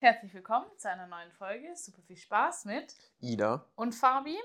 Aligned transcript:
Herzlich 0.00 0.32
willkommen 0.32 0.66
zu 0.76 0.88
einer 0.88 1.08
neuen 1.08 1.32
Folge. 1.32 1.74
Super 1.74 2.02
viel 2.02 2.16
Spaß 2.16 2.66
mit 2.66 2.94
Ida. 3.20 3.64
und 3.74 3.94
Fabi. 3.96 4.38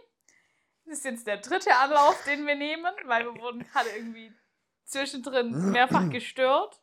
Das 0.86 0.98
ist 0.98 1.06
jetzt 1.06 1.28
der 1.28 1.38
dritte 1.38 1.76
Anlauf, 1.76 2.24
den 2.26 2.48
wir 2.48 2.56
nehmen, 2.56 2.92
weil 3.06 3.26
wir 3.26 3.40
wurden 3.40 3.60
gerade 3.64 3.90
irgendwie 3.96 4.34
zwischendrin 4.84 5.52
mehrfach 5.72 6.10
gestört. 6.10 6.82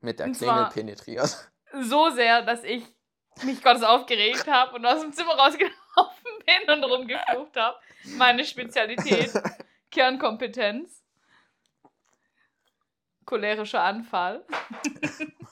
Mit 0.00 0.18
der 0.18 0.26
Und 0.26 0.36
Klingel 0.36 0.68
penetriert. 0.70 1.48
So 1.80 2.10
sehr, 2.10 2.42
dass 2.42 2.64
ich 2.64 2.84
mich 3.44 3.62
Gottes 3.62 3.84
aufgeregt 3.84 4.48
habe 4.48 4.74
und 4.74 4.84
aus 4.84 5.00
dem 5.02 5.12
Zimmer 5.12 5.34
rausgelaufen 5.34 5.74
bin 6.66 6.74
und 6.74 6.82
rumgeflucht 6.84 7.56
habe. 7.56 7.78
Meine 8.16 8.44
Spezialität, 8.44 9.30
Kernkompetenz. 9.92 11.04
Cholerischer 13.24 13.82
Anfall. 13.82 14.44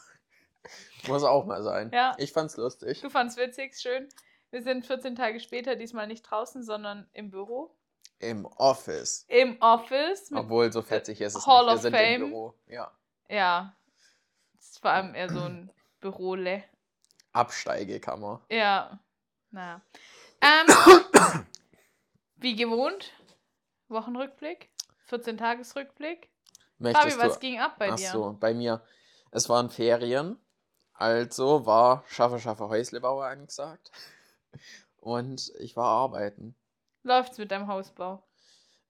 Muss 1.08 1.24
auch 1.24 1.44
mal 1.44 1.62
sein. 1.62 1.90
Ja. 1.92 2.14
Ich 2.18 2.32
fand's 2.32 2.56
lustig. 2.56 3.00
Du 3.00 3.10
fand's 3.10 3.36
witzig, 3.36 3.76
schön. 3.78 4.08
Wir 4.50 4.62
sind 4.62 4.86
14 4.86 5.16
Tage 5.16 5.40
später, 5.40 5.76
diesmal 5.76 6.06
nicht 6.06 6.22
draußen, 6.22 6.62
sondern 6.62 7.08
im 7.12 7.30
Büro. 7.30 7.74
Im 8.20 8.46
Office. 8.46 9.24
Im 9.28 9.60
Office. 9.60 10.30
Obwohl, 10.32 10.72
so 10.72 10.80
fetzig 10.82 11.20
ist 11.20 11.34
es 11.34 11.46
Hall 11.46 11.64
nicht. 11.64 11.70
Wir 11.70 11.74
of 11.74 11.82
sind 11.82 11.96
Fame. 11.96 12.22
im 12.22 12.28
Büro. 12.30 12.54
Ja. 12.68 12.90
ja. 13.28 13.76
Das 14.54 14.70
ist 14.70 14.78
vor 14.78 14.90
allem 14.90 15.14
eher 15.14 15.28
so 15.28 15.40
ein 15.40 15.72
Bürole. 16.00 16.64
Absteigekammer. 17.32 18.42
Ja. 18.48 19.00
Naja. 19.50 19.80
Ähm, 20.40 21.44
wie 22.36 22.54
gewohnt, 22.54 23.12
Wochenrückblick, 23.88 24.70
14-Tagesrückblick. 25.10 26.28
Möchtest 26.78 27.16
Fabi, 27.16 27.28
was 27.28 27.40
ging 27.40 27.58
ab 27.58 27.76
bei 27.78 27.90
Ach 27.90 27.96
dir? 27.96 28.10
so, 28.10 28.36
bei 28.38 28.54
mir. 28.54 28.82
Es 29.30 29.48
waren 29.48 29.70
Ferien. 29.70 30.38
Also 30.94 31.66
war 31.66 32.04
Schaffe, 32.08 32.38
Schaffe, 32.38 32.68
Häuslebauer 32.68 33.26
angesagt. 33.26 33.90
Und 34.98 35.52
ich 35.58 35.76
war 35.76 35.86
arbeiten. 35.86 36.54
Läuft's 37.02 37.36
mit 37.38 37.50
deinem 37.50 37.66
Hausbau? 37.66 38.22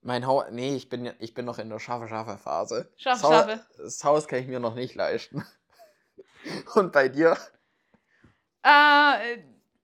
Mein 0.03 0.27
Haus... 0.27 0.45
Nee, 0.51 0.77
ich 0.77 0.89
bin, 0.89 1.13
ich 1.19 1.35
bin 1.35 1.45
noch 1.47 1.59
in 1.59 1.71
der 1.71 1.79
Schaffe, 1.81 2.07
Schaffe 2.09 2.37
Phase. 2.39 2.93
Schaffe, 2.97 3.21
das 3.21 3.23
Haus- 3.23 3.33
schaffe. 3.35 3.67
Das 3.79 4.05
Haus 4.05 4.29
kann 4.29 4.39
ich 4.41 4.47
mir 4.47 4.61
noch 4.61 4.75
nicht 4.75 4.95
leisten. 4.95 5.45
Und 6.75 6.93
bei 6.93 7.09
dir? 7.09 7.37
Äh, 8.63 9.39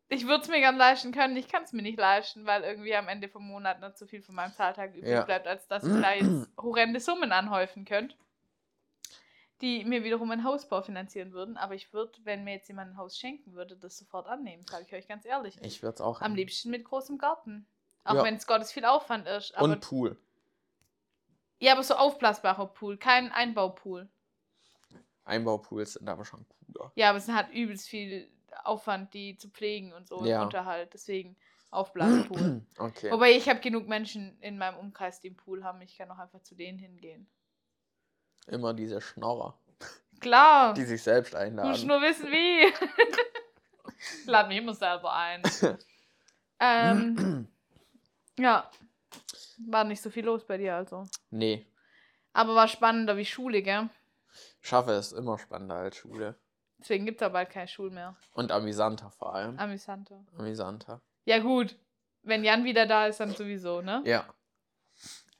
ich 0.08 0.26
würde 0.26 0.42
es 0.42 0.48
mir 0.48 0.60
gern 0.60 0.76
leisten 0.76 1.12
können, 1.12 1.36
ich 1.36 1.48
kann 1.48 1.64
es 1.64 1.72
mir 1.72 1.82
nicht 1.82 1.98
leisten, 1.98 2.46
weil 2.46 2.62
irgendwie 2.62 2.94
am 2.94 3.08
Ende 3.08 3.28
vom 3.28 3.46
Monat 3.46 3.80
nicht 3.80 3.96
so 3.98 4.06
viel 4.06 4.22
von 4.22 4.34
meinem 4.34 4.52
Zahltag 4.52 4.90
übrig 4.94 5.10
Ja. 5.10 5.22
bleibt, 5.24 5.46
als 5.46 5.66
dass 5.68 5.82
ich 5.84 6.00
da 6.00 6.12
jetzt 6.12 6.48
horrende 6.58 7.00
Summen 7.00 7.32
anhäufen 7.32 7.84
könnte, 7.84 8.14
die 9.60 9.84
mir 9.84 10.02
wiederum 10.04 10.30
einen 10.30 10.44
Hausbau 10.44 10.82
finanzieren 10.82 11.32
würden. 11.32 11.56
Aber 11.56 11.74
ich 11.74 11.92
würde, 11.92 12.12
wenn 12.24 12.44
mir 12.44 12.54
jetzt 12.54 12.68
jemand 12.68 12.92
ein 12.92 12.96
Haus 12.96 13.18
schenken 13.18 13.52
würde, 13.54 13.76
das 13.76 13.98
sofort 13.98 14.26
annehmen, 14.26 14.64
sage 14.66 14.84
ich 14.86 14.94
euch 14.94 15.06
ganz 15.08 15.24
ehrlich. 15.24 15.58
Ich 15.62 15.82
würde 15.82 15.94
es 15.96 16.00
auch 16.00 16.20
Am 16.20 16.34
liebsten 16.34 16.70
mit 16.70 16.84
großem 16.84 17.18
Garten. 17.18 17.66
Auch 18.04 18.14
Ja. 18.14 18.24
wenn 18.24 18.36
es 18.36 18.46
Gottes 18.46 18.72
viel 18.72 18.84
Aufwand 18.84 19.26
ist. 19.26 19.52
Und 19.60 19.80
Pool. 19.80 20.16
ja, 21.58 21.72
aber 21.72 21.82
so 21.82 21.94
aufblasbarer 21.94 22.66
Pool, 22.68 22.96
kein 22.96 23.30
Einbaupool. 23.32 24.08
Einbaupools 25.24 25.94
sind 25.94 26.08
aber 26.08 26.24
schon 26.24 26.44
cooler. 26.48 26.92
Ja, 26.96 27.10
aber 27.10 27.18
es 27.18 27.28
hat 27.28 27.52
übelst 27.52 27.88
viel 27.88 28.30
Aufwand, 28.64 29.14
die 29.14 29.36
zu 29.36 29.48
pflegen 29.50 29.92
und 29.92 30.08
so 30.08 30.16
und 30.16 30.26
Ja. 30.26 30.42
Unterhalt. 30.42 30.92
Deswegen 30.94 31.36
Aufblaspool. 31.70 32.62
Okay. 32.78 33.12
Wobei 33.12 33.32
ich 33.32 33.48
habe 33.48 33.60
genug 33.60 33.86
Menschen 33.86 34.36
in 34.40 34.56
meinem 34.58 34.78
Umkreis, 34.78 35.20
die 35.20 35.28
einen 35.28 35.36
Pool 35.36 35.62
haben. 35.62 35.80
Ich 35.82 35.96
kann 35.98 36.10
auch 36.10 36.18
einfach 36.18 36.42
zu 36.42 36.54
denen 36.54 36.78
hingehen. 36.78 37.28
Immer 38.46 38.74
diese 38.74 39.00
Schnorrer, 39.00 39.58
Klar. 40.20 40.74
die 40.74 40.84
sich 40.84 41.02
selbst 41.02 41.34
einladen. 41.34 41.86
nur 41.86 42.00
wissen, 42.02 42.26
wie. 42.30 42.66
ich 44.22 44.26
lade 44.26 44.48
mich 44.48 44.58
immer 44.58 44.74
selber 44.74 45.12
ein. 45.12 45.42
ähm, 46.60 47.48
ja. 48.38 48.70
War 49.66 49.84
nicht 49.84 50.00
so 50.00 50.10
viel 50.10 50.24
los 50.24 50.44
bei 50.46 50.56
dir 50.56 50.74
also. 50.76 51.04
nee, 51.30 51.66
Aber 52.32 52.54
war 52.54 52.66
spannender 52.66 53.16
wie 53.16 53.26
Schule, 53.26 53.62
gell? 53.62 53.90
Schaffe 54.62 54.92
ist 54.92 55.12
immer 55.12 55.38
spannender 55.38 55.76
als 55.76 55.96
Schule. 55.96 56.34
Deswegen 56.78 57.04
gibt 57.04 57.20
es 57.20 57.24
ja 57.24 57.28
bald 57.28 57.50
keine 57.50 57.68
Schule 57.68 57.90
mehr. 57.90 58.16
Und 58.32 58.52
amüsanter 58.52 59.10
vor 59.10 59.34
allem. 59.34 59.58
Amüsanter. 59.58 60.24
Amüsanter. 60.38 61.02
Ja, 61.26 61.38
gut. 61.40 61.76
Wenn 62.22 62.42
Jan 62.42 62.64
wieder 62.64 62.86
da 62.86 63.06
ist, 63.06 63.20
dann 63.20 63.34
sowieso, 63.34 63.82
ne? 63.82 64.02
Ja. 64.06 64.26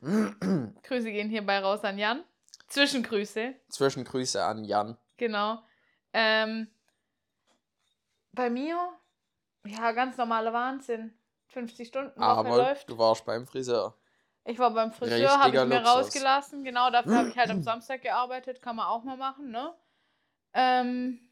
Grüße 0.00 1.10
gehen 1.10 1.28
hierbei 1.30 1.58
raus 1.60 1.82
an 1.84 1.98
Jan. 1.98 2.24
Zwischengrüße. 2.70 3.54
Zwischengrüße 3.68 4.42
an 4.42 4.64
Jan. 4.64 4.96
Genau. 5.18 5.58
Ähm, 6.12 6.68
bei 8.32 8.48
mir, 8.48 8.78
ja, 9.66 9.92
ganz 9.92 10.16
normaler 10.16 10.52
Wahnsinn. 10.52 11.16
50 11.48 11.88
Stunden 11.88 12.16
Woche 12.20 12.24
Aber 12.26 12.56
läuft. 12.56 12.88
du 12.88 12.96
warst 12.96 13.24
beim 13.24 13.46
Friseur. 13.46 13.96
Ich 14.44 14.58
war 14.58 14.70
beim 14.70 14.92
Friseur, 14.92 15.38
habe 15.38 15.48
ich 15.56 15.64
mir 15.64 15.80
Luxus. 15.80 15.88
rausgelassen. 15.96 16.64
Genau, 16.64 16.90
dafür 16.90 17.16
habe 17.16 17.28
ich 17.28 17.36
halt 17.36 17.50
am 17.50 17.62
Samstag 17.62 18.02
gearbeitet. 18.02 18.62
Kann 18.62 18.76
man 18.76 18.86
auch 18.86 19.02
mal 19.02 19.16
machen, 19.16 19.50
ne? 19.50 19.74
Ähm, 20.54 21.28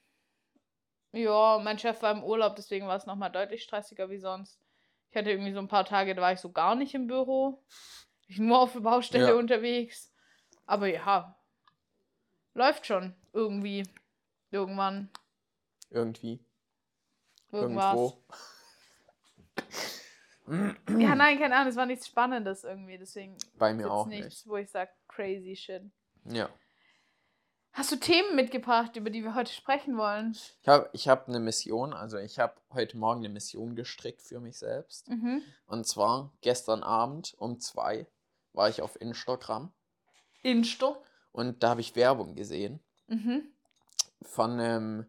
ja, 1.12 1.58
mein 1.62 1.78
Chef 1.78 2.02
war 2.02 2.12
im 2.12 2.22
Urlaub, 2.22 2.56
deswegen 2.56 2.86
war 2.86 2.96
es 2.96 3.06
nochmal 3.06 3.30
deutlich 3.30 3.62
stressiger 3.62 4.10
wie 4.10 4.18
sonst. 4.18 4.60
Ich 5.10 5.16
hatte 5.16 5.30
irgendwie 5.30 5.52
so 5.52 5.58
ein 5.60 5.68
paar 5.68 5.84
Tage, 5.84 6.14
da 6.14 6.20
war 6.22 6.32
ich 6.32 6.40
so 6.40 6.52
gar 6.52 6.74
nicht 6.74 6.94
im 6.94 7.06
Büro. 7.06 7.64
Ich 8.26 8.38
nur 8.38 8.58
auf 8.60 8.72
der 8.74 8.80
Baustelle 8.80 9.28
Ja. 9.28 9.34
unterwegs. 9.34 10.07
Aber 10.68 10.86
ja, 10.86 11.34
läuft 12.52 12.86
schon 12.86 13.14
irgendwie. 13.32 13.84
Irgendwann. 14.50 15.10
Irgendwie. 15.90 16.44
Irgendwas. 17.50 17.94
Irgendwo. 17.94 18.22
Ja, 20.50 21.14
nein, 21.14 21.38
keine 21.38 21.56
Ahnung, 21.56 21.68
es 21.68 21.76
war 21.76 21.84
nichts 21.84 22.06
Spannendes 22.06 22.64
irgendwie. 22.64 22.96
Deswegen 22.96 23.36
Bei 23.58 23.74
mir 23.74 23.92
auch 23.92 24.06
nichts, 24.06 24.24
nicht. 24.24 24.46
wo 24.46 24.56
ich 24.56 24.70
sage, 24.70 24.90
crazy 25.06 25.54
shit. 25.54 25.82
Ja. 26.24 26.48
Hast 27.72 27.92
du 27.92 27.96
Themen 27.96 28.34
mitgebracht, 28.34 28.96
über 28.96 29.10
die 29.10 29.22
wir 29.22 29.34
heute 29.34 29.52
sprechen 29.52 29.98
wollen? 29.98 30.34
Ich 30.62 30.66
habe 30.66 30.88
ich 30.94 31.06
hab 31.06 31.28
eine 31.28 31.38
Mission, 31.38 31.92
also 31.92 32.16
ich 32.16 32.38
habe 32.38 32.54
heute 32.72 32.96
Morgen 32.96 33.18
eine 33.18 33.28
Mission 33.28 33.76
gestrickt 33.76 34.22
für 34.22 34.40
mich 34.40 34.56
selbst. 34.56 35.10
Mhm. 35.10 35.42
Und 35.66 35.86
zwar 35.86 36.32
gestern 36.40 36.82
Abend 36.82 37.34
um 37.36 37.60
zwei 37.60 38.06
war 38.54 38.70
ich 38.70 38.80
auf 38.80 38.98
Instagram 39.02 39.70
Insto. 40.50 41.02
und 41.32 41.62
da 41.62 41.70
habe 41.70 41.80
ich 41.80 41.94
Werbung 41.96 42.34
gesehen 42.34 42.80
Mhm. 43.06 43.42
von 44.22 44.52
einem 44.60 45.06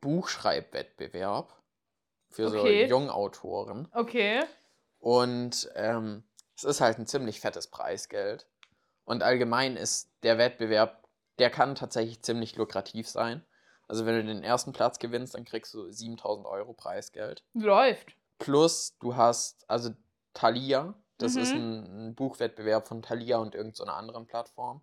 Buchschreibwettbewerb 0.00 1.52
für 2.30 2.46
Okay. 2.48 2.86
so 2.86 2.90
Jungautoren. 2.90 3.88
Okay. 3.92 4.42
Und 4.98 5.70
ähm, 5.74 6.24
es 6.56 6.64
ist 6.64 6.80
halt 6.80 6.98
ein 6.98 7.06
ziemlich 7.06 7.40
fettes 7.40 7.68
Preisgeld. 7.68 8.46
Und 9.04 9.22
allgemein 9.22 9.76
ist 9.76 10.10
der 10.22 10.38
Wettbewerb, 10.38 11.06
der 11.38 11.50
kann 11.50 11.74
tatsächlich 11.74 12.22
ziemlich 12.22 12.56
lukrativ 12.56 13.08
sein. 13.08 13.44
Also 13.88 14.06
wenn 14.06 14.14
du 14.14 14.24
den 14.24 14.42
ersten 14.44 14.72
Platz 14.72 14.98
gewinnst, 14.98 15.34
dann 15.34 15.44
kriegst 15.44 15.74
du 15.74 15.90
7000 15.90 16.46
Euro 16.46 16.72
Preisgeld. 16.72 17.42
Läuft. 17.52 18.16
Plus 18.38 18.96
du 19.00 19.16
hast, 19.16 19.68
also 19.68 19.90
Thalia, 20.34 20.94
das 21.22 21.36
ist 21.36 21.54
Mhm. 21.54 21.60
ein, 21.60 22.08
ein 22.08 22.14
Buchwettbewerb 22.14 22.86
von 22.88 23.02
Thalia 23.02 23.38
und 23.38 23.54
irgendeiner 23.54 23.94
anderen 23.94 24.26
Plattform. 24.26 24.82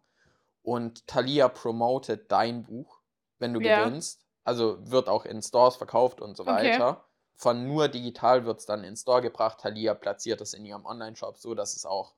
Und 0.63 1.07
Thalia 1.07 1.47
promotet 1.47 2.31
dein 2.31 2.63
Buch, 2.63 3.00
wenn 3.39 3.53
du 3.53 3.61
Ja. 3.61 3.85
gewinnst. 3.85 4.25
Also 4.44 4.77
wird 4.89 5.07
auch 5.09 5.25
in 5.25 5.41
Stores 5.41 5.75
verkauft 5.75 6.22
und 6.22 6.35
so 6.38 6.44
Okay. 6.44 6.51
weiter. 6.73 7.05
Von 7.35 7.66
nur 7.67 7.88
digital 7.88 8.45
wird 8.45 8.59
es 8.59 8.66
dann 8.66 8.83
in 8.83 8.95
Store 8.97 9.22
gebracht. 9.22 9.59
Thalia 9.61 9.94
platziert 9.94 10.41
es 10.41 10.53
in 10.53 10.66
ihrem 10.66 10.85
Online-Shop 10.85 11.38
so, 11.38 11.53
dass 11.55 11.75
es 11.75 11.85
auch 11.85 12.16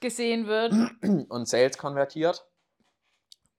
Gesehen 0.00 0.46
wird. 0.46 0.72
und 1.30 1.48
Sales 1.48 1.78
konvertiert. 1.78 2.44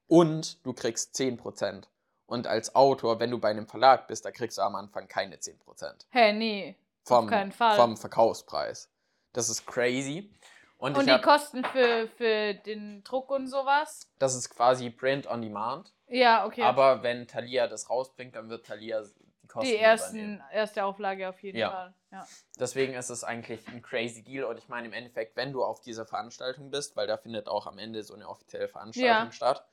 Und 0.08 0.66
du 0.66 0.74
kriegst 0.74 1.16
10%. 1.16 1.88
Und 2.28 2.48
als 2.48 2.76
Autor, 2.76 3.20
wenn 3.20 3.32
du 3.32 3.40
bei 3.40 3.50
einem 3.50 3.68
Verlag 3.68 4.08
bist, 4.08 4.26
da 4.26 4.32
kriegst 4.32 4.58
du 4.58 4.62
am 4.64 4.76
Anfang 4.76 5.08
keine 5.08 5.38
10% 5.40 6.08
Hä, 6.10 6.34
nee. 6.34 6.76
vom, 7.04 7.28
keinen 7.28 7.52
Fall. 7.52 7.76
vom 7.76 7.98
Verkaufspreis. 7.98 8.90
Das 9.36 9.50
ist 9.50 9.66
crazy. 9.66 10.32
Und, 10.78 10.98
Und 10.98 11.06
die 11.08 11.12
hab, 11.12 11.22
Kosten 11.24 11.64
für, 11.64 12.08
für 12.18 12.54
den 12.54 13.04
Druck 13.04 13.32
und 13.32 13.48
sowas? 13.48 14.12
das 14.20 14.36
ist 14.36 14.50
quasi 14.50 14.90
Print 14.90 15.26
on 15.28 15.42
Demand. 15.42 15.94
Ja, 16.08 16.46
okay. 16.46 16.62
Aber 16.62 17.02
wenn 17.02 17.28
Thalia 17.28 17.68
das 17.68 17.90
rausbringt, 17.90 18.36
dann 18.36 18.50
wird 18.50 18.66
Thalia 18.66 19.02
die 19.42 19.48
Kosten 19.48 19.70
die 19.70 19.78
ersten, 19.78 20.16
übernehmen. 20.18 20.44
erste 20.52 20.84
Auflage 20.84 21.30
auf 21.30 21.42
jeden 21.42 21.58
Ja. 21.58 21.70
Fall. 21.72 21.94
Ja. 22.12 22.28
Deswegen 22.60 22.94
ist 22.94 23.10
es 23.10 23.24
eigentlich 23.24 23.66
ein 23.68 23.82
crazy 23.82 24.22
Deal. 24.24 24.44
Und 24.46 24.58
ich 24.58 24.68
meine, 24.68 24.88
im 24.88 24.94
Endeffekt, 24.94 25.36
wenn 25.38 25.54
du 25.54 25.64
auf 25.64 25.82
dieser 25.82 26.06
Veranstaltung 26.06 26.70
bist, 26.72 26.96
weil 26.96 27.08
da 27.08 27.18
findet 27.18 27.48
auch 27.48 27.68
am 27.68 27.78
Ende 27.78 28.04
so 28.04 28.14
eine 28.14 28.28
offizielle 28.28 28.68
Veranstaltung 28.68 29.28
Ja. 29.28 29.32
statt, 29.32 29.66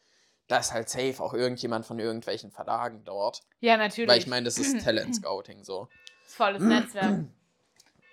da 0.48 0.58
ist 0.58 0.72
halt 0.72 0.88
safe 0.88 1.22
auch 1.22 1.34
irgendjemand 1.34 1.84
von 1.86 1.98
irgendwelchen 1.98 2.50
Verlagen 2.52 3.04
dort. 3.04 3.42
ja, 3.60 3.76
natürlich. 3.76 4.08
Weil 4.10 4.18
ich 4.18 4.26
meine, 4.26 4.44
das 4.44 4.58
ist 4.58 4.80
Talent 4.84 5.16
Scouting 5.16 5.64
so. 5.64 5.88
Das 6.22 6.28
ist 6.30 6.36
volles 6.36 6.62
Netzwerk. 6.62 7.24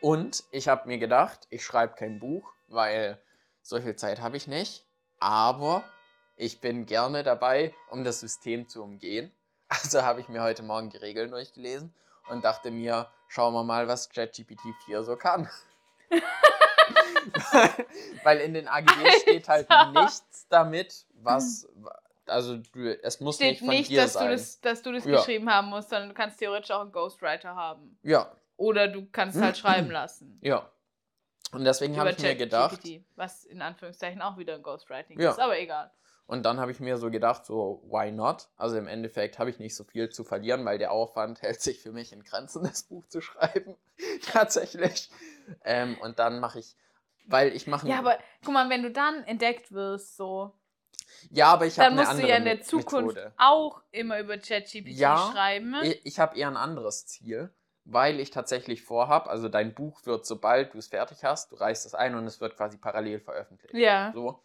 Und 0.02 0.44
ich 0.52 0.68
habe 0.68 0.88
mir 0.88 0.98
gedacht, 0.98 1.48
ich 1.50 1.64
schreibe 1.66 1.96
kein 1.96 2.20
Buch, 2.20 2.44
weil 2.68 3.22
so 3.62 3.80
viel 3.82 3.96
Zeit 3.96 4.22
habe 4.22 4.38
ich 4.38 4.48
nicht. 4.48 4.86
Aber 5.20 5.84
ich 6.38 6.62
bin 6.62 6.86
gerne 6.86 7.24
dabei, 7.24 7.74
um 7.90 8.04
das 8.04 8.20
System 8.20 8.68
zu 8.68 8.84
umgehen. 8.84 9.32
Also 9.72 10.02
habe 10.02 10.20
ich 10.20 10.28
mir 10.30 10.42
heute 10.42 10.64
Morgen 10.64 10.90
die 10.90 10.98
Regeln 10.98 11.30
durchgelesen 11.30 11.94
und 12.30 12.44
dachte 12.44 12.72
mir, 12.72 13.08
schauen 13.28 13.54
wir 13.54 13.64
mal, 13.64 13.88
was 13.88 14.10
ChatGPT 14.10 14.62
4 14.86 15.04
so 15.04 15.16
kann. 15.16 15.48
Weil 18.24 18.40
in 18.40 18.56
den 18.56 18.68
AGB 18.68 19.12
steht 19.22 19.48
halt 19.48 19.68
nichts 19.94 20.48
damit, 20.50 21.06
was. 21.22 21.68
Also, 22.26 22.58
du, 22.58 23.00
es 23.04 23.20
muss 23.20 23.36
Steht 23.36 23.50
nicht 23.52 23.60
von 23.60 23.70
nicht, 23.70 23.90
dir 23.92 24.02
dass 24.02 24.14
du, 24.14 24.20
sein. 24.20 24.32
das, 24.32 24.60
dass 24.62 24.82
du 24.82 24.92
das 24.92 25.06
Ja. 25.06 25.18
geschrieben 25.18 25.50
haben 25.52 25.70
musst, 25.70 25.90
sondern 25.90 26.10
du 26.10 26.16
kannst 26.16 26.40
theoretisch 26.40 26.72
auch 26.72 26.82
einen 26.82 26.92
Ghostwriter 26.92 27.56
haben. 27.56 27.98
Ja, 28.02 28.32
Oder 28.60 28.90
du 28.90 29.08
kannst 29.10 29.42
halt 29.42 29.58
schreiben 29.58 29.90
lassen. 29.90 30.38
ja. 30.42 30.70
Und 31.52 31.64
deswegen 31.66 31.98
habe 31.98 32.12
ich 32.12 32.20
mir 32.20 32.36
gedacht, 32.36 32.82
ChatGPT, 32.82 33.04
was 33.16 33.44
in 33.44 33.64
Anführungszeichen 33.64 34.22
auch 34.22 34.38
wieder 34.38 34.54
ein 34.54 34.62
Ghostwriting 34.62 35.20
Ja. 35.20 35.32
ist, 35.32 35.40
aber 35.40 35.58
egal. 35.58 35.90
Und 36.28 36.44
dann 36.44 36.60
habe 36.60 36.72
ich 36.72 36.80
mir 36.80 36.98
so 36.98 37.10
gedacht, 37.10 37.44
so, 37.44 37.82
why 37.90 38.12
not? 38.12 38.50
Also 38.56 38.78
im 38.78 38.86
Endeffekt 38.86 39.40
habe 39.40 39.50
ich 39.50 39.58
nicht 39.58 39.76
so 39.76 39.84
viel 39.84 40.10
zu 40.10 40.24
verlieren, 40.24 40.64
weil 40.64 40.78
der 40.78 40.92
Aufwand 40.92 41.42
hält 41.42 41.60
sich 41.60 41.82
für 41.82 41.92
mich 41.92 42.14
in 42.14 42.24
Grenzen, 42.24 42.64
das 42.64 42.84
Buch 42.84 43.08
zu 43.08 43.20
schreiben. 43.22 43.76
Tatsächlich. 44.32 45.10
Ähm, 45.64 45.98
und 46.02 46.20
dann 46.20 46.40
mache 46.40 46.60
ich, 46.60 46.76
weil 47.26 47.56
ich 47.56 47.66
mache. 47.66 47.88
Ja, 47.90 47.98
aber 47.98 48.20
guck 48.44 48.54
mal, 48.54 48.70
wenn 48.70 48.84
du 48.84 48.92
dann 48.92 49.24
entdeckt 49.24 49.72
wirst, 49.72 50.18
so, 50.18 50.54
ja, 51.32 51.48
aber 51.54 51.66
ich 51.66 51.80
habe 51.80 51.86
dann 51.90 51.94
eine 51.94 52.02
musst 52.02 52.12
andere 52.12 52.28
du 52.28 52.32
ja 52.32 52.38
in 52.38 52.46
der 52.46 52.62
Zukunft 52.62 53.16
Methode. 53.16 53.34
auch 53.38 53.82
immer 53.90 54.20
über 54.20 54.38
ChatGPT 54.38 54.90
Ja, 55.00 55.32
schreiben. 55.34 55.74
Ich, 55.82 56.06
ich 56.06 56.20
habe 56.20 56.38
eher 56.38 56.48
ein 56.50 56.58
anderes 56.58 57.08
Ziel, 57.08 57.52
weil 57.92 58.20
ich 58.20 58.32
tatsächlich 58.32 58.84
vorhabe, 58.84 59.30
also 59.30 59.50
dein 59.50 59.74
Buch 59.74 60.06
wird, 60.06 60.26
sobald 60.26 60.74
du 60.74 60.78
es 60.78 60.88
fertig 60.88 61.24
hast, 61.24 61.52
du 61.52 61.56
reichst 61.56 61.86
es 61.86 61.96
ein 61.96 62.16
und 62.16 62.26
es 62.26 62.40
wird 62.40 62.56
quasi 62.56 62.78
parallel 62.78 63.20
veröffentlicht. 63.20 63.74
Ja. 63.74 64.12
So. 64.14 64.44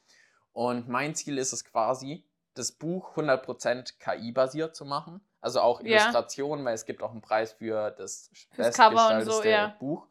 Und 0.52 0.88
mein 0.88 1.14
Ziel 1.14 1.38
ist 1.38 1.52
es 1.52 1.64
quasi, 1.64 2.26
das 2.54 2.72
Buch 2.72 3.16
100% 3.16 3.98
KI-basiert 3.98 4.74
zu 4.76 4.84
machen. 4.84 5.20
Also 5.40 5.60
auch 5.60 5.80
Ja. 5.82 6.02
Illustrationen, 6.02 6.64
weil 6.64 6.74
es 6.74 6.86
gibt 6.86 7.02
auch 7.02 7.10
einen 7.10 7.20
Preis 7.20 7.52
für 7.52 7.90
das 7.90 8.30
Cover 8.56 9.16
und 9.16 9.24
so, 9.24 9.42
bestgestaltete 9.42 9.48
ja. 9.50 9.76
Buch. 9.78 10.06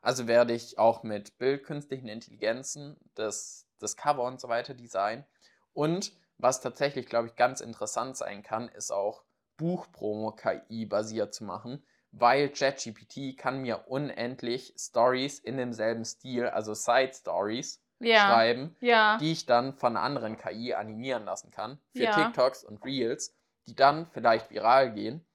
Also 0.00 0.28
werde 0.28 0.52
ich 0.52 0.78
auch 0.78 1.02
mit 1.02 1.38
Bild, 1.38 1.64
künstlichen 1.64 2.08
Intelligenzen 2.08 2.96
das, 3.14 3.66
das 3.78 3.96
Cover 3.96 4.22
und 4.22 4.40
so 4.40 4.48
weiter 4.48 4.74
designen. 4.74 5.24
Und 5.72 6.12
was 6.36 6.60
tatsächlich, 6.60 7.06
glaube 7.06 7.26
ich, 7.28 7.34
ganz 7.34 7.60
interessant 7.60 8.16
sein 8.16 8.42
kann, 8.44 8.68
ist 8.68 8.92
auch 8.92 9.24
Buchpromo 9.56 10.32
KI-basiert 10.32 11.34
zu 11.34 11.44
machen, 11.44 11.84
weil 12.12 12.48
ChatGPT 12.50 13.36
kann 13.36 13.60
mir 13.62 13.88
unendlich 13.88 14.74
Stories 14.78 15.38
in 15.38 15.56
demselben 15.56 16.04
Stil, 16.04 16.46
also 16.46 16.74
Side-Stories, 16.74 17.82
Ja. 18.00 18.24
schreiben, 18.24 18.76
Ja. 18.80 19.18
die 19.18 19.32
ich 19.32 19.46
dann 19.46 19.74
von 19.74 19.96
anderen 19.96 20.36
KI 20.36 20.74
animieren 20.74 21.24
lassen 21.24 21.50
kann. 21.50 21.80
Für 21.92 22.04
Ja. 22.04 22.10
TikToks 22.10 22.64
und 22.64 22.84
Reels, 22.84 23.36
die 23.66 23.74
dann 23.74 24.06
vielleicht 24.06 24.50
viral 24.50 24.92
gehen. 24.92 25.26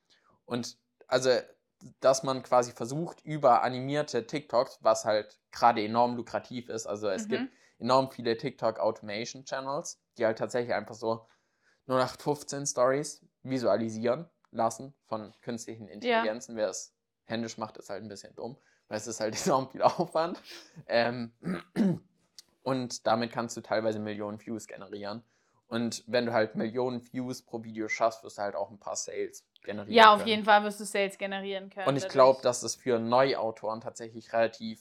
Und 0.45 0.77
also, 1.07 1.29
dass 1.99 2.23
man 2.23 2.43
quasi 2.43 2.71
versucht, 2.71 3.21
über 3.25 3.61
animierte 3.63 4.25
TikToks, 4.25 4.79
was 4.81 5.05
halt 5.05 5.39
gerade 5.51 5.83
enorm 5.83 6.15
lukrativ 6.15 6.69
ist, 6.69 6.87
also 6.87 7.09
es 7.09 7.27
Mhm. 7.27 7.29
gibt 7.29 7.53
enorm 7.79 8.09
viele 8.11 8.37
TikTok 8.37 8.79
Automation 8.79 9.43
Channels, 9.45 10.01
die 10.17 10.25
halt 10.25 10.37
tatsächlich 10.37 10.73
einfach 10.73 10.95
so 10.95 11.27
0815 11.87 12.65
Stories 12.65 13.25
visualisieren 13.43 14.29
lassen 14.53 14.94
von 15.05 15.33
künstlichen 15.41 15.88
Intelligenzen. 15.88 16.55
Wer 16.55 16.69
es 16.69 16.94
händisch 17.25 17.57
macht, 17.57 17.77
ist 17.77 17.89
halt 17.89 18.03
ein 18.03 18.09
bisschen 18.09 18.35
dumm, 18.35 18.57
weil 18.88 18.97
es 18.97 19.07
ist 19.07 19.19
halt 19.19 19.45
enorm 19.45 19.69
viel 19.69 19.81
Aufwand. 19.81 20.41
Ähm, 20.88 21.33
und 22.63 23.07
damit 23.07 23.31
kannst 23.31 23.57
du 23.57 23.61
teilweise 23.61 24.00
Millionen 24.00 24.39
Views 24.39 24.67
generieren. 24.67 25.23
Und 25.67 26.03
wenn 26.07 26.27
du 26.27 26.33
halt 26.33 26.55
Millionen 26.55 27.01
Views 27.11 27.41
pro 27.41 27.63
Video 27.63 27.88
schaffst, 27.88 28.23
wirst 28.23 28.38
du 28.38 28.44
halt 28.44 28.55
auch 28.55 28.69
ein 28.69 28.79
paar 28.79 28.95
Sales 28.95 29.44
generieren. 29.63 29.95
Ja, 29.95 30.13
auf 30.13 30.19
können. 30.19 30.29
jeden 30.29 30.45
Fall 30.45 30.63
wirst 30.63 30.79
du 30.79 30.85
Sales 30.85 31.17
generieren 31.17 31.69
können. 31.69 31.88
Und 31.88 31.97
ich 31.97 32.07
glaube, 32.09 32.41
dass 32.44 32.61
es 32.61 32.75
für 32.75 32.99
Neuautoren 32.99 33.81
tatsächlich 33.81 34.31
relativ 34.33 34.79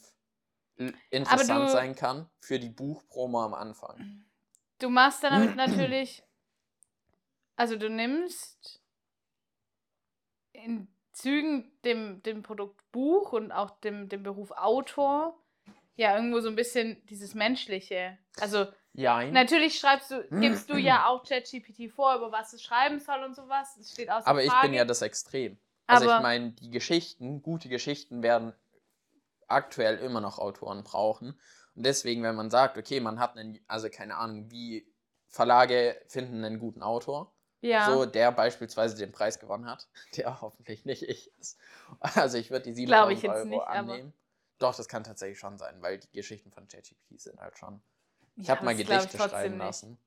l- 0.77 0.93
interessant 1.11 1.71
sein 1.71 1.95
kann, 1.95 2.29
für 2.41 2.59
die 2.59 2.69
Buchpromo 2.69 3.43
am 3.43 3.55
Anfang. 3.55 4.25
Du 4.81 4.91
machst 4.91 5.23
dann 5.23 5.33
damit 5.33 5.57
natürlich, 5.57 6.23
also 7.57 7.77
du 7.77 7.89
nimmst 7.89 8.82
in 10.53 10.89
Zügen 11.13 11.71
dem, 11.85 12.23
dem 12.23 12.43
Produkt 12.43 12.81
Buch 12.93 13.33
und 13.33 13.53
auch 13.53 13.71
dem, 13.81 14.09
dem 14.09 14.23
Beruf 14.23 14.51
Autor 14.53 15.39
ja 15.95 16.17
irgendwo 16.17 16.41
so 16.41 16.49
ein 16.49 16.57
bisschen 16.57 17.05
dieses 17.07 17.35
Menschliche. 17.35 18.19
Also 18.41 18.67
Ja, 18.95 19.23
natürlich 19.25 19.79
schreibst 19.79 20.11
du, 20.11 20.23
gibst 20.41 20.71
du 20.71 20.77
ja 20.77 21.07
auch 21.07 21.23
ChatGPT 21.25 21.91
vor, 21.93 22.17
über 22.17 22.33
was 22.33 22.53
es 22.55 22.63
schreiben 22.63 22.99
soll 22.99 23.23
und 23.25 23.35
sowas. 23.37 23.77
Es 23.77 23.93
steht 23.93 24.11
außer 24.11 24.27
aber 24.27 24.43
ich 24.43 24.51
Frage. 24.51 24.69
bin 24.69 24.75
ja 24.75 24.85
das 24.85 25.03
Extrem. 25.03 25.59
Also 25.87 26.07
Aber- 26.09 26.17
ich 26.19 26.23
meine, 26.23 26.53
die 26.53 26.71
Geschichten, 26.71 27.43
gute 27.43 27.69
Geschichten 27.69 28.23
werden 28.23 28.55
aktuell 29.49 29.99
immer 29.99 30.21
noch 30.23 30.39
Autoren 30.39 30.83
brauchen. 30.83 31.39
Und 31.75 31.85
deswegen, 31.87 32.23
wenn 32.23 32.35
man 32.35 32.51
sagt, 32.51 32.79
okay, 32.79 33.01
man 33.01 33.19
hat 33.19 33.37
einen, 33.37 33.59
also 33.67 33.89
keine 33.91 34.17
Ahnung, 34.17 34.51
wie 34.51 34.87
Verlage 35.29 36.01
finden 36.09 36.45
einen 36.45 36.59
guten 36.59 36.83
Autor, 36.83 37.35
ja. 37.63 37.87
so 37.87 38.05
der 38.07 38.33
beispielsweise 38.33 38.97
den 38.97 39.13
Preis 39.13 39.39
gewonnen 39.39 39.67
hat, 39.67 39.89
der 40.17 40.41
hoffentlich 40.41 40.85
nicht 40.85 41.03
ich 41.03 41.33
ist. 41.39 41.59
Also 42.01 42.39
ich 42.39 42.51
würde 42.51 42.73
die 42.73 42.85
Glaub 42.85 43.11
ich 43.11 43.21
7000 43.21 43.23
jetzt 43.23 43.37
Euro 43.37 43.49
nicht, 43.49 43.67
annehmen. 43.69 44.13
Doch, 44.59 44.77
das 44.77 44.87
kann 44.89 45.03
tatsächlich 45.05 45.39
schon 45.39 45.59
sein, 45.59 45.81
weil 45.81 45.99
die 45.99 46.11
Geschichten 46.13 46.53
von 46.53 46.69
ChatGPT 46.69 47.21
sind 47.21 47.41
halt 47.41 47.59
schon. 47.59 47.83
Ich 48.37 48.47
Ja, 48.49 48.57
habe 48.57 48.65
mal 48.65 48.77
Gedichte 48.77 49.19
schreiben 49.19 49.59
nicht. 49.59 49.99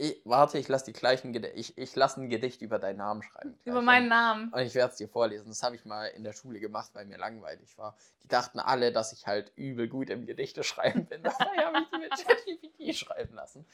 Ich, 0.00 0.22
warte, 0.24 0.56
ich 0.56 0.66
lasse 0.66 0.86
die 0.86 0.94
gleichen 0.94 1.34
Gedichte. 1.34 1.58
Ich, 1.58 1.76
ich 1.76 1.94
lasse 1.94 2.22
ein 2.22 2.30
Gedicht 2.30 2.62
über 2.62 2.78
deinen 2.78 2.96
Namen 2.96 3.22
schreiben. 3.22 3.58
Über 3.64 3.74
gleich. 3.74 3.84
meinen 3.84 4.08
Namen. 4.08 4.50
Und 4.50 4.60
ich 4.60 4.74
werde 4.74 4.92
es 4.92 4.96
dir 4.96 5.10
vorlesen. 5.10 5.48
Das 5.48 5.62
habe 5.62 5.76
ich 5.76 5.84
mal 5.84 6.06
in 6.06 6.24
der 6.24 6.32
Schule 6.32 6.58
gemacht, 6.58 6.90
weil 6.94 7.04
mir 7.04 7.18
langweilig 7.18 7.76
war. 7.76 7.94
Die 8.22 8.28
dachten 8.28 8.60
alle, 8.60 8.92
dass 8.92 9.12
ich 9.12 9.26
halt 9.26 9.52
übel 9.56 9.88
gut 9.88 10.08
im 10.08 10.24
Gedichte 10.24 10.64
schreiben 10.64 11.04
bin. 11.04 11.22
Dabei 11.22 11.44
habe 11.44 11.80
ich 11.80 11.90
die 11.90 11.98
mit 11.98 12.10
ChatGPT 12.12 12.96
schreiben 12.96 13.34
lassen. 13.34 13.66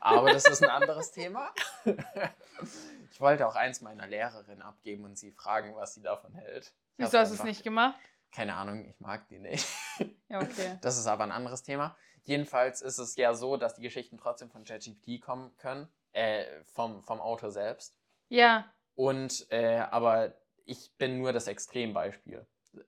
Aber 0.00 0.32
das 0.32 0.46
ist 0.46 0.62
ein 0.62 0.70
anderes 0.70 1.12
Thema. 1.12 1.50
Ich 3.12 3.20
wollte 3.20 3.46
auch 3.46 3.54
eins 3.54 3.80
meiner 3.80 4.06
Lehrerin 4.06 4.60
abgeben 4.60 5.04
und 5.04 5.16
sie 5.16 5.30
fragen, 5.30 5.74
was 5.74 5.94
sie 5.94 6.02
davon 6.02 6.34
hält. 6.34 6.74
Wieso 6.98 7.18
hast 7.18 7.30
du 7.30 7.34
es 7.34 7.44
nicht 7.44 7.62
gemacht? 7.62 7.98
Keine 8.30 8.54
Ahnung, 8.54 8.84
ich 8.84 9.00
mag 9.00 9.26
die 9.28 9.38
nicht. 9.38 9.66
Ja, 10.28 10.42
okay. 10.42 10.76
Das 10.82 10.98
ist 10.98 11.06
aber 11.06 11.24
ein 11.24 11.32
anderes 11.32 11.62
Thema. 11.62 11.96
Jedenfalls 12.26 12.82
ist 12.82 12.98
es 12.98 13.16
ja 13.16 13.34
so, 13.34 13.56
dass 13.56 13.74
die 13.74 13.82
Geschichten 13.82 14.18
trotzdem 14.18 14.50
von 14.50 14.64
ChatGPT 14.64 15.20
kommen 15.22 15.56
können, 15.58 15.88
äh, 16.12 16.44
vom, 16.74 17.02
vom 17.02 17.20
Autor 17.20 17.50
selbst. 17.50 17.96
Ja, 18.28 18.64
Und, 18.96 19.46
äh, 19.52 19.76
aber 19.90 20.34
ich 20.64 20.92
bin 20.98 21.18
nur 21.18 21.32
das 21.32 21.46
Extrembeispiel. 21.46 22.44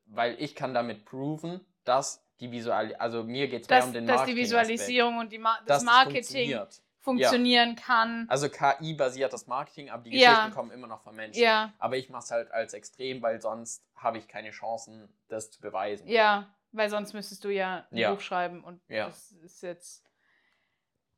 Weil 0.07 0.35
ich 0.43 0.55
kann 0.55 0.75
damit 0.75 1.05
proven, 1.05 1.65
dass 1.85 2.25
die 2.41 2.51
Visual, 2.51 2.95
also 2.97 3.23
mir 3.25 3.49
geht 3.49 3.63
es 3.63 3.69
mehr 3.69 3.85
um 3.85 3.93
den 3.93 4.07
dass 4.07 4.17
die 4.17 4.21
Marketing 4.33 4.37
Visualisierung 4.45 5.19
und 5.19 5.33
die 5.33 5.39
Ma 5.39 5.59
das 5.67 5.83
Marketing 5.85 6.15
funktioniert. 6.23 6.83
funktionieren 6.99 7.77
kann. 7.77 8.27
Also 8.29 8.49
KI-basiertes 8.49 9.47
Marketing, 9.47 9.89
aber 9.91 10.03
die 10.03 10.17
Ja. 10.19 10.31
Geschichten 10.31 10.53
kommen 10.55 10.71
immer 10.73 10.87
noch 10.87 11.03
von 11.03 11.15
Menschen. 11.15 11.41
Ja, 11.43 11.73
Aber 11.79 11.97
ich 11.97 12.11
mache 12.11 12.25
es 12.25 12.31
halt 12.31 12.51
als 12.51 12.75
extrem, 12.75 13.23
weil 13.23 13.41
sonst 13.41 13.83
habe 13.95 14.19
ich 14.19 14.29
keine 14.29 14.51
Chancen, 14.51 15.09
das 15.29 15.51
zu 15.51 15.61
beweisen. 15.61 16.07
ja, 16.09 16.49
weil 16.73 16.91
sonst 16.91 17.13
müsstest 17.15 17.45
du 17.45 17.49
ja 17.51 17.87
ein 17.91 17.97
Ja. 17.97 18.13
Buch 18.13 18.21
schreiben 18.21 18.63
und 18.65 18.81
Ja. 18.89 19.07
das 19.07 19.33
ist 19.33 19.63
jetzt. 19.63 20.05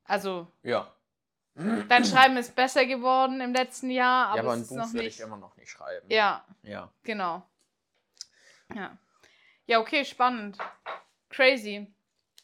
Also, 0.03 0.51
Ja. 0.63 0.93
dein 1.55 2.05
Schreiben 2.05 2.37
ist 2.37 2.55
besser 2.55 2.85
geworden 2.85 3.41
im 3.41 3.53
letzten 3.53 3.89
Jahr, 3.89 4.27
aber, 4.29 4.35
ja, 4.37 4.41
aber 4.43 4.51
es 4.53 4.57
ein 4.57 4.61
ist 4.63 4.69
Buch 4.69 4.77
noch 4.77 4.87
würde 4.93 5.03
nicht. 5.05 5.19
ich 5.19 5.21
immer 5.25 5.37
noch 5.37 5.55
nicht 5.57 5.69
schreiben. 5.69 6.07
Ja, 6.09 6.45
Ja. 6.63 6.91
genau. 7.03 7.43
Ja. 8.73 8.97
Ja, 9.67 9.79
okay, 9.79 10.03
spannend. 10.05 10.57
Crazy. 11.29 11.93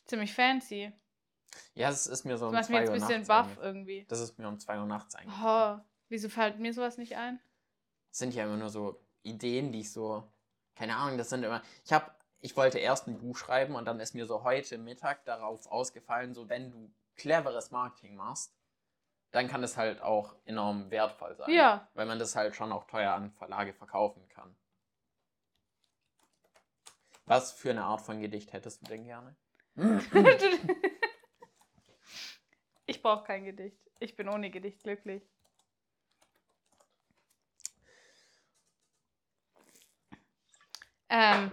Ziemlich 0.05 0.33
fancy. 0.33 0.93
Ja, 1.73 1.89
es 1.89 2.07
ist 2.07 2.23
mir 2.25 2.37
so 2.37 2.47
um 2.47 2.53
machst 2.53 2.69
mir 2.69 2.77
2 2.77 2.81
jetzt 2.81 2.89
Uhr 2.89 2.95
ein 2.95 3.21
bisschen 3.21 3.27
buff 3.27 3.57
irgendwie. 3.61 4.05
Das 4.07 4.19
ist 4.19 4.37
mir 4.37 4.47
um 4.47 4.59
2 4.59 4.79
Uhr 4.79 4.85
nachts 4.85 5.15
eingefallen. 5.15 5.79
Oh, 5.79 5.85
wieso 6.09 6.29
fällt 6.29 6.59
mir 6.59 6.73
sowas 6.73 6.97
nicht 6.97 7.15
ein? 7.17 7.39
Das 8.09 8.19
sind 8.19 8.33
ja 8.33 8.43
immer 8.45 8.57
nur 8.57 8.69
so 8.69 9.03
Ideen, 9.23 9.71
die 9.71 9.81
ich 9.81 9.91
so, 9.91 10.31
keine 10.75 10.95
Ahnung, 10.95 11.17
das 11.17 11.29
sind 11.29 11.43
immer, 11.43 11.61
ich 11.83 11.91
habe, 11.91 12.09
ich 12.47 12.55
wollte 12.55 12.79
erst 12.79 13.07
ein 13.07 13.19
Buch 13.19 13.35
schreiben 13.35 13.75
und 13.75 13.83
dann 13.83 13.99
ist 13.99 14.15
mir 14.15 14.25
so 14.25 14.43
heute 14.43 14.77
Mittag 14.77 15.25
darauf 15.25 15.67
ausgefallen, 15.69 16.33
so 16.33 16.47
wenn 16.47 16.71
du 16.71 16.89
cleveres 17.17 17.71
Marketing 17.71 18.15
machst, 18.15 18.55
dann 19.31 19.49
kann 19.49 19.61
es 19.65 19.75
halt 19.75 20.01
auch 20.01 20.33
enorm 20.45 20.89
wertvoll 20.89 21.35
sein. 21.35 21.53
Ja. 21.53 21.89
Weil 21.93 22.05
man 22.05 22.19
das 22.19 22.37
halt 22.37 22.55
schon 22.55 22.71
auch 22.71 22.85
teuer 22.85 23.11
an 23.11 23.33
Verlage 23.33 23.73
verkaufen 23.73 24.25
kann. 24.29 24.55
Was 27.25 27.51
für 27.51 27.71
eine 27.71 27.83
Art 27.83 27.99
von 27.99 28.21
Gedicht 28.21 28.53
hättest 28.53 28.81
du 28.83 28.85
denn 28.85 29.03
gerne? 29.03 29.35
ich 32.85 33.01
brauche 33.01 33.25
kein 33.25 33.43
Gedicht. 33.43 33.77
Ich 33.99 34.15
bin 34.15 34.29
ohne 34.29 34.49
Gedicht 34.49 34.83
glücklich. 34.83 35.21
Ähm, 41.09 41.51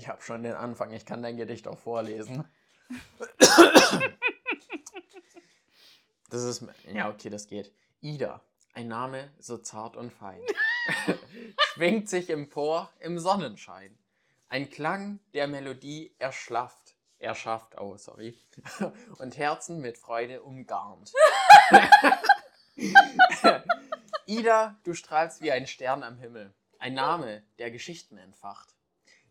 Ich 0.00 0.08
habe 0.08 0.22
schon 0.22 0.42
den 0.42 0.54
Anfang, 0.54 0.92
ich 0.92 1.04
kann 1.04 1.22
dein 1.22 1.36
Gedicht 1.36 1.68
auch 1.68 1.78
vorlesen. 1.78 2.48
Das 6.30 6.42
ist, 6.42 6.64
ja, 6.90 7.10
okay, 7.10 7.28
das 7.28 7.46
geht. 7.46 7.70
Ida, 8.00 8.40
ein 8.72 8.88
Name 8.88 9.30
so 9.38 9.58
zart 9.58 9.98
und 9.98 10.10
fein. 10.10 10.40
schwingt 11.74 12.08
sich 12.08 12.30
empor 12.30 12.90
im 13.00 13.18
Sonnenschein. 13.18 13.94
Ein 14.48 14.70
Klang 14.70 15.20
der 15.34 15.48
Melodie 15.48 16.14
erschlafft, 16.18 16.94
erschafft, 17.18 17.78
oh, 17.78 17.98
sorry, 17.98 18.38
und 19.18 19.36
Herzen 19.36 19.82
mit 19.82 19.98
Freude 19.98 20.40
umgarnt. 20.40 21.12
Ida, 24.24 24.78
du 24.82 24.94
strahlst 24.94 25.42
wie 25.42 25.52
ein 25.52 25.66
Stern 25.66 26.02
am 26.02 26.16
Himmel, 26.16 26.54
ein 26.78 26.94
Name, 26.94 27.42
der 27.58 27.70
Geschichten 27.70 28.16
entfacht. 28.16 28.74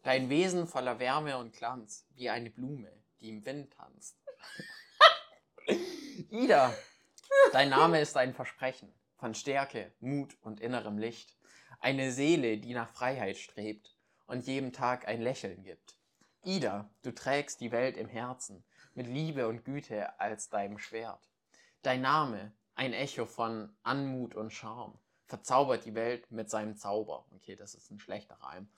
Dein 0.03 0.29
Wesen 0.29 0.65
voller 0.65 0.97
Wärme 0.99 1.37
und 1.37 1.53
Glanz, 1.53 2.07
wie 2.15 2.29
eine 2.29 2.49
Blume, 2.49 2.91
die 3.19 3.29
im 3.29 3.45
Wind 3.45 3.73
tanzt. 3.73 4.15
Ida, 6.29 6.73
dein 7.51 7.69
Name 7.69 7.99
ist 7.99 8.15
ein 8.15 8.33
Versprechen 8.33 8.93
von 9.17 9.35
Stärke, 9.35 9.91
Mut 9.99 10.37
und 10.41 10.61
innerem 10.61 10.97
Licht. 10.97 11.35
Eine 11.81 12.13
Seele, 12.13 12.57
die 12.57 12.73
nach 12.73 12.89
Freiheit 12.89 13.37
strebt 13.37 13.93
und 14.25 14.47
jedem 14.47 14.71
Tag 14.71 15.07
ein 15.07 15.21
Lächeln 15.21 15.63
gibt. 15.63 15.97
Ida, 16.45 16.89
du 17.01 17.13
trägst 17.13 17.59
die 17.59 17.73
Welt 17.73 17.97
im 17.97 18.07
Herzen, 18.07 18.63
mit 18.93 19.07
Liebe 19.07 19.49
und 19.49 19.65
Güte 19.65 20.17
als 20.19 20.49
deinem 20.49 20.79
Schwert. 20.79 21.29
Dein 21.81 22.01
Name, 22.01 22.53
ein 22.75 22.93
Echo 22.93 23.25
von 23.25 23.75
Anmut 23.83 24.33
und 24.33 24.51
Charme, 24.51 24.97
verzaubert 25.25 25.83
die 25.83 25.95
Welt 25.95 26.31
mit 26.31 26.49
seinem 26.49 26.77
Zauber. 26.77 27.25
Okay, 27.35 27.57
das 27.57 27.75
ist 27.75 27.91
ein 27.91 27.99
schlechter 27.99 28.35
Reim. 28.35 28.69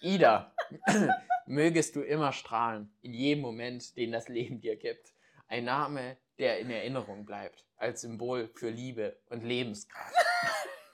Ida, 0.00 0.52
mögest 1.46 1.96
du 1.96 2.02
immer 2.02 2.32
strahlen, 2.32 2.92
in 3.02 3.12
jedem 3.14 3.42
Moment, 3.42 3.96
den 3.96 4.12
das 4.12 4.28
Leben 4.28 4.60
dir 4.60 4.76
gibt. 4.76 5.12
Ein 5.48 5.64
Name, 5.64 6.16
der 6.38 6.60
in 6.60 6.70
Erinnerung 6.70 7.24
bleibt, 7.24 7.64
als 7.76 8.02
Symbol 8.02 8.48
für 8.54 8.70
Liebe 8.70 9.18
und 9.28 9.42
Lebenskraft. 9.42 10.14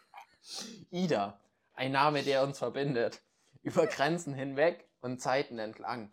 Ida, 0.90 1.38
ein 1.74 1.92
Name, 1.92 2.22
der 2.22 2.42
uns 2.44 2.58
verbindet, 2.58 3.20
über 3.62 3.86
Grenzen 3.86 4.32
hinweg 4.32 4.86
und 5.02 5.20
Zeiten 5.20 5.58
entlang. 5.58 6.10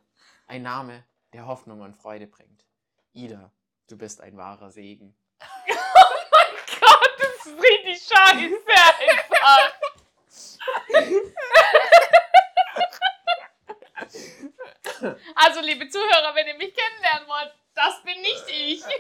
Ein 0.48 0.64
Name, 0.64 1.06
der 1.32 1.48
Hoffnung 1.48 1.82
und 1.82 1.96
Freude 1.96 2.28
bringt. 2.28 2.66
Ida, 3.14 3.52
du 3.88 3.98
bist 3.98 4.20
ein 4.20 4.36
wahrer 4.36 4.72
Segen. 4.72 5.16
Oh 5.74 6.14
mein 6.32 6.80
Gott, 6.80 7.12
das 7.20 7.46
ist 7.46 7.62
richtig 7.62 8.08
scheiße 8.08 8.56
einfach. 8.68 9.81
Also, 15.36 15.62
liebe 15.62 15.88
Zuhörer, 15.90 16.34
wenn 16.36 16.48
ihr 16.48 16.56
mich 16.56 16.74
kennenlernen 16.74 17.28
wollt, 17.28 17.54
das 17.76 18.02
bin 18.04 18.20
nicht 18.22 18.50
ich. 18.50 18.84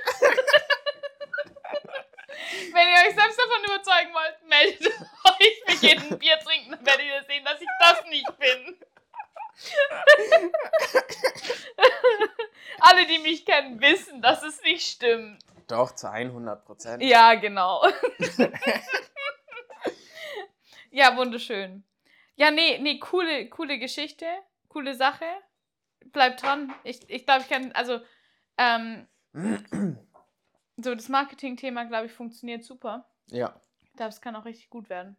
Wenn 2.74 2.88
ihr 2.88 3.08
euch 3.08 3.14
selbst 3.16 3.38
davon 3.38 3.64
überzeugen 3.66 4.14
wollt, 4.14 4.42
meldet 4.48 4.88
euch. 4.88 5.62
Wir 5.68 5.78
gehen 5.78 6.02
ein 6.12 6.18
Bier 6.20 6.40
trinken, 6.40 6.72
dann 6.72 6.86
werdet 6.86 7.06
ihr 7.06 7.24
sehen, 7.24 7.44
dass 7.46 7.62
ich 7.62 7.68
das 7.80 8.06
nicht 8.06 8.40
bin. 8.40 8.78
Alle, 12.80 13.06
die 13.06 13.20
mich 13.20 13.46
kennen, 13.46 13.80
wissen, 13.82 14.22
dass 14.22 14.44
es 14.44 14.62
nicht 14.64 14.88
stimmt. 14.88 15.44
Doch, 15.68 15.94
zu 15.94 16.10
100 16.10 16.66
Prozent. 16.66 17.04
Ja, 17.04 17.36
genau. 17.36 17.86
ja, 20.92 21.16
wunderschön. 21.16 21.84
Ja, 22.36 22.52
nee, 22.52 22.78
nee, 22.80 23.00
coole, 23.00 23.48
coole 23.50 23.78
Geschichte, 23.78 24.26
coole 24.68 24.96
Sache. 24.96 25.26
Bleibt 26.14 26.44
dran. 26.44 26.74
Ich, 26.84 27.10
ich 27.10 27.26
glaube, 27.26 27.42
ich 27.42 27.50
kann, 27.50 27.72
also, 27.74 28.00
ähm, 28.58 29.08
so 30.78 30.94
das 30.96 31.10
Marketing-Thema, 31.10 31.86
glaube 31.86 32.08
ich, 32.08 32.14
funktioniert 32.14 32.64
super. 32.64 33.10
Ja. 33.28 33.60
Ich 33.82 33.94
glaube, 33.94 34.10
es 34.10 34.22
kann 34.22 34.36
auch 34.36 34.46
richtig 34.46 34.70
gut 34.70 34.90
werden. 34.90 35.16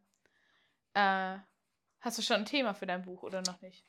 Äh, 0.95 1.39
hast 2.01 2.19
du 2.19 2.23
schon 2.23 2.37
ein 2.37 2.47
Thema 2.47 2.75
für 2.75 2.87
dein 2.87 3.03
Buch 3.03 3.23
oder 3.23 3.43
noch 3.43 3.61
nicht? 3.63 3.87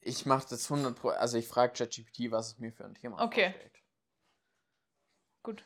Ich 0.00 0.24
mache 0.26 0.46
das 0.48 0.70
100 0.70 0.98
Pro, 0.98 1.08
also 1.10 1.36
ich 1.36 1.46
frage 1.46 1.72
ChatGPT, 1.74 2.30
was 2.30 2.52
es 2.52 2.58
mir 2.58 2.72
für 2.72 2.84
ein 2.84 2.94
Thema 2.94 3.22
Okay. 3.22 3.50
vorschlägt. 3.52 3.82
Gut. 5.42 5.64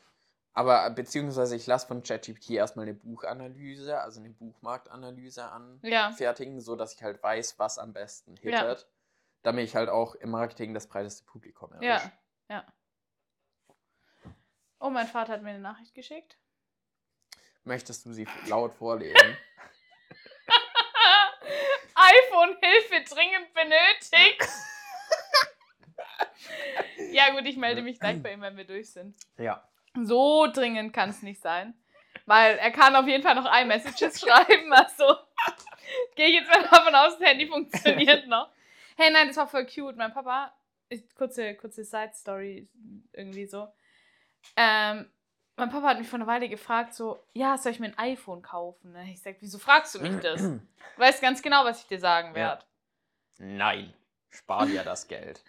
Aber 0.53 0.89
beziehungsweise 0.89 1.55
ich 1.55 1.67
lasse 1.67 1.87
von 1.87 2.01
ChatGPT 2.01 2.51
erstmal 2.51 2.83
eine 2.83 2.93
Buchanalyse, 2.93 3.99
also 3.99 4.21
eine 4.21 4.29
Buchmarktanalyse 4.29 5.41
Ja. 5.83 6.07
anfertigen, 6.07 6.61
so 6.61 6.75
dass 6.75 6.93
ich 6.93 7.03
halt 7.03 7.21
weiß, 7.21 7.59
was 7.59 7.77
am 7.77 7.93
besten 7.93 8.35
Ja. 8.41 8.77
Damit 9.45 9.65
ich 9.65 9.75
halt 9.75 9.89
auch 9.89 10.15
im 10.15 10.31
Marketing 10.31 10.73
das 10.73 10.87
breiteste 10.87 11.23
Publikum 11.25 11.71
erwische. 11.71 12.11
Ja, 12.49 12.55
ja. 12.55 12.65
Oh, 14.79 14.89
mein 14.89 15.07
Vater 15.07 15.33
hat 15.33 15.43
mir 15.43 15.51
eine 15.51 15.59
Nachricht 15.59 15.93
geschickt. 15.93 16.37
Möchtest 17.63 18.05
du 18.05 18.13
sie 18.13 18.27
laut 18.47 18.73
vorlesen? 18.73 19.15
iPhone-Hilfe 21.95 23.03
dringend 23.13 23.53
benötigt. 23.53 24.49
ja, 27.11 27.29
gut, 27.31 27.45
ich 27.45 27.57
melde 27.57 27.81
mich 27.81 27.99
gleich 27.99 28.21
bei 28.21 28.33
ihm, 28.33 28.41
wenn 28.41 28.57
wir 28.57 28.65
durch 28.65 28.91
sind. 28.91 29.15
ja. 29.37 29.67
So 29.97 30.47
dringend 30.51 30.91
kann 30.91 31.09
es 31.11 31.21
nicht 31.21 31.41
sein. 31.41 31.73
Weil 32.25 32.57
er 32.57 32.71
kann 32.71 32.97
auf 32.97 33.07
jeden 33.07 33.23
Fall 33.23 33.35
noch 33.35 33.49
iMessages 33.49 34.19
schreiben. 34.19 34.73
Also 34.73 35.05
gehe 36.15 36.27
ich 36.27 36.33
jetzt 36.41 36.49
mal 36.49 36.63
davon 36.63 36.93
aus, 36.95 37.17
das 37.17 37.29
Handy 37.29 37.47
funktioniert 37.47 38.27
noch. 38.27 38.49
Hey, 38.95 39.11
nein, 39.11 39.27
das 39.27 39.37
war 39.37 39.47
voll 39.47 39.65
cute. 39.65 39.97
Mein 39.97 40.13
Papa, 40.13 40.53
ist, 40.89 41.15
kurze, 41.15 41.55
kurze 41.55 41.83
Side-Story 41.83 42.67
irgendwie 43.13 43.45
so. 43.45 43.67
Ähm, 44.55 45.09
mein 45.57 45.69
Papa 45.69 45.87
hat 45.89 45.99
mich 45.99 46.07
vor 46.07 46.17
einer 46.17 46.27
Weile 46.27 46.49
gefragt, 46.49 46.93
so, 46.93 47.23
ja, 47.33 47.57
soll 47.57 47.71
ich 47.71 47.79
mir 47.79 47.87
ein 47.87 47.97
iPhone 47.97 48.41
kaufen? 48.41 48.91
Ne? 48.91 49.11
Ich 49.11 49.21
sag, 49.21 49.37
wieso 49.39 49.57
fragst 49.57 49.95
du 49.95 49.99
mich 49.99 50.19
das? 50.21 50.41
Du 50.95 51.01
weißt 51.01 51.21
ganz 51.21 51.41
genau, 51.41 51.65
was 51.65 51.81
ich 51.81 51.87
dir 51.87 51.99
sagen 51.99 52.29
Ja. 52.29 52.35
werde. 52.35 52.65
Nein, 53.39 53.93
spar 54.29 54.65
dir 54.65 54.83
das 54.83 55.07
Geld. 55.09 55.43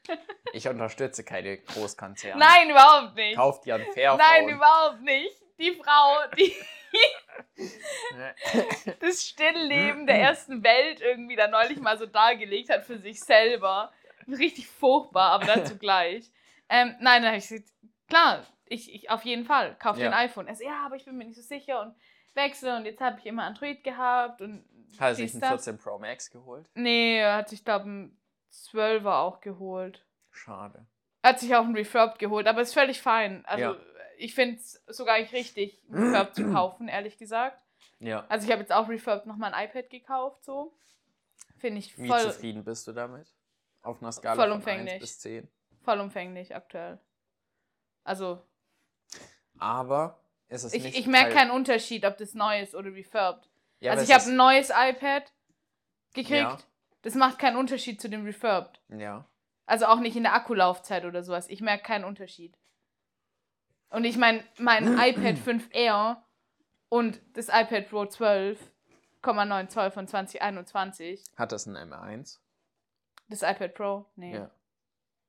Ich 0.52 0.66
unterstütze 0.66 1.22
keine 1.22 1.58
Großkonzerne. 1.58 2.44
Nein, 2.44 2.70
überhaupt 2.70 3.14
nicht. 3.14 3.36
Kauf 3.36 3.60
dir 3.60 3.76
ein 3.76 3.86
Fairphone. 3.92 4.18
Nein, 4.18 4.48
überhaupt 4.48 5.02
nicht. 5.02 5.40
Die 5.60 5.72
Frau, 5.72 6.16
die 6.36 6.52
das 9.00 9.24
Stillleben 9.26 10.06
der 10.06 10.20
ersten 10.20 10.62
Welt 10.62 11.00
irgendwie 11.00 11.36
da 11.36 11.48
neulich 11.48 11.78
mal 11.78 11.98
so 11.98 12.06
dargelegt 12.06 12.70
hat 12.70 12.84
für 12.84 12.98
sich 12.98 13.20
selber. 13.20 13.92
Richtig 14.28 14.66
furchtbar, 14.68 15.32
aber 15.32 15.46
dazu 15.46 15.76
gleich. 15.78 16.30
Ähm, 16.68 16.94
nein, 17.00 17.22
dann 17.22 17.26
habe 17.26 17.36
ich 17.38 17.48
gesagt, 17.48 17.68
klar, 18.08 18.44
ich, 18.66 18.92
ich 18.92 19.10
auf 19.10 19.24
jeden 19.24 19.44
Fall, 19.44 19.76
kauf 19.78 19.98
Ja. 19.98 20.08
ein 20.08 20.14
iPhone. 20.14 20.48
Er 20.48 20.56
so, 20.56 20.64
ja, 20.64 20.84
aber 20.84 20.96
ich 20.96 21.04
bin 21.04 21.16
mir 21.16 21.24
nicht 21.24 21.36
so 21.36 21.42
sicher 21.42 21.80
und 21.82 21.94
wechsle 22.34 22.76
und 22.76 22.84
jetzt 22.84 23.00
habe 23.00 23.18
ich 23.20 23.26
immer 23.26 23.44
Android 23.44 23.82
gehabt 23.84 24.40
und 24.42 24.64
Hat 24.98 25.08
er 25.10 25.14
sich 25.14 25.32
ein 25.34 25.40
das. 25.40 25.64
14 25.64 25.78
Pro 25.78 25.98
Max 25.98 26.30
geholt? 26.30 26.68
Nee, 26.74 27.18
er 27.18 27.36
hat 27.36 27.48
sich, 27.48 27.64
glaube 27.64 27.88
ein 27.88 28.18
12er 28.52 29.20
auch 29.20 29.40
geholt. 29.40 30.04
Schade. 30.32 30.86
Er 31.22 31.30
hat 31.30 31.40
sich 31.40 31.54
auch 31.54 31.64
ein 31.64 31.74
Refurb 31.74 32.18
geholt, 32.18 32.46
aber 32.46 32.60
ist 32.62 32.74
völlig 32.74 33.00
fein. 33.00 33.44
Also 33.46 33.62
Ja. 33.64 33.76
Ich 34.18 34.34
finde 34.34 34.56
es 34.56 34.82
sogar 34.88 35.16
eigentlich 35.16 35.32
richtig, 35.32 35.82
Refurb 35.90 36.34
zu 36.34 36.50
kaufen, 36.52 36.88
ehrlich 36.88 37.18
gesagt. 37.18 37.62
Ja. 38.00 38.24
Also 38.28 38.46
ich 38.46 38.52
habe 38.52 38.60
jetzt 38.62 38.72
auch 38.72 38.88
Refurb 38.88 39.26
nochmal 39.26 39.52
ein 39.54 39.68
iPad 39.68 39.88
gekauft, 39.90 40.44
so. 40.44 40.72
Finde 41.58 41.78
ich 41.78 41.96
Wie 41.98 42.08
voll, 42.08 42.20
zufrieden 42.20 42.64
bist 42.64 42.86
du 42.86 42.92
damit? 42.92 43.32
Auf 43.82 44.02
einer 44.02 44.12
Skala 44.12 44.34
Vollumfänglich. 44.42 44.88
von 44.88 44.94
1 44.94 45.00
bis 45.00 45.18
10. 45.20 45.48
vollumfänglich 45.84 46.54
aktuell. 46.54 46.98
Also 48.04 48.42
Aber 49.58 50.20
ist 50.48 50.64
es 50.64 50.74
ich, 50.74 50.82
nicht 50.82 50.98
ich 50.98 51.06
merke 51.06 51.30
Teil- 51.30 51.38
keinen 51.38 51.50
Unterschied, 51.50 52.04
ob 52.04 52.16
das 52.18 52.34
neu 52.34 52.60
ist 52.60 52.74
oder 52.74 52.92
refurbed. 52.94 53.48
Ja, 53.80 53.92
also 53.92 54.04
ich 54.04 54.10
habe 54.12 54.22
ist- 54.22 54.28
ein 54.28 54.36
neues 54.36 54.70
iPad 54.70 55.32
gekriegt. 56.14 56.30
Ja. 56.40 56.58
Das 57.02 57.14
macht 57.14 57.38
keinen 57.38 57.56
Unterschied 57.56 58.00
zu 58.00 58.08
dem 58.08 58.24
refurbed. 58.24 58.80
Ja. 58.88 59.24
Also 59.64 59.86
auch 59.86 60.00
nicht 60.00 60.16
in 60.16 60.22
der 60.24 60.34
Akkulaufzeit 60.34 61.04
oder 61.04 61.22
sowas. 61.22 61.48
Ich 61.48 61.60
merke 61.60 61.82
keinen 61.84 62.04
Unterschied. 62.04 62.56
Und 63.96 64.04
ich 64.04 64.18
meine, 64.18 64.44
mein 64.58 64.98
iPad 64.98 65.36
5R 65.38 66.18
und 66.90 67.18
das 67.32 67.48
iPad 67.48 67.88
Pro 67.88 68.02
12,9 68.02 69.68
Zoll 69.68 69.90
von 69.90 70.06
2021, 70.06 71.24
Hat 71.34 71.50
das 71.50 71.64
ein 71.64 71.78
M1? 71.78 72.38
das 73.28 73.40
iPad 73.40 73.72
Pro, 73.72 74.04
nee. 74.16 74.34
Ja. 74.34 74.50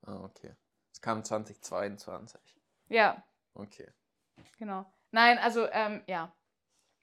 Ah, 0.05 0.19
okay. 0.25 0.53
Es 0.91 0.99
kam 0.99 1.23
2022. 1.23 2.41
Ja, 2.89 3.23
Okay. 3.53 3.87
genau. 4.57 4.85
Nein, 5.11 5.37
also, 5.37 5.65
ähm, 5.71 6.03
ja. 6.05 6.33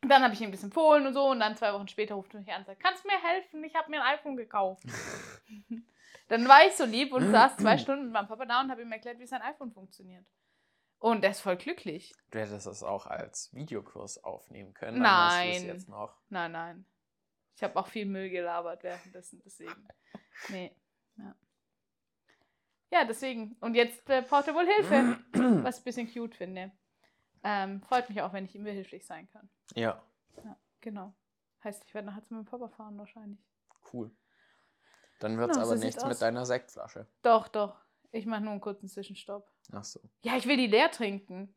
Dann 0.03 0.23
habe 0.23 0.35
ich 0.35 0.43
ihm 0.43 0.53
das 0.53 0.63
empfohlen 0.63 1.07
und 1.07 1.15
so 1.15 1.31
und 1.31 1.41
dann 1.41 1.57
zwei 1.57 1.73
Wochen 1.73 1.89
später 1.89 2.17
ruft 2.17 2.35
er 2.35 2.41
mich 2.41 2.53
an 2.53 2.61
und 2.61 2.67
sagt, 2.67 2.83
kannst 2.83 3.05
du 3.05 3.09
mir 3.09 3.19
helfen? 3.23 3.65
Ich 3.65 3.75
habe 3.75 3.91
mir 3.91 4.03
ein 4.05 4.19
iPhone 4.19 4.37
gekauft. 4.37 4.85
dann 6.29 6.47
war 6.47 6.67
ich 6.67 6.75
so 6.75 6.85
lieb 6.85 7.15
und 7.15 7.31
saß 7.31 7.57
zwei 7.57 7.79
Stunden 7.79 8.05
mit 8.05 8.13
meinem 8.13 8.29
Papa 8.29 8.45
da 8.45 8.61
und 8.61 8.71
habe 8.71 8.83
ihm 8.83 8.93
erklärt, 8.93 9.19
wie 9.19 9.27
sein 9.27 9.41
iPhone 9.41 9.73
funktioniert. 9.73 10.27
Und 11.05 11.23
er 11.23 11.33
ist 11.33 11.43
voll 11.43 11.59
glücklich. 11.59 12.15
Du 12.31 12.39
hättest 12.39 12.67
es 12.67 12.83
auch 12.83 13.07
als 13.07 13.53
Videokurs 13.53 14.25
aufnehmen 14.25 14.73
können. 14.73 14.97
es 14.97 15.03
Nein. 15.03 15.67
jetzt 15.67 15.87
noch. 15.87 16.19
Nein, 16.31 16.53
nein. 16.53 16.87
Ich 17.55 17.63
habe 17.63 17.77
auch 17.79 17.89
viel 17.89 18.07
Müll 18.07 18.31
gelabert 18.31 18.83
währenddessen, 18.83 19.43
deswegen. 19.45 19.87
Nee. 20.49 20.75
Ja, 21.19 21.35
ja 22.91 23.05
deswegen. 23.05 23.59
Und 23.61 23.75
jetzt 23.75 24.09
äh, 24.09 24.23
braucht 24.23 24.49
er 24.49 24.55
wohl 24.55 24.65
Hilfe, 24.67 25.19
was 25.63 25.77
ich 25.77 25.83
ein 25.83 25.85
bisschen 25.85 26.11
cute 26.11 26.37
finde. 26.37 26.73
Ähm, 27.43 27.83
freut 27.83 28.09
mich 28.09 28.23
auch, 28.23 28.33
wenn 28.33 28.47
ich 28.47 28.55
ihm 28.55 28.65
behilflich 28.65 29.05
sein 29.05 29.29
kann. 29.29 29.51
Ja. 29.75 30.03
Genau. 30.81 31.15
Heißt, 31.63 31.85
ich 31.85 31.93
werde 31.93 32.07
nachher 32.07 32.25
zu 32.25 32.33
meinem 32.33 32.47
Papa 32.47 32.71
fahren 32.71 32.97
wahrscheinlich. 32.97 33.45
Cool. 33.93 34.11
Dann 35.21 35.37
wird's 35.37 35.59
Ja, 35.59 35.65
aber 35.65 35.77
so 35.77 35.85
nichts 35.85 36.03
aus. 36.03 36.09
mit 36.09 36.23
deiner 36.23 36.47
Sektflasche. 36.47 37.07
Doch, 37.21 37.49
doch. 37.49 37.79
Ich 38.11 38.25
mache 38.25 38.41
nur 38.41 38.53
einen 38.53 38.63
kurzen 38.63 38.89
Zwischenstopp. 38.89 39.54
Ach 39.73 39.85
so. 39.85 40.01
Ja, 40.23 40.37
ich 40.37 40.47
will 40.47 40.57
die 40.57 40.67
leer 40.67 40.91
trinken. 40.91 41.55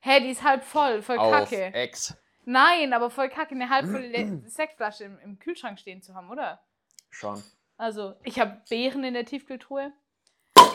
Hä, 0.00 0.20
die 0.20 0.30
ist 0.30 0.42
halb 0.42 0.64
voll, 0.64 1.02
voll 1.02 1.18
Auf 1.18 1.30
kacke. 1.32 1.72
Ex. 1.74 2.16
Nein, 2.44 2.92
aber 2.92 3.08
voll 3.10 3.30
kacke, 3.30 3.54
eine 3.54 3.70
halb 3.70 3.86
volle 3.86 4.06
Le- 4.08 4.42
Sektflasche 4.48 5.04
im, 5.04 5.18
im 5.20 5.38
Kühlschrank 5.38 5.78
stehen 5.78 6.02
zu 6.02 6.14
haben, 6.14 6.30
oder? 6.30 6.62
Schon. 7.10 7.42
Also, 7.78 8.14
ich 8.22 8.38
habe 8.38 8.60
Beeren 8.68 9.02
in 9.04 9.14
der 9.14 9.24
Tiefkühltruhe. 9.24 9.92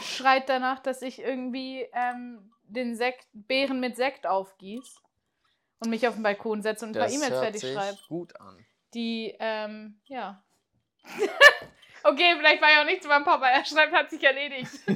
Schreit 0.01 0.49
danach, 0.49 0.79
dass 0.79 1.01
ich 1.01 1.19
irgendwie 1.19 1.87
ähm, 1.93 2.51
den 2.63 2.95
Sekt, 2.95 3.27
Beeren 3.33 3.79
mit 3.79 3.95
Sekt 3.97 4.25
aufgieß 4.25 5.01
und 5.79 5.89
mich 5.89 6.07
auf 6.07 6.15
den 6.15 6.23
Balkon 6.23 6.61
setze 6.61 6.85
und 6.85 6.91
ein 6.91 6.99
paar 6.99 7.03
Das 7.03 7.13
E-Mails 7.15 7.31
hört 7.31 7.43
fertig 7.43 7.61
sich 7.61 7.73
schreibe. 7.73 7.97
gut 8.07 8.39
an. 8.39 8.65
Die, 8.93 9.35
ähm, 9.39 9.99
ja. 10.05 10.43
okay, 12.03 12.35
vielleicht 12.37 12.61
war 12.61 12.71
ja 12.71 12.81
auch 12.81 12.85
nicht 12.85 13.03
zu 13.03 13.09
meinem 13.09 13.23
Papa. 13.25 13.47
Er 13.47 13.63
schreibt, 13.63 13.93
hat 13.93 14.09
sich 14.09 14.23
erledigt. 14.23 14.71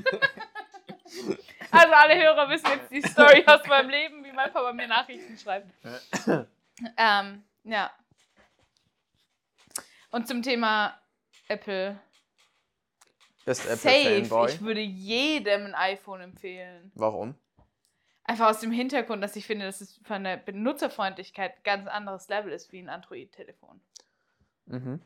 also 1.74 1.94
alle 1.94 2.22
Hörer 2.22 2.50
wissen 2.50 2.68
jetzt 2.68 2.92
die 2.92 3.02
Story 3.02 3.44
aus 3.46 3.66
meinem 3.68 3.90
Leben, 3.90 4.24
wie 4.24 4.32
mein 4.32 4.52
Papa 4.52 4.72
mir 4.74 4.88
Nachrichten 4.88 5.38
schreibt. 5.38 5.72
ähm, 6.98 7.44
ja. 7.64 7.92
Und 10.12 10.28
zum 10.28 10.42
Thema 10.42 11.00
Apple. 11.48 12.00
Bist 13.46 13.64
Safe. 13.64 13.90
Apple-Fanboy? 13.90 14.52
Ich 14.52 14.62
würde 14.62 14.82
jedem 14.82 15.66
ein 15.66 15.76
iPhone 15.76 16.22
empfehlen. 16.22 16.92
Warum? 16.96 17.36
Einfach 18.26 18.50
aus 18.50 18.60
dem 18.62 18.72
Hintergrund, 18.72 19.22
dass 19.22 19.36
ich 19.36 19.46
finde, 19.46 19.66
dass 19.66 19.82
es 19.82 20.00
von 20.06 20.24
der 20.24 20.38
Benutzerfreundlichkeit 20.38 21.58
ein 21.58 21.64
ganz 21.64 21.88
anderes 21.88 22.30
Level 22.30 22.54
ist 22.54 22.72
wie 22.72 22.80
ein 22.80 22.90
Android-Telefon. 22.90 23.82
Mhm. 24.66 25.02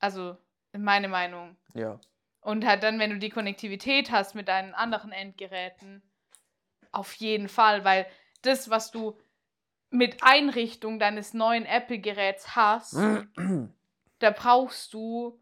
Also, 0.00 0.36
meine 0.72 1.08
Meinung. 1.08 1.56
Ja. 1.74 1.98
Und 2.42 2.66
halt 2.66 2.82
dann, 2.82 2.98
wenn 2.98 3.10
du 3.10 3.18
die 3.18 3.30
Konnektivität 3.30 4.10
hast 4.10 4.34
mit 4.34 4.48
deinen 4.48 4.74
anderen 4.74 5.12
Endgeräten, 5.12 6.02
auf 6.90 7.14
jeden 7.14 7.48
Fall, 7.48 7.84
weil 7.84 8.06
das, 8.42 8.68
was 8.68 8.90
du 8.90 9.16
mit 9.90 10.22
Einrichtung 10.22 10.98
deines 10.98 11.34
neuen 11.34 11.64
Apple-Geräts 11.64 12.56
hast, 12.56 12.94
da 14.18 14.30
brauchst 14.30 14.92
du 14.92 15.40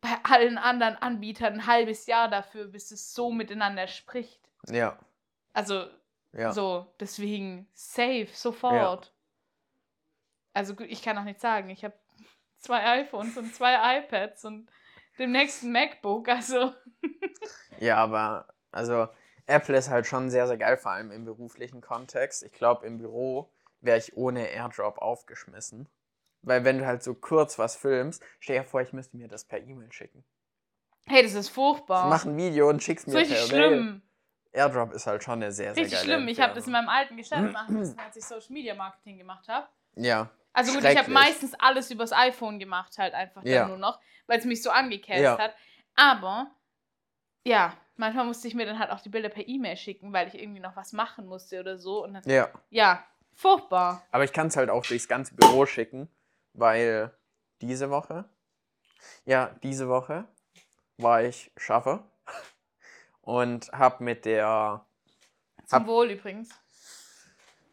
bei 0.00 0.16
allen 0.24 0.58
anderen 0.58 0.96
Anbietern 0.96 1.54
ein 1.54 1.66
halbes 1.66 2.06
Jahr 2.06 2.28
dafür, 2.28 2.66
bis 2.66 2.90
es 2.90 3.14
so 3.14 3.30
miteinander 3.30 3.86
spricht. 3.88 4.40
ja. 4.68 4.98
Also, 5.52 5.86
Ja. 6.32 6.52
so, 6.52 6.86
deswegen 7.00 7.68
safe, 7.72 8.28
sofort. 8.32 9.12
Also, 10.52 10.74
gut, 10.74 10.86
ich 10.88 11.02
kann 11.02 11.16
auch 11.18 11.24
nicht 11.24 11.40
sagen, 11.40 11.70
ich 11.70 11.84
habe 11.84 11.94
zwei 12.58 13.00
iPhones 13.02 13.36
und 13.36 13.54
zwei 13.54 13.98
iPads 13.98 14.44
und 14.44 14.70
demnächst 15.18 15.62
ein 15.62 15.72
MacBook, 15.72 16.28
also. 16.28 16.72
Ja, 17.80 17.98
aber 17.98 18.48
also 18.72 19.06
Apple 19.46 19.76
ist 19.78 19.88
halt 19.88 20.06
schon 20.06 20.30
sehr, 20.30 20.48
sehr 20.48 20.56
geil, 20.56 20.76
vor 20.76 20.90
allem 20.90 21.12
im 21.12 21.24
beruflichen 21.24 21.80
Kontext. 21.80 22.42
Ich 22.42 22.52
glaube, 22.52 22.84
im 22.86 22.98
Büro 22.98 23.48
wäre 23.80 23.98
ich 23.98 24.16
ohne 24.16 24.48
AirDrop 24.48 24.98
aufgeschmissen. 24.98 25.88
Weil 26.42 26.64
wenn 26.64 26.78
du 26.78 26.86
halt 26.86 27.02
so 27.02 27.14
kurz 27.14 27.58
was 27.58 27.76
filmst, 27.76 28.22
stell 28.40 28.58
dir 28.58 28.64
vor, 28.64 28.80
ich 28.80 28.92
müsste 28.92 29.16
mir 29.16 29.28
das 29.28 29.44
per 29.44 29.60
E-Mail 29.60 29.92
schicken. 29.92 30.24
Hey, 31.06 31.22
das 31.22 31.34
ist 31.34 31.48
furchtbar. 31.48 32.08
Mach 32.08 32.24
ein 32.24 32.36
Video 32.36 32.68
und 32.68 32.82
schick's 32.82 33.06
mir 33.06 33.16
richtig 33.16 33.48
per 33.48 33.58
Mail. 33.58 33.68
schlimm. 33.68 34.02
AirDrop 34.52 34.92
ist 34.92 35.06
halt 35.06 35.22
schon 35.22 35.34
eine 35.34 35.52
sehr, 35.52 35.74
sehr 35.74 35.84
Richtig 35.84 36.00
geile 36.00 36.14
schlimm. 36.16 36.28
Ich 36.28 36.40
habe 36.40 36.54
das 36.54 36.66
in 36.66 36.72
meinem 36.72 36.88
alten 36.88 37.16
Geschäft 37.16 37.52
machen 37.52 37.74
müssen, 37.78 37.98
als 37.98 38.16
ich 38.16 38.24
Social 38.24 38.52
Media 38.52 38.74
Marketing 38.74 39.18
gemacht 39.18 39.48
habe. 39.48 39.68
Ja. 39.94 40.30
Also 40.58 40.72
gut, 40.72 40.84
ich 40.84 40.96
habe 40.98 41.10
meistens 41.10 41.54
alles 41.54 41.90
übers 41.90 42.12
iPhone 42.12 42.58
gemacht, 42.58 42.98
halt 42.98 43.14
einfach 43.14 43.42
dann 43.42 43.52
Ja. 43.52 43.68
nur 43.68 43.76
noch, 43.78 44.00
weil 44.26 44.38
es 44.38 44.44
mich 44.44 44.62
so 44.62 44.70
angecastet 44.70 45.22
Ja. 45.24 45.38
hat. 45.38 45.54
Aber 45.94 46.50
ja, 47.44 47.74
manchmal 47.96 48.24
musste 48.26 48.48
ich 48.48 48.54
mir 48.54 48.66
dann 48.66 48.78
halt 48.78 48.90
auch 48.90 49.00
die 49.00 49.08
Bilder 49.08 49.28
per 49.28 49.46
E-Mail 49.46 49.76
schicken, 49.76 50.12
weil 50.12 50.28
ich 50.28 50.34
irgendwie 50.34 50.60
noch 50.60 50.76
was 50.76 50.92
machen 50.92 51.26
musste 51.26 51.60
oder 51.60 51.78
so. 51.78 52.04
Und 52.04 52.14
dann, 52.14 52.22
Ja. 52.26 52.50
ja, 52.70 53.04
furchtbar. 53.34 54.02
Aber 54.10 54.24
ich 54.24 54.32
kann 54.32 54.48
es 54.48 54.56
halt 54.56 54.68
auch 54.70 54.84
durchs 54.84 55.08
ganze 55.08 55.34
Büro 55.34 55.64
schicken, 55.66 56.08
weil 56.54 57.16
diese 57.60 57.90
Woche, 57.90 58.28
ja, 59.24 59.54
diese 59.62 59.88
Woche 59.88 60.26
war 60.96 61.22
ich 61.22 61.52
Schaffer 61.56 62.10
und 63.20 63.70
habe 63.72 64.02
mit 64.04 64.24
der, 64.24 64.84
Zum 65.66 65.80
Hab- 65.80 65.86
Wohl 65.86 66.10
übrigens. 66.10 66.50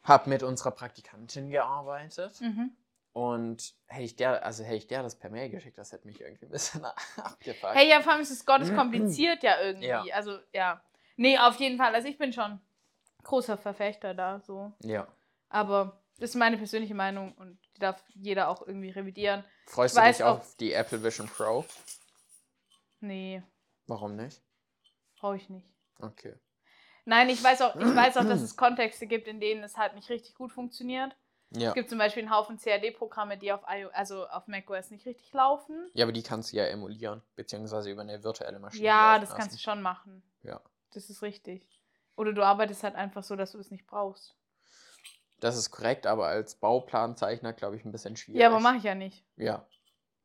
hab 0.04 0.28
mit 0.28 0.44
unserer 0.44 0.72
Praktikantin 0.72 1.50
gearbeitet 1.50 2.40
Mhm. 2.42 2.76
Und 3.16 3.74
hätte 3.88 4.04
ich 4.04 4.18
der, 4.18 4.46
also 4.46 4.66
hätte 4.66 4.76
ich 4.76 4.88
der 4.88 5.02
das 5.02 5.18
per 5.18 5.30
Mail 5.30 5.50
geschickt, 5.50 5.78
das 5.78 5.94
hätte 5.94 6.06
mich 6.06 6.20
irgendwie 6.20 6.48
ein 6.48 6.52
bisschen 6.52 6.84
abgefuckt. 7.16 7.74
Hey, 7.74 7.90
ja, 7.90 8.02
vor 8.02 8.12
allem 8.12 8.22
ist 8.22 8.30
es 8.30 8.46
Gottes 8.46 8.76
kompliziert 8.76 9.42
ja 9.42 9.62
irgendwie. 9.62 9.88
Ja. 9.88 10.04
Also, 10.12 10.38
ja. 10.52 10.84
Nee, 11.16 11.40
auf 11.40 11.56
jeden 11.56 11.78
Fall. 11.78 11.96
Also 11.96 12.10
ich 12.10 12.18
bin 12.18 12.34
schon 12.34 12.60
großer 13.24 13.58
Verfechter 13.58 14.14
da, 14.14 14.42
so. 14.42 14.74
Ja. 14.84 15.08
Aber 15.48 16.04
das 16.18 16.32
ist 16.32 16.36
meine 16.36 16.58
persönliche 16.58 16.94
Meinung 16.94 17.32
und 17.36 17.58
die 17.78 17.80
darf 17.80 18.04
jeder 18.16 18.50
auch 18.50 18.68
irgendwie 18.68 18.90
revidieren. 18.90 19.46
Freust 19.68 19.96
Ich 19.98 20.04
du 20.04 20.08
dich 20.10 20.24
auf 20.24 20.58
die 20.58 20.74
Apple 20.74 21.02
Vision 21.02 21.30
Pro? 21.30 21.64
Nee, 23.00 23.42
Warum 23.88 24.18
nicht? 24.18 24.42
brauche 25.18 25.38
ich 25.38 25.50
nicht. 25.50 25.70
Okay. 26.02 26.34
Nein, 27.06 27.30
ich 27.30 27.42
weiß 27.42 27.62
auch, 27.62 27.78
ich 27.78 27.96
weiß 27.96 28.18
auch, 28.18 28.26
dass 28.26 28.42
es 28.42 28.58
Kontexte 28.58 29.08
gibt, 29.08 29.30
in 29.30 29.40
denen 29.40 29.64
es 29.64 29.78
halt 29.78 29.96
nicht 29.96 30.10
richtig 30.10 30.36
gut 30.36 30.52
funktioniert. 30.52 31.16
Ja. 31.52 31.70
Es 31.70 31.74
gibt 31.76 31.90
zum 31.90 31.98
Beispiel 31.98 32.24
einen 32.24 32.36
Haufen 32.36 32.58
CAD-Programme, 32.58 33.38
die 33.38 33.52
auf 33.52 33.62
iO 33.70 33.90
also 33.94 34.28
auf 34.28 34.48
macOS 34.48 34.92
nicht 34.92 35.06
richtig 35.06 35.32
laufen. 35.34 35.90
Ja, 35.94 36.06
aber 36.06 36.12
die 36.12 36.24
kannst 36.24 36.52
du 36.52 36.58
ja 36.58 36.66
emulieren, 36.66 37.22
beziehungsweise 37.36 37.90
über 37.92 38.02
eine 38.02 38.24
virtuelle 38.24 38.60
Maschine. 38.60 38.86
Ja, 38.86 39.20
das 39.20 39.30
kannst 39.30 39.52
du 39.52 39.54
lassen. 39.54 39.60
schon 39.60 39.82
machen. 39.82 40.24
Ja. 40.44 40.60
Das 40.92 41.10
ist 41.10 41.22
richtig. 41.22 41.68
Oder 42.16 42.34
du 42.34 42.44
arbeitest 42.44 42.84
halt 42.84 42.96
einfach 42.96 43.24
so, 43.24 43.36
dass 43.36 43.52
du 43.52 43.60
es 43.60 43.72
nicht 43.72 43.86
brauchst. 43.86 44.36
Das 45.40 45.58
ist 45.58 45.70
korrekt, 45.70 46.08
aber 46.08 46.28
als 46.28 46.56
Bauplanzeichner, 46.56 47.54
glaube 47.54 47.76
ich, 47.76 47.86
ein 47.86 47.92
bisschen 47.92 48.16
schwierig. 48.16 48.42
Ja, 48.42 48.48
aber 48.48 48.60
mache 48.60 48.78
ich 48.78 48.84
ja 48.84 48.96
nicht. 48.96 49.26
Ja. 49.36 49.68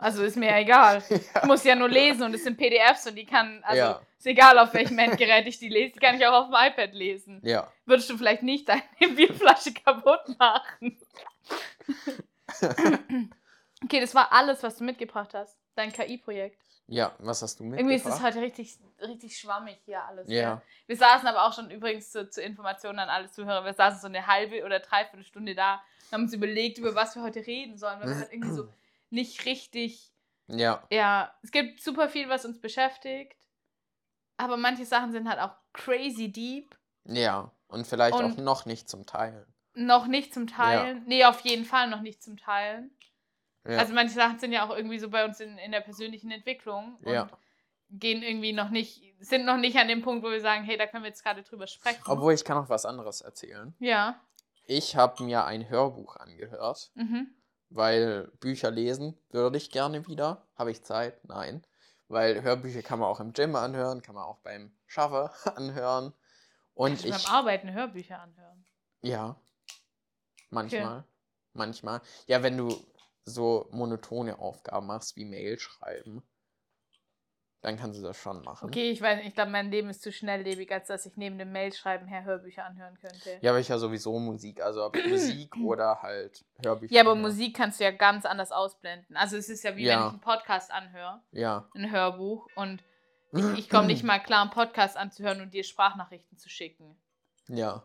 Also 0.00 0.22
ist 0.24 0.36
mir 0.36 0.46
ja 0.50 0.58
egal. 0.58 1.02
Ich 1.10 1.42
muss 1.44 1.62
ja 1.64 1.74
nur 1.74 1.88
lesen 1.88 2.22
und 2.22 2.34
es 2.34 2.44
sind 2.44 2.56
PDFs 2.56 3.06
und 3.06 3.14
die 3.14 3.26
kann, 3.26 3.62
also 3.64 3.78
Ja. 3.78 4.00
ist 4.18 4.26
egal, 4.26 4.58
auf 4.58 4.72
welchem 4.74 4.98
Endgerät 4.98 5.46
ich 5.46 5.58
die 5.58 5.68
lese, 5.68 5.92
die 5.94 5.98
kann 6.00 6.16
ich 6.16 6.26
auch 6.26 6.32
auf 6.32 6.46
dem 6.46 6.54
iPad 6.54 6.94
lesen. 6.94 7.40
Ja. 7.44 7.70
Würdest 7.84 8.08
du 8.10 8.16
vielleicht 8.16 8.42
nicht 8.42 8.68
deine 8.68 8.82
Bierflasche 9.14 9.72
kaputt 9.74 10.38
machen? 10.38 10.98
okay, 13.84 14.00
das 14.00 14.14
war 14.14 14.32
alles, 14.32 14.62
was 14.62 14.76
du 14.76 14.84
mitgebracht 14.84 15.34
hast. 15.34 15.56
Dein 15.74 15.92
KI-Projekt. 15.92 16.60
Ja, 16.88 17.12
was 17.18 17.42
hast 17.42 17.60
du 17.60 17.64
mitgebracht? 17.64 17.80
Irgendwie 17.80 18.08
ist 18.08 18.16
es 18.16 18.22
heute 18.22 18.40
richtig, 18.40 18.76
richtig 19.00 19.38
schwammig 19.38 19.78
hier 19.84 20.02
alles. 20.04 20.28
Ja. 20.28 20.60
Wir 20.86 20.96
saßen 20.96 21.28
aber 21.28 21.46
auch 21.46 21.52
schon 21.52 21.70
übrigens 21.70 22.10
zu, 22.10 22.28
zur 22.28 22.42
Information 22.42 22.98
an 22.98 23.08
alle 23.08 23.30
Zuhörer, 23.30 23.64
wir 23.64 23.74
saßen 23.74 24.00
so 24.00 24.08
eine 24.08 24.26
halbe 24.26 24.64
oder 24.64 24.80
dreiviertel 24.80 25.24
Stunde 25.24 25.54
da 25.54 25.74
und 25.74 26.12
haben 26.12 26.22
uns 26.24 26.32
überlegt, 26.32 26.78
über 26.78 26.94
was 26.96 27.14
wir 27.14 27.22
heute 27.22 27.46
reden 27.46 27.78
sollen, 27.78 28.00
weil 28.00 28.08
wir 28.08 28.16
halt 28.18 28.32
irgendwie 28.32 28.54
so 28.54 28.68
nicht 29.10 29.44
richtig, 29.46 30.12
Ja. 30.48 30.82
ja, 30.90 31.32
es 31.42 31.50
gibt 31.50 31.80
super 31.82 32.08
viel, 32.08 32.28
was 32.28 32.44
uns 32.44 32.60
beschäftigt, 32.60 33.36
aber 34.36 34.56
manche 34.56 34.84
Sachen 34.86 35.12
sind 35.12 35.28
halt 35.28 35.38
auch 35.40 35.54
crazy 35.72 36.30
deep, 36.32 36.76
Ja. 37.04 37.50
Und 37.68 37.86
vielleicht 37.86 38.14
Und- 38.16 38.32
auch 38.32 38.36
noch 38.42 38.66
nicht 38.66 38.88
zum 38.88 39.06
Teilen. 39.06 39.46
noch 39.74 40.06
nicht 40.08 40.34
zum 40.34 40.46
Teilen. 40.48 41.04
Nee, 41.06 41.24
auf 41.24 41.40
jeden 41.42 41.64
Fall 41.64 41.88
noch 41.88 42.00
nicht 42.00 42.20
zum 42.22 42.36
Teilen. 42.36 42.90
Ja. 43.64 43.78
Also 43.78 43.94
manche 43.94 44.14
Sachen 44.14 44.38
sind 44.40 44.52
ja 44.52 44.66
auch 44.66 44.74
irgendwie 44.76 44.98
so 44.98 45.08
bei 45.08 45.24
uns 45.24 45.38
in, 45.38 45.56
in 45.58 45.70
der 45.70 45.80
persönlichen 45.80 46.30
Entwicklung 46.32 46.96
und 47.02 47.12
ja. 47.12 47.28
gehen 47.90 48.22
irgendwie 48.24 48.52
noch 48.52 48.70
nicht, 48.70 49.14
sind 49.20 49.44
noch 49.44 49.56
nicht 49.56 49.76
an 49.78 49.86
dem 49.86 50.02
Punkt, 50.02 50.24
wo 50.24 50.30
wir 50.30 50.40
sagen, 50.40 50.64
hey, 50.64 50.76
da 50.76 50.86
können 50.88 51.04
wir 51.04 51.08
jetzt 51.10 51.22
gerade 51.22 51.42
drüber 51.44 51.66
sprechen. 51.68 52.02
Obwohl 52.06 52.32
ich 52.32 52.44
kann 52.44 52.56
noch 52.56 52.68
was 52.68 52.84
anderes 52.86 53.20
erzählen. 53.20 53.74
ja. 53.78 54.18
Ich 54.66 54.94
habe 54.94 55.22
mir 55.24 55.44
ein 55.46 55.68
Hörbuch 55.68 56.14
angehört, 56.16 56.90
Mhm. 56.94 57.34
Weil 57.70 58.26
Bücher 58.40 58.70
lesen 58.70 59.16
würde 59.30 59.56
ich 59.56 59.70
gerne 59.70 60.06
wieder. 60.06 60.46
Habe 60.56 60.70
ich 60.70 60.82
Zeit? 60.82 61.24
Nein. 61.24 61.64
Weil 62.08 62.42
Hörbücher 62.42 62.82
kann 62.82 62.98
man 62.98 63.08
auch 63.08 63.20
im 63.20 63.32
Gym 63.32 63.54
anhören, 63.54 64.02
kann 64.02 64.16
man 64.16 64.24
auch 64.24 64.38
beim 64.38 64.72
Schaffer 64.86 65.32
anhören. 65.56 66.12
Und 66.74 66.90
Kannst 66.90 67.04
du 67.04 67.08
ich. 67.08 67.24
beim 67.24 67.32
Arbeiten 67.34 67.72
Hörbücher 67.72 68.20
anhören. 68.20 68.66
Ja. 69.02 69.40
Manchmal. 70.50 71.04
Manchmal. 71.52 72.00
Ja, 72.26 72.42
wenn 72.42 72.56
du 72.56 72.74
so 73.24 73.68
monotone 73.70 74.38
Aufgaben 74.38 74.86
machst 74.86 75.16
wie 75.16 75.24
Mail 75.24 75.58
schreiben, 75.58 76.22
dann 77.62 77.76
kannst 77.76 77.98
du 77.98 78.02
das 78.02 78.16
schon 78.16 78.42
machen. 78.42 78.68
Okay, 78.68 78.90
ich 78.90 79.02
weiß 79.02 79.18
nicht, 79.18 79.28
ich 79.28 79.34
glaube, 79.34 79.50
mein 79.50 79.70
Leben 79.70 79.90
ist 79.90 80.02
zu 80.02 80.10
schnelllebig, 80.12 80.72
als 80.72 80.88
dass 80.88 81.04
ich 81.06 81.16
neben 81.16 81.36
dem 81.38 81.52
Mailschreiben 81.52 82.06
her 82.08 82.24
Hörbücher 82.24 82.64
anhören 82.64 82.98
könnte. 83.00 83.38
Ja, 83.42 83.50
aber 83.50 83.60
ich 83.60 83.68
ja 83.68 83.76
sowieso 83.78 84.18
Musik, 84.18 84.62
also 84.62 84.84
ob 84.86 84.96
Musik 85.08 85.54
oder 85.56 86.00
halt 86.02 86.44
Hörbücher. 86.64 86.94
Ja, 86.94 87.02
aber 87.02 87.10
hören. 87.10 87.20
Musik 87.20 87.54
kannst 87.56 87.78
du 87.80 87.84
ja 87.84 87.90
ganz 87.90 88.24
anders 88.24 88.50
ausblenden. 88.52 89.16
Also 89.16 89.36
es 89.36 89.48
ist 89.48 89.62
ja 89.62 89.72
wie 89.76 89.82
wenn 89.82 89.88
Ja. 89.88 90.06
ich 90.06 90.12
einen 90.12 90.20
Podcast 90.20 90.70
anhöre, 90.72 91.20
Ja. 91.32 91.68
ein 91.74 91.90
Hörbuch 91.90 92.46
und 92.56 92.82
ich, 93.32 93.58
ich 93.58 93.68
komme 93.70 93.88
nicht 93.88 94.04
mal 94.04 94.18
klar, 94.20 94.40
einen 94.42 94.50
Podcast 94.50 94.96
anzuhören 94.96 95.40
und 95.40 95.52
dir 95.52 95.62
Sprachnachrichten 95.64 96.38
zu 96.38 96.48
schicken. 96.48 96.96
Ja. 97.48 97.82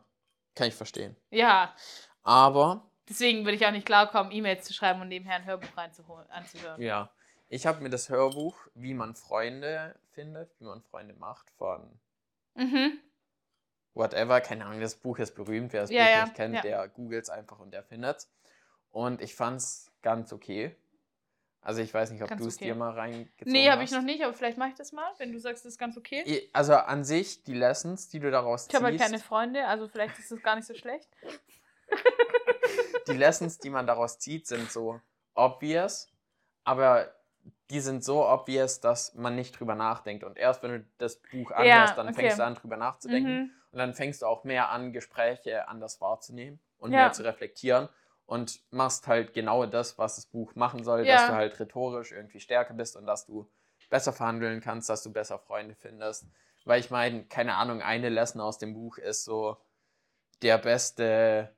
Kann 0.55 0.67
ich 0.69 0.73
verstehen. 0.75 1.15
Ja, 1.31 1.75
Aber 2.23 2.89
Deswegen 3.07 3.45
würde 3.45 3.53
ich 3.55 3.63
auch 3.67 3.71
nicht 3.71 3.85
klarkommen, 3.85 4.31
E-Mails 4.31 4.65
zu 4.65 4.73
schreiben 4.73 4.99
und 4.99 5.09
nebenher 5.09 5.35
ein 5.35 5.45
Hörbuch 5.45 5.77
reinzuholen, 5.77 6.27
anzuhören. 6.31 6.81
Ja. 6.81 7.11
Ich 7.47 7.65
habe 7.67 7.81
mir 7.81 7.89
das 7.89 8.09
Hörbuch, 8.09 8.57
wie 8.73 8.93
man 8.93 9.15
Freunde 9.15 9.95
findet, 10.11 10.49
wie 10.59 10.65
man 10.65 10.81
Freunde 10.81 11.13
macht, 11.13 11.49
von 11.51 11.99
Mhm. 12.55 12.99
whatever, 13.93 14.41
keine 14.41 14.65
Ahnung, 14.65 14.81
das 14.81 14.95
Buch 14.95 15.19
ist 15.19 15.35
berühmt, 15.35 15.73
wer 15.73 15.81
das 15.81 15.91
Ja, 15.91 16.03
Buch 16.05 16.09
ja, 16.11 16.21
nicht 16.23 16.35
kennt, 16.35 16.55
ja. 16.55 16.61
der 16.61 16.87
googelt 16.89 17.23
es 17.23 17.29
einfach 17.29 17.59
und 17.59 17.71
der 17.71 17.83
findet's. 17.83 18.31
Und 18.91 19.21
ich 19.21 19.35
fand's 19.35 19.91
ganz 20.01 20.31
okay. 20.33 20.75
Also 21.61 21.81
ich 21.81 21.93
weiß 21.93 22.11
nicht, 22.11 22.21
ob 22.21 22.29
du 22.37 22.45
es 22.47 22.55
okay. 22.55 22.65
dir 22.65 22.75
mal 22.75 22.91
reingezogen 22.91 23.51
Nee, 23.51 23.69
habe 23.69 23.83
ich 23.83 23.89
hast. 23.91 23.97
noch 23.97 24.03
nicht, 24.03 24.23
aber 24.23 24.33
vielleicht 24.33 24.57
mache 24.57 24.69
ich 24.69 24.75
das 24.75 24.91
mal, 24.91 25.11
wenn 25.17 25.31
du 25.33 25.39
sagst, 25.39 25.65
das 25.65 25.73
ist 25.73 25.77
ganz 25.79 25.97
okay. 25.97 26.47
Also 26.53 26.75
an 26.75 27.03
sich, 27.03 27.43
die 27.43 27.55
Lessons, 27.55 28.07
die 28.07 28.19
du 28.19 28.29
daraus 28.31 28.67
Ich 28.67 28.75
habe 28.75 28.85
halt 28.85 28.99
ziehst, 28.99 29.09
keine 29.09 29.21
Freunde, 29.21 29.65
also 29.67 29.87
vielleicht 29.87 30.17
ist 30.19 30.31
das 30.31 30.41
gar 30.41 30.55
nicht 30.55 30.67
so 30.67 30.75
schlecht. 30.75 31.09
die 33.07 33.13
Lessons, 33.17 33.57
die 33.57 33.69
man 33.69 33.87
daraus 33.87 34.19
zieht, 34.19 34.45
sind 34.47 34.71
so 34.71 35.01
obvious, 35.33 36.07
aber 36.63 37.13
die 37.69 37.79
sind 37.79 38.03
so 38.03 38.27
obvious, 38.27 38.79
dass 38.79 39.13
man 39.15 39.35
nicht 39.35 39.59
drüber 39.59 39.75
nachdenkt. 39.75 40.23
Und 40.23 40.37
erst 40.37 40.63
wenn 40.63 40.71
du 40.71 40.85
das 40.97 41.21
Buch 41.31 41.51
anhörst, 41.51 41.97
dann 41.97 42.07
okay. 42.07 42.15
fängst 42.15 42.39
du 42.39 42.43
an, 42.43 42.55
drüber 42.55 42.77
nachzudenken. 42.77 43.33
Mhm. 43.33 43.51
Und 43.71 43.79
dann 43.79 43.93
fängst 43.93 44.21
du 44.21 44.25
auch 44.25 44.43
mehr 44.43 44.69
an, 44.69 44.93
Gespräche 44.93 45.67
anders 45.67 45.99
wahrzunehmen 45.99 46.59
und 46.77 46.91
Ja. 46.91 46.99
mehr 46.99 47.11
zu 47.11 47.23
reflektieren 47.23 47.89
und 48.25 48.61
machst 48.71 49.07
halt 49.07 49.33
genau 49.33 49.65
das, 49.65 49.97
was 49.97 50.15
das 50.15 50.25
Buch 50.27 50.55
machen 50.55 50.83
soll, 50.83 51.05
Ja. 51.05 51.15
dass 51.15 51.27
du 51.27 51.33
halt 51.33 51.59
rhetorisch 51.59 52.11
irgendwie 52.11 52.39
stärker 52.39 52.73
bist 52.73 52.95
und 52.95 53.05
dass 53.05 53.25
du 53.25 53.49
besser 53.89 54.13
verhandeln 54.13 54.61
kannst, 54.61 54.89
dass 54.89 55.03
du 55.03 55.11
besser 55.11 55.39
Freunde 55.39 55.75
findest. 55.75 56.25
Weil 56.63 56.79
ich 56.79 56.89
meine, 56.89 57.25
keine 57.25 57.55
Ahnung, 57.55 57.81
eine 57.81 58.09
Lesson 58.09 58.41
aus 58.41 58.57
dem 58.57 58.73
Buch 58.73 58.97
ist 58.97 59.23
so, 59.25 59.57
der 60.41 60.57
beste 60.57 61.55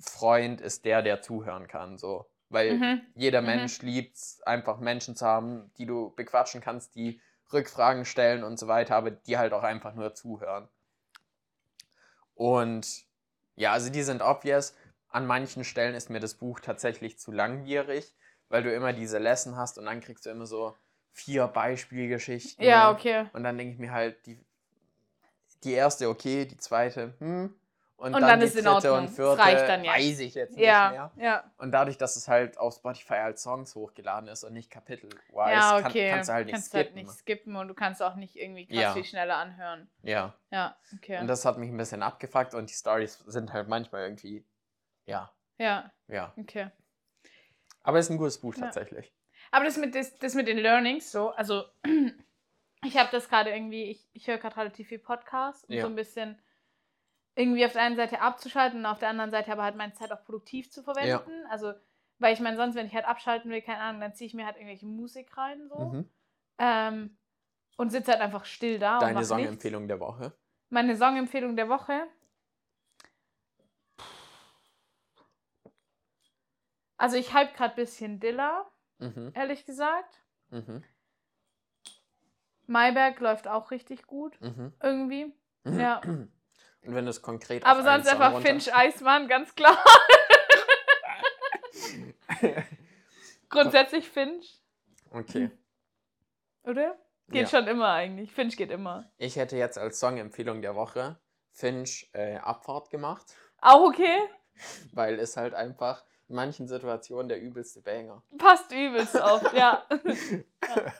Freund 0.00 0.60
ist 0.60 0.84
der, 0.84 1.02
der 1.02 1.22
zuhören 1.22 1.66
kann, 1.66 1.98
so. 1.98 2.26
Weil 2.50 2.78
Mhm. 2.78 3.00
jeder 3.14 3.40
Mhm. 3.40 3.46
Mensch 3.46 3.82
liebt 3.82 4.16
es, 4.16 4.40
einfach 4.42 4.78
Menschen 4.78 5.16
zu 5.16 5.26
haben, 5.26 5.70
die 5.78 5.86
du 5.86 6.14
bequatschen 6.14 6.60
kannst, 6.60 6.94
die 6.94 7.20
Rückfragen 7.52 8.04
stellen 8.04 8.44
und 8.44 8.58
so 8.58 8.68
weiter, 8.68 8.96
aber 8.96 9.10
die 9.10 9.38
halt 9.38 9.52
auch 9.52 9.62
einfach 9.62 9.94
nur 9.94 10.14
zuhören. 10.14 10.68
Und 12.34 13.04
ja, 13.56 13.72
also 13.72 13.90
die 13.90 14.02
sind 14.02 14.22
obvious. 14.22 14.74
An 15.08 15.26
manchen 15.26 15.64
Stellen 15.64 15.94
ist 15.94 16.10
mir 16.10 16.20
das 16.20 16.34
Buch 16.34 16.60
tatsächlich 16.60 17.18
zu 17.18 17.32
langwierig, 17.32 18.14
weil 18.48 18.62
du 18.62 18.72
immer 18.72 18.92
diese 18.92 19.18
Lesson 19.18 19.56
hast 19.56 19.78
und 19.78 19.86
dann 19.86 20.00
kriegst 20.00 20.26
du 20.26 20.30
immer 20.30 20.46
so 20.46 20.76
vier 21.12 21.48
Beispielgeschichten. 21.48 22.64
Ja, 22.64 22.90
okay. 22.92 23.26
Und 23.32 23.42
dann 23.44 23.56
denke 23.58 23.72
ich 23.72 23.78
mir 23.80 23.92
halt, 23.92 24.24
die, 24.26 24.38
die 25.64 25.72
erste 25.72 26.08
okay, 26.08 26.44
die 26.44 26.58
zweite, 26.58 27.14
hm. 27.18 27.54
Und, 27.98 28.14
Und 28.14 28.20
dann, 28.22 28.30
dann 28.30 28.40
die 28.40 28.46
ist 28.46 28.54
in 28.56 28.64
dritte 28.64 28.92
Ordnung. 28.92 29.08
und 29.08 29.08
vierte, 29.08 29.38
reicht 29.42 29.68
dann 29.68 29.84
jetzt. 29.84 29.94
weiß 29.96 30.18
ich 30.20 30.34
jetzt 30.34 30.56
nicht 30.56 30.64
Ja, 30.64 31.10
mehr. 31.16 31.24
ja. 31.26 31.52
Und 31.58 31.72
dadurch, 31.72 31.98
dass 31.98 32.14
es 32.14 32.28
halt 32.28 32.56
auf 32.56 32.74
Spotify 32.74 33.14
als 33.14 33.42
Songs 33.42 33.74
hochgeladen 33.74 34.28
ist 34.28 34.44
und 34.44 34.52
nicht 34.52 34.70
Kapitel-wise, 34.70 35.50
Ja, 35.50 35.80
kann, 35.82 35.90
okay. 35.90 36.08
kannst 36.08 36.28
du 36.28 36.32
halt 36.32 36.46
nicht 36.46 36.52
kannst 36.52 36.68
skippen. 36.68 36.84
halt 36.86 36.94
nicht 36.94 37.10
skippen 37.10 37.56
und 37.56 37.66
du 37.66 37.74
kannst 37.74 38.00
auch 38.00 38.14
nicht 38.14 38.36
irgendwie 38.36 38.66
krass 38.66 38.76
Ja. 38.80 38.92
viel 38.94 39.04
schneller 39.04 39.36
anhören. 39.38 39.90
Ja, 40.04 40.32
Ja, 40.52 40.76
okay. 40.94 41.18
und 41.18 41.26
das 41.26 41.44
hat 41.44 41.58
mich 41.58 41.70
ein 41.70 41.76
bisschen 41.76 42.04
abgefuckt 42.04 42.54
und 42.54 42.70
die 42.70 42.74
Stories 42.74 43.18
sind 43.26 43.52
halt 43.52 43.66
manchmal 43.66 44.04
irgendwie, 44.04 44.46
ja, 45.06 45.32
ja, 45.58 45.90
ja. 46.06 46.32
okay. 46.36 46.70
Aber 47.82 47.98
es 47.98 48.06
ist 48.06 48.10
ein 48.12 48.18
gutes 48.18 48.38
Buch 48.38 48.54
tatsächlich. 48.54 49.12
Aber 49.50 49.64
das 49.64 49.76
mit, 49.76 49.96
das, 49.96 50.16
das 50.18 50.34
mit 50.34 50.46
den 50.46 50.58
Learnings, 50.58 51.10
so, 51.10 51.30
also 51.30 51.64
ich 52.84 52.96
habe 52.96 53.08
das 53.10 53.28
gerade 53.28 53.50
irgendwie, 53.50 53.90
ich, 53.90 54.08
ich 54.12 54.28
höre 54.28 54.38
gerade 54.38 54.56
relativ 54.56 54.86
viel 54.86 55.00
Podcasts, 55.00 55.64
Ja. 55.68 55.82
so 55.82 55.88
ein 55.88 55.96
bisschen 55.96 56.40
irgendwie 57.38 57.64
auf 57.64 57.72
der 57.72 57.82
einen 57.82 57.94
Seite 57.94 58.20
abzuschalten 58.20 58.80
und 58.80 58.86
auf 58.86 58.98
der 58.98 59.10
anderen 59.10 59.30
Seite 59.30 59.52
aber 59.52 59.62
halt 59.62 59.76
meine 59.76 59.92
Zeit 59.94 60.10
auch 60.10 60.24
produktiv 60.24 60.72
zu 60.72 60.82
verwenden. 60.82 61.46
Also, 61.48 61.72
weil 62.18 62.34
ich 62.34 62.40
meine, 62.40 62.56
sonst, 62.56 62.74
wenn 62.74 62.86
ich 62.86 62.94
halt 62.94 63.06
abschalten 63.06 63.48
will, 63.50 63.62
keine 63.62 63.78
Ahnung, 63.78 64.00
dann 64.00 64.12
ziehe 64.12 64.26
ich 64.26 64.34
mir 64.34 64.44
halt 64.44 64.56
irgendwelche 64.56 64.86
Musik 64.86 65.36
rein, 65.38 65.68
so. 65.68 65.76
Mhm. 65.78 66.10
Ähm, 66.58 67.16
und 67.76 67.90
sitze 67.90 68.10
halt 68.10 68.20
einfach 68.20 68.44
still 68.44 68.80
da. 68.80 68.98
Deine. 68.98 69.24
Songempfehlung 69.24 69.86
der 69.86 70.00
Woche. 70.00 70.32
Meine 70.68 70.96
Songempfehlung 70.96 71.54
der 71.54 71.68
Woche. 71.68 72.08
Also 76.96 77.16
ich 77.16 77.32
hype 77.32 77.54
gerade 77.54 77.74
ein 77.74 77.76
bisschen 77.76 78.18
Dilla, 78.18 78.68
Mhm. 78.98 79.30
ehrlich 79.34 79.64
gesagt. 79.64 80.24
Mhm. 80.50 80.82
Mayberg 82.66 83.20
läuft 83.20 83.46
auch 83.46 83.70
richtig 83.70 84.08
gut, 84.08 84.40
Mhm. 84.40 84.72
irgendwie. 84.82 85.32
Ja. 85.64 86.00
Wenn 86.90 87.06
es 87.06 87.20
konkret 87.20 87.64
Aber 87.66 87.80
auf 87.80 87.84
sonst 87.84 88.08
einfach 88.08 88.32
runter- 88.32 88.48
Finch 88.48 88.74
Eismann, 88.74 89.28
ganz 89.28 89.54
klar. 89.54 89.76
Grundsätzlich 93.50 94.08
Finch, 94.08 94.60
okay. 95.10 95.50
oder? 96.64 96.98
Geht 97.28 97.42
Ja. 97.42 97.48
schon 97.48 97.66
immer 97.68 97.88
eigentlich. 97.92 98.32
Finch 98.32 98.56
geht 98.56 98.70
immer. 98.70 99.10
Ich 99.18 99.36
hätte 99.36 99.56
jetzt 99.56 99.76
als 99.78 100.00
Songempfehlung 100.00 100.62
der 100.62 100.74
Woche 100.74 101.18
Finch 101.52 102.08
äh, 102.14 102.36
Abfahrt 102.36 102.88
gemacht, 102.90 103.34
Auch 103.60 103.88
okay? 103.88 104.18
weil 104.92 105.18
es 105.18 105.36
halt 105.36 105.54
einfach 105.54 106.04
in 106.28 106.36
manchen 106.36 106.68
Situationen 106.68 107.28
der 107.28 107.40
übelste 107.40 107.80
Banger. 107.82 108.22
Passt 108.38 108.70
übelst 108.72 109.14
oft, 109.16 109.52
ja. 109.54 109.82
ja. 109.94 110.92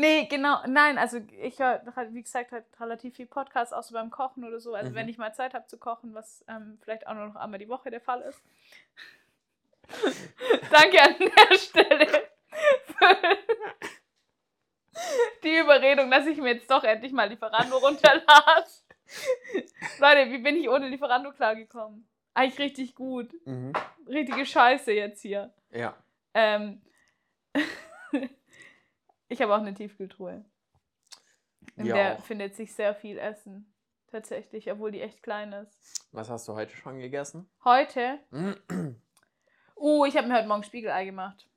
Nee, 0.00 0.24
genau, 0.30 0.62
nein, 0.66 0.96
also 0.96 1.18
ich 1.42 1.58
höre, 1.58 1.82
halt, 1.94 2.14
wie 2.14 2.22
gesagt, 2.22 2.52
halt 2.52 2.64
relativ 2.80 3.16
viel 3.16 3.26
Podcasts, 3.26 3.74
auch 3.74 3.82
so 3.82 3.92
beim 3.92 4.10
Kochen 4.10 4.44
oder 4.44 4.58
so. 4.58 4.72
Also 4.74 4.92
Mhm. 4.92 4.94
wenn 4.94 5.08
ich 5.10 5.18
mal 5.18 5.34
Zeit 5.34 5.52
habe 5.52 5.66
zu 5.66 5.76
kochen, 5.76 6.14
was 6.14 6.42
ähm, 6.48 6.78
vielleicht 6.80 7.06
auch 7.06 7.12
nur 7.12 7.26
noch 7.26 7.36
einmal 7.36 7.58
die 7.58 7.68
Woche 7.68 7.90
der 7.90 8.00
Fall 8.00 8.22
ist. 8.22 8.40
Danke 10.70 11.02
an 11.02 11.16
der 11.18 11.58
Stelle 11.58 12.06
für 12.86 13.38
die 15.42 15.58
Überredung, 15.58 16.10
dass 16.10 16.26
ich 16.26 16.38
mir 16.38 16.54
jetzt 16.54 16.70
doch 16.70 16.82
endlich 16.82 17.12
mal 17.12 17.28
Lieferando 17.28 17.76
runterlade. 17.76 18.70
Leute, 19.98 20.30
wie 20.30 20.38
bin 20.38 20.56
ich 20.56 20.70
ohne 20.70 20.88
Lieferando 20.88 21.30
klargekommen? 21.32 22.08
Eigentlich 22.32 22.58
richtig 22.58 22.94
gut. 22.94 23.30
Mhm. 23.44 23.74
Richtige 24.08 24.46
Scheiße 24.46 24.92
jetzt 24.92 25.20
hier. 25.20 25.52
Ja. 25.72 25.94
Ähm, 26.32 26.80
ich 29.30 29.40
habe 29.40 29.54
auch 29.54 29.60
eine 29.60 29.72
Tiefkühltruhe. 29.72 30.44
In 31.76 31.84
Wir 31.84 31.94
der 31.94 32.14
auch. 32.16 32.24
findet 32.24 32.56
sich 32.56 32.74
sehr 32.74 32.94
viel 32.94 33.16
Essen. 33.16 33.72
Tatsächlich, 34.08 34.70
obwohl 34.70 34.90
die 34.90 35.00
echt 35.00 35.22
klein 35.22 35.52
ist. 35.52 36.08
Was 36.10 36.28
hast 36.28 36.48
du 36.48 36.54
heute 36.54 36.74
schon 36.74 36.98
gegessen? 36.98 37.48
Heute, 37.64 38.18
uh, 39.76 40.04
ich 40.04 40.16
habe 40.16 40.26
mir 40.26 40.34
heute 40.34 40.48
Morgen 40.48 40.64
Spiegelei 40.64 41.04
gemacht. 41.04 41.48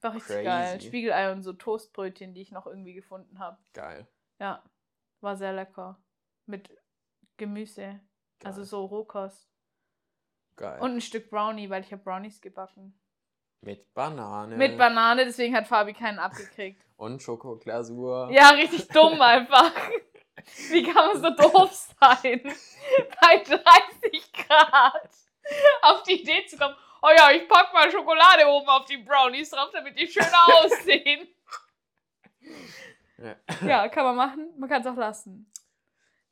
War 0.00 0.14
richtig 0.14 0.34
Crazy. 0.34 0.44
geil. 0.44 0.80
Spiegelei 0.80 1.30
und 1.30 1.42
so 1.44 1.52
Toastbrötchen, 1.52 2.34
die 2.34 2.40
ich 2.40 2.50
noch 2.50 2.66
irgendwie 2.66 2.94
gefunden 2.94 3.38
habe. 3.38 3.58
Geil. 3.74 4.08
Ja, 4.40 4.64
war 5.20 5.36
sehr 5.36 5.52
lecker. 5.52 6.02
Mit 6.46 6.76
Gemüse. 7.36 7.82
Geil. 7.82 8.00
Also 8.42 8.64
so 8.64 8.84
Rohkost. 8.86 9.48
Geil. 10.56 10.80
Und 10.80 10.96
ein 10.96 11.00
Stück 11.00 11.30
Brownie, 11.30 11.70
weil 11.70 11.82
ich 11.84 11.92
habe 11.92 12.02
Brownies 12.02 12.40
gebacken. 12.40 12.99
Mit 13.62 13.92
Banane. 13.94 14.56
Mit 14.56 14.78
Banane, 14.78 15.24
deswegen 15.24 15.54
hat 15.54 15.66
Fabi 15.66 15.92
keinen 15.92 16.18
abgekriegt. 16.18 16.82
Und 16.96 17.22
Schokoglasur. 17.22 18.30
Ja, 18.30 18.50
richtig 18.50 18.88
dumm 18.88 19.20
einfach. 19.20 19.72
Wie 20.70 20.82
kann 20.82 21.08
man 21.08 21.20
so 21.20 21.30
doof 21.30 21.72
sein? 22.00 22.40
Bei 23.20 23.38
30 23.38 24.32
Grad 24.32 25.10
auf 25.82 26.02
die 26.04 26.22
Idee 26.22 26.46
zu 26.46 26.56
kommen, 26.56 26.74
oh 27.02 27.08
ja, 27.16 27.30
ich 27.32 27.48
pack 27.48 27.72
mal 27.72 27.90
Schokolade 27.90 28.46
oben 28.46 28.68
auf 28.68 28.84
die 28.84 28.98
Brownies 28.98 29.50
drauf, 29.50 29.70
damit 29.72 29.98
die 29.98 30.06
schöner 30.06 30.46
aussehen. 30.58 31.28
Ja. 33.18 33.36
Ja, 33.66 33.88
kann 33.88 34.04
man 34.04 34.16
machen. 34.16 34.48
Man 34.58 34.68
kann 34.68 34.80
es 34.80 34.86
auch 34.86 34.96
lassen. 34.96 35.50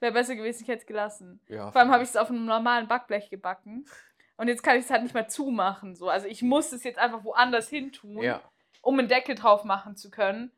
Wäre 0.01 0.12
besser 0.12 0.37
gewesen, 0.37 0.62
ich 0.62 0.69
hätte 0.69 0.83
es 0.83 0.87
gelassen. 0.87 1.41
Ja, 1.49 1.73
Vor 1.73 1.81
allem 1.81 1.91
habe 1.91 2.03
ich 2.05 2.11
es 2.11 2.17
auf 2.17 2.31
einem 2.31 2.47
normalen 2.47 2.87
Backblech 2.87 3.31
gebacken. 3.31 3.85
Und 4.38 4.48
jetzt 4.48 4.62
kann 4.62 4.77
ich 4.79 4.85
es 4.85 4.90
halt 4.90 5.03
nicht 5.03 5.14
mehr 5.14 5.29
zumachen. 5.29 5.94
So. 5.94 6.09
Also 6.09 6.27
ich 6.29 6.40
muss 6.42 6.72
es 6.72 6.85
jetzt 6.85 6.98
einfach 6.98 7.24
woanders 7.24 7.68
hin 7.68 7.92
tun, 7.92 8.22
Ja. 8.22 8.40
um 8.81 8.98
einen 8.98 9.09
Deckel 9.09 9.35
drauf 9.35 9.64
machen 9.64 9.96
zu 9.96 10.11
können. 10.11 10.53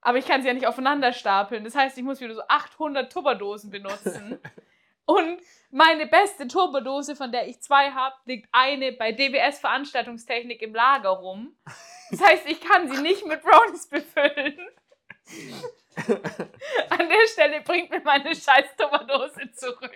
Aber 0.00 0.16
ich 0.18 0.26
kann 0.26 0.40
sie 0.40 0.48
ja 0.48 0.54
nicht 0.54 0.66
aufeinander 0.66 1.12
stapeln. 1.12 1.62
Das 1.62 1.74
heißt, 1.76 1.96
ich 1.98 2.02
muss 2.04 2.20
wieder 2.20 2.34
so 2.34 2.42
800 2.48 3.12
Tupperdosen 3.12 3.70
benutzen. 3.70 4.40
Und 5.04 5.40
meine 5.70 6.06
beste 6.06 6.48
Turbodose, 6.48 7.14
von 7.16 7.30
der 7.32 7.46
ich 7.48 7.60
zwei 7.60 7.90
habe, 7.90 8.14
liegt 8.24 8.48
eine 8.52 8.92
bei 8.92 9.12
DWS 9.12 9.58
Veranstaltungstechnik 9.58 10.62
im 10.62 10.74
Lager 10.74 11.10
rum. 11.10 11.54
Das 12.10 12.22
heißt, 12.22 12.46
ich 12.48 12.60
kann 12.60 12.88
sie 12.88 13.02
nicht 13.02 13.26
mit 13.26 13.42
Brownies 13.42 13.88
befüllen. 13.88 14.58
An 16.90 17.08
der 17.08 17.26
Stelle 17.32 17.60
bringt 17.60 17.90
mir 17.90 18.00
meine 18.02 18.34
scheiß 18.34 18.76
Tupperdose 18.78 19.50
zurück. 19.52 19.92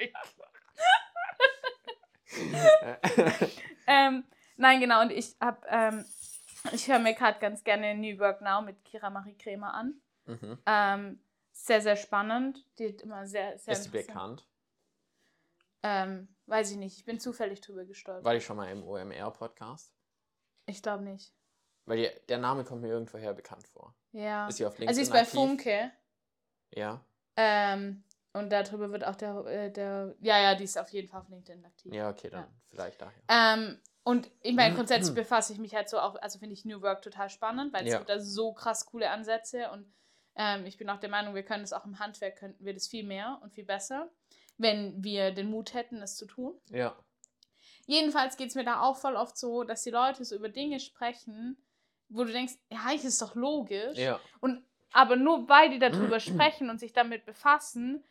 Ähm, 3.87 4.25
nein, 4.57 4.81
genau. 4.81 5.03
Und 5.03 5.11
ich 5.11 5.37
hab, 5.41 5.65
ähm, 5.69 6.05
ich 6.73 6.89
höre 6.89 6.99
mir 6.99 7.15
gerade 7.15 7.39
ganz 7.39 7.63
gerne 7.65 7.95
New 7.95 8.19
Work 8.19 8.41
Now 8.41 8.63
mit 8.63 8.83
Kira 8.85 9.11
Marie 9.11 9.37
Kremer 9.37 9.75
an. 9.75 10.01
mhm. 10.27 10.59
Ähm, 10.67 11.21
sehr, 11.53 11.81
sehr 11.83 11.97
spannend. 11.97 12.65
Die 12.79 12.89
hat 12.89 13.03
immer 13.03 13.27
sehr, 13.27 13.59
sehr 13.59 13.73
Ist 13.75 13.87
interessant- 13.87 14.07
bekannt? 14.07 14.47
Ähm, 15.83 16.29
weiß 16.47 16.71
ich 16.71 16.77
nicht. 16.79 16.97
Ich 16.97 17.05
bin 17.05 17.21
zufällig 17.21 17.61
drüber 17.61 17.85
gestolpert. 17.85 18.25
War 18.25 18.35
ich 18.35 18.45
schon 18.45 18.57
mal 18.57 18.71
im 18.71 18.83
OMR-Podcast? 18.83 19.93
Ich 20.67 20.83
glaube 20.83 21.05
nicht. 21.05 21.33
Weil 21.85 21.99
die, 21.99 22.09
der 22.31 22.39
Name 22.39 22.65
kommt 22.65 22.81
mir 22.81 22.89
irgendwoher 22.89 23.35
bekannt 23.35 23.67
vor. 23.69 23.95
Ja. 24.13 24.49
Ist 24.49 24.57
sie 24.57 24.65
auf 24.65 24.79
LinkedIn 24.79 24.89
Also 24.89 24.99
sie 24.99 25.03
ist 25.03 25.13
bei 25.13 25.21
aktiv? 25.21 25.35
Funke. 25.35 25.91
Ja. 26.71 27.05
Ähm, 27.37 28.03
und 28.35 28.51
darüber 28.51 28.91
wird 28.91 29.05
auch 29.05 29.17
der, 29.17 29.37
äh, 29.47 29.71
der. 29.71 30.15
Ja, 30.21 30.39
ja, 30.39 30.55
die 30.55 30.65
ist 30.65 30.77
auf 30.79 30.91
jeden 30.91 31.09
Fall 31.09 31.21
auf 31.23 31.29
LinkedIn 31.29 31.65
aktiv. 31.65 31.93
Ja, 31.95 32.11
okay, 32.11 32.29
dann 32.29 32.43
Ja. 32.43 32.49
vielleicht 32.69 33.01
daher. 33.01 33.23
Ähm, 33.29 33.81
und 34.03 34.31
ich 34.43 34.55
meine, 34.55 34.75
grundsätzlich 34.75 35.15
befasse 35.15 35.55
ich 35.55 35.59
mich 35.59 35.75
halt 35.75 35.89
so 35.89 35.99
auch, 35.99 36.17
also 36.17 36.39
finde 36.39 36.53
ich 36.53 36.65
New 36.67 36.83
Work 36.83 37.01
total 37.01 37.31
spannend, 37.31 37.73
weil 37.73 37.85
es 37.87 37.93
Ja. 37.93 37.99
gibt 37.99 38.11
da 38.11 38.21
so 38.21 38.53
krass 38.53 38.85
coole 38.85 39.09
Ansätze 39.11 39.71
und 39.71 39.91
ähm, 40.37 40.67
ich 40.67 40.77
bin 40.77 40.91
auch 40.91 40.99
der 40.99 41.09
Meinung, 41.09 41.35
wir 41.35 41.45
können 41.45 41.65
es 41.65 41.73
auch 41.73 41.87
im 41.87 41.99
Handwerk, 42.01 42.37
könnten 42.37 42.65
wir 42.65 42.75
das 42.75 42.87
viel 42.89 43.05
mehr 43.07 43.39
und 43.43 43.55
viel 43.55 43.65
besser, 43.65 44.11
wenn 44.59 45.03
wir 45.03 45.31
den 45.31 45.49
Mut 45.49 45.73
hätten, 45.73 46.03
es 46.03 46.17
zu 46.17 46.27
tun. 46.27 46.61
Ja. 46.71 46.95
Jedenfalls 47.87 48.37
geht 48.37 48.49
es 48.49 48.55
mir 48.55 48.65
da 48.65 48.81
auch 48.81 48.97
voll 48.97 49.15
oft 49.17 49.37
so, 49.39 49.63
dass 49.63 49.83
die 49.83 49.91
Leute 49.91 50.25
so 50.25 50.35
über 50.35 50.49
Dinge 50.49 50.81
sprechen, 50.81 51.57
wo 52.09 52.25
du 52.25 52.33
denkst, 52.33 52.55
ja, 52.71 52.81
eigentlich 52.87 53.05
ist 53.05 53.23
doch 53.23 53.35
logisch. 53.35 53.97
Ja. 53.99 54.21
Und 54.41 54.65
aber 54.93 55.17
nur 55.17 55.49
weil 55.49 55.71
die 55.71 55.79
darüber 55.79 56.21
sprechen 56.21 56.71
und 56.71 56.79
sich 56.79 56.93
damit 56.93 57.25
befassen, 57.27 58.05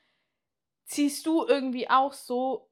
ziehst 0.85 1.25
du 1.25 1.45
irgendwie 1.45 1.89
auch 1.89 2.13
so, 2.13 2.71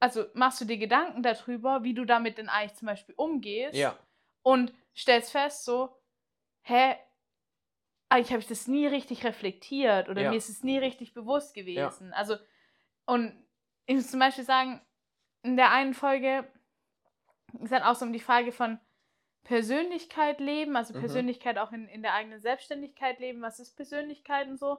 also 0.00 0.26
machst 0.34 0.60
du 0.60 0.64
dir 0.64 0.78
Gedanken 0.78 1.22
darüber, 1.22 1.84
wie 1.84 1.94
du 1.94 2.04
damit 2.04 2.38
denn 2.38 2.48
eigentlich 2.48 2.78
zum 2.78 2.86
Beispiel 2.86 3.14
umgehst 3.16 3.90
Ja. 3.90 3.98
und 4.42 4.74
stellst 4.96 5.32
fest, 5.32 5.64
so, 5.64 5.96
hä, 6.62 6.96
eigentlich 8.08 8.30
habe 8.30 8.40
ich 8.40 8.46
das 8.48 8.66
nie 8.68 8.86
richtig 8.86 9.24
reflektiert 9.24 10.08
oder 10.08 10.24
Ja. 10.24 10.24
mir 10.24 10.38
ist 10.38 10.48
es 10.48 10.62
nie 10.62 10.78
richtig 10.78 11.12
bewusst 11.14 11.54
gewesen. 11.54 12.12
Also, 12.12 12.36
und 13.06 13.46
ich 13.86 13.96
muss 13.96 14.10
zum 14.10 14.20
Beispiel 14.20 14.44
sagen, 14.44 14.80
in 15.42 15.56
der 15.56 15.72
einen 15.72 15.94
Folge 15.94 16.52
ist 17.60 17.72
dann 17.72 17.82
auch 17.82 17.94
so 17.94 18.04
um 18.04 18.12
die 18.12 18.20
Frage 18.20 18.52
von 18.52 18.78
Persönlichkeit 19.44 20.40
leben, 20.40 20.76
also 20.76 20.94
Mhm. 20.94 20.94
Persönlichkeit 20.94 21.58
auch 21.58 21.72
in, 21.72 21.88
in 21.88 22.02
der 22.02 22.14
eigenen 22.14 22.40
Selbstständigkeit 22.40 23.18
leben, 23.20 23.42
was 23.42 23.60
ist 23.60 23.76
Persönlichkeit 23.76 24.48
und 24.48 24.58
so. 24.58 24.78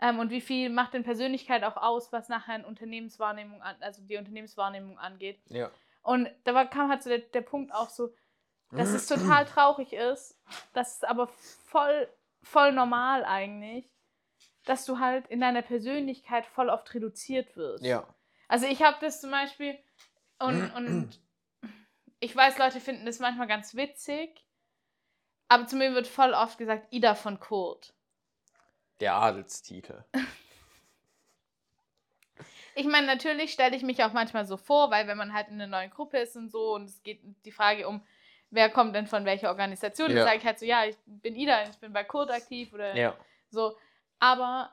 Ähm, 0.00 0.18
und 0.18 0.30
wie 0.30 0.40
viel 0.40 0.70
macht 0.70 0.94
denn 0.94 1.02
Persönlichkeit 1.02 1.64
auch 1.64 1.76
aus, 1.76 2.12
was 2.12 2.28
nachher 2.28 2.54
eine 2.54 2.66
Unternehmenswahrnehmung 2.66 3.62
an, 3.62 3.76
also 3.80 4.02
die 4.02 4.16
Unternehmenswahrnehmung 4.16 4.98
angeht. 4.98 5.40
Ja. 5.46 5.70
Und 6.02 6.30
da 6.44 6.54
war, 6.54 6.66
kam 6.66 6.88
halt 6.88 7.02
so 7.02 7.10
der, 7.10 7.18
der 7.18 7.40
Punkt 7.40 7.72
auch 7.74 7.90
so, 7.90 8.14
dass 8.70 8.90
es 8.90 9.06
total 9.08 9.44
traurig 9.44 9.92
ist, 9.92 10.38
dass 10.72 10.98
es 10.98 11.04
aber 11.04 11.26
voll, 11.26 12.08
voll 12.42 12.72
normal 12.72 13.24
eigentlich, 13.24 13.90
dass 14.64 14.84
du 14.84 15.00
halt 15.00 15.26
in 15.28 15.40
deiner 15.40 15.62
Persönlichkeit 15.62 16.46
voll 16.46 16.68
oft 16.68 16.92
reduziert 16.94 17.56
wirst. 17.56 17.84
Ja. 17.84 18.06
Also 18.46 18.66
ich 18.66 18.82
habe 18.82 18.96
das 19.00 19.20
zum 19.20 19.30
Beispiel 19.30 19.76
und, 20.38 20.70
und 20.76 21.20
ich 22.20 22.34
weiß, 22.34 22.58
Leute 22.58 22.80
finden 22.80 23.06
das 23.06 23.18
manchmal 23.18 23.48
ganz 23.48 23.74
witzig, 23.74 24.44
aber 25.48 25.66
zu 25.66 25.76
mir 25.76 25.94
wird 25.94 26.06
voll 26.06 26.34
oft 26.34 26.58
gesagt, 26.58 26.92
Ida 26.92 27.14
von 27.14 27.40
Kurt. 27.40 27.94
Der 29.00 29.14
Adelstitel. 29.14 30.04
Ich 32.74 32.86
meine, 32.86 33.06
natürlich 33.06 33.52
stelle 33.52 33.76
ich 33.76 33.82
mich 33.82 34.04
auch 34.04 34.12
manchmal 34.12 34.46
so 34.46 34.56
vor, 34.56 34.90
weil 34.90 35.06
wenn 35.06 35.18
man 35.18 35.32
halt 35.32 35.48
in 35.48 35.54
einer 35.54 35.66
neuen 35.66 35.90
Gruppe 35.90 36.18
ist 36.18 36.36
und 36.36 36.50
so 36.50 36.74
und 36.74 36.84
es 36.84 37.02
geht 37.02 37.20
die 37.44 37.50
Frage 37.52 37.88
um, 37.88 38.04
wer 38.50 38.70
kommt 38.70 38.94
denn 38.94 39.06
von 39.06 39.24
welcher 39.24 39.48
Organisation, 39.48 40.10
Ja. 40.10 40.16
dann 40.16 40.24
sage 40.24 40.38
ich 40.38 40.44
halt 40.44 40.58
so, 40.58 40.64
ja, 40.64 40.84
ich 40.84 40.96
bin 41.06 41.34
Ida, 41.34 41.68
ich 41.68 41.76
bin 41.78 41.92
bei 41.92 42.04
Kurt 42.04 42.30
aktiv 42.30 42.72
oder 42.72 42.96
Ja. 42.96 43.16
so. 43.50 43.76
Aber 44.20 44.72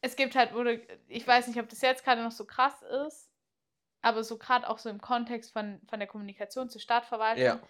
es 0.00 0.16
gibt 0.16 0.34
halt, 0.34 0.52
oder 0.54 0.72
ich 1.08 1.26
weiß 1.26 1.46
nicht, 1.48 1.58
ob 1.60 1.68
das 1.68 1.80
jetzt 1.80 2.04
gerade 2.04 2.22
noch 2.22 2.32
so 2.32 2.44
krass 2.44 2.82
ist, 3.06 3.30
aber 4.02 4.22
so 4.22 4.36
gerade 4.36 4.68
auch 4.68 4.78
so 4.78 4.90
im 4.90 5.00
Kontext 5.00 5.52
von, 5.52 5.80
von 5.88 5.98
der 5.98 6.08
Kommunikation 6.08 6.68
zur 6.68 6.80
Stadtverwaltung, 6.80 7.44
Ja. 7.44 7.60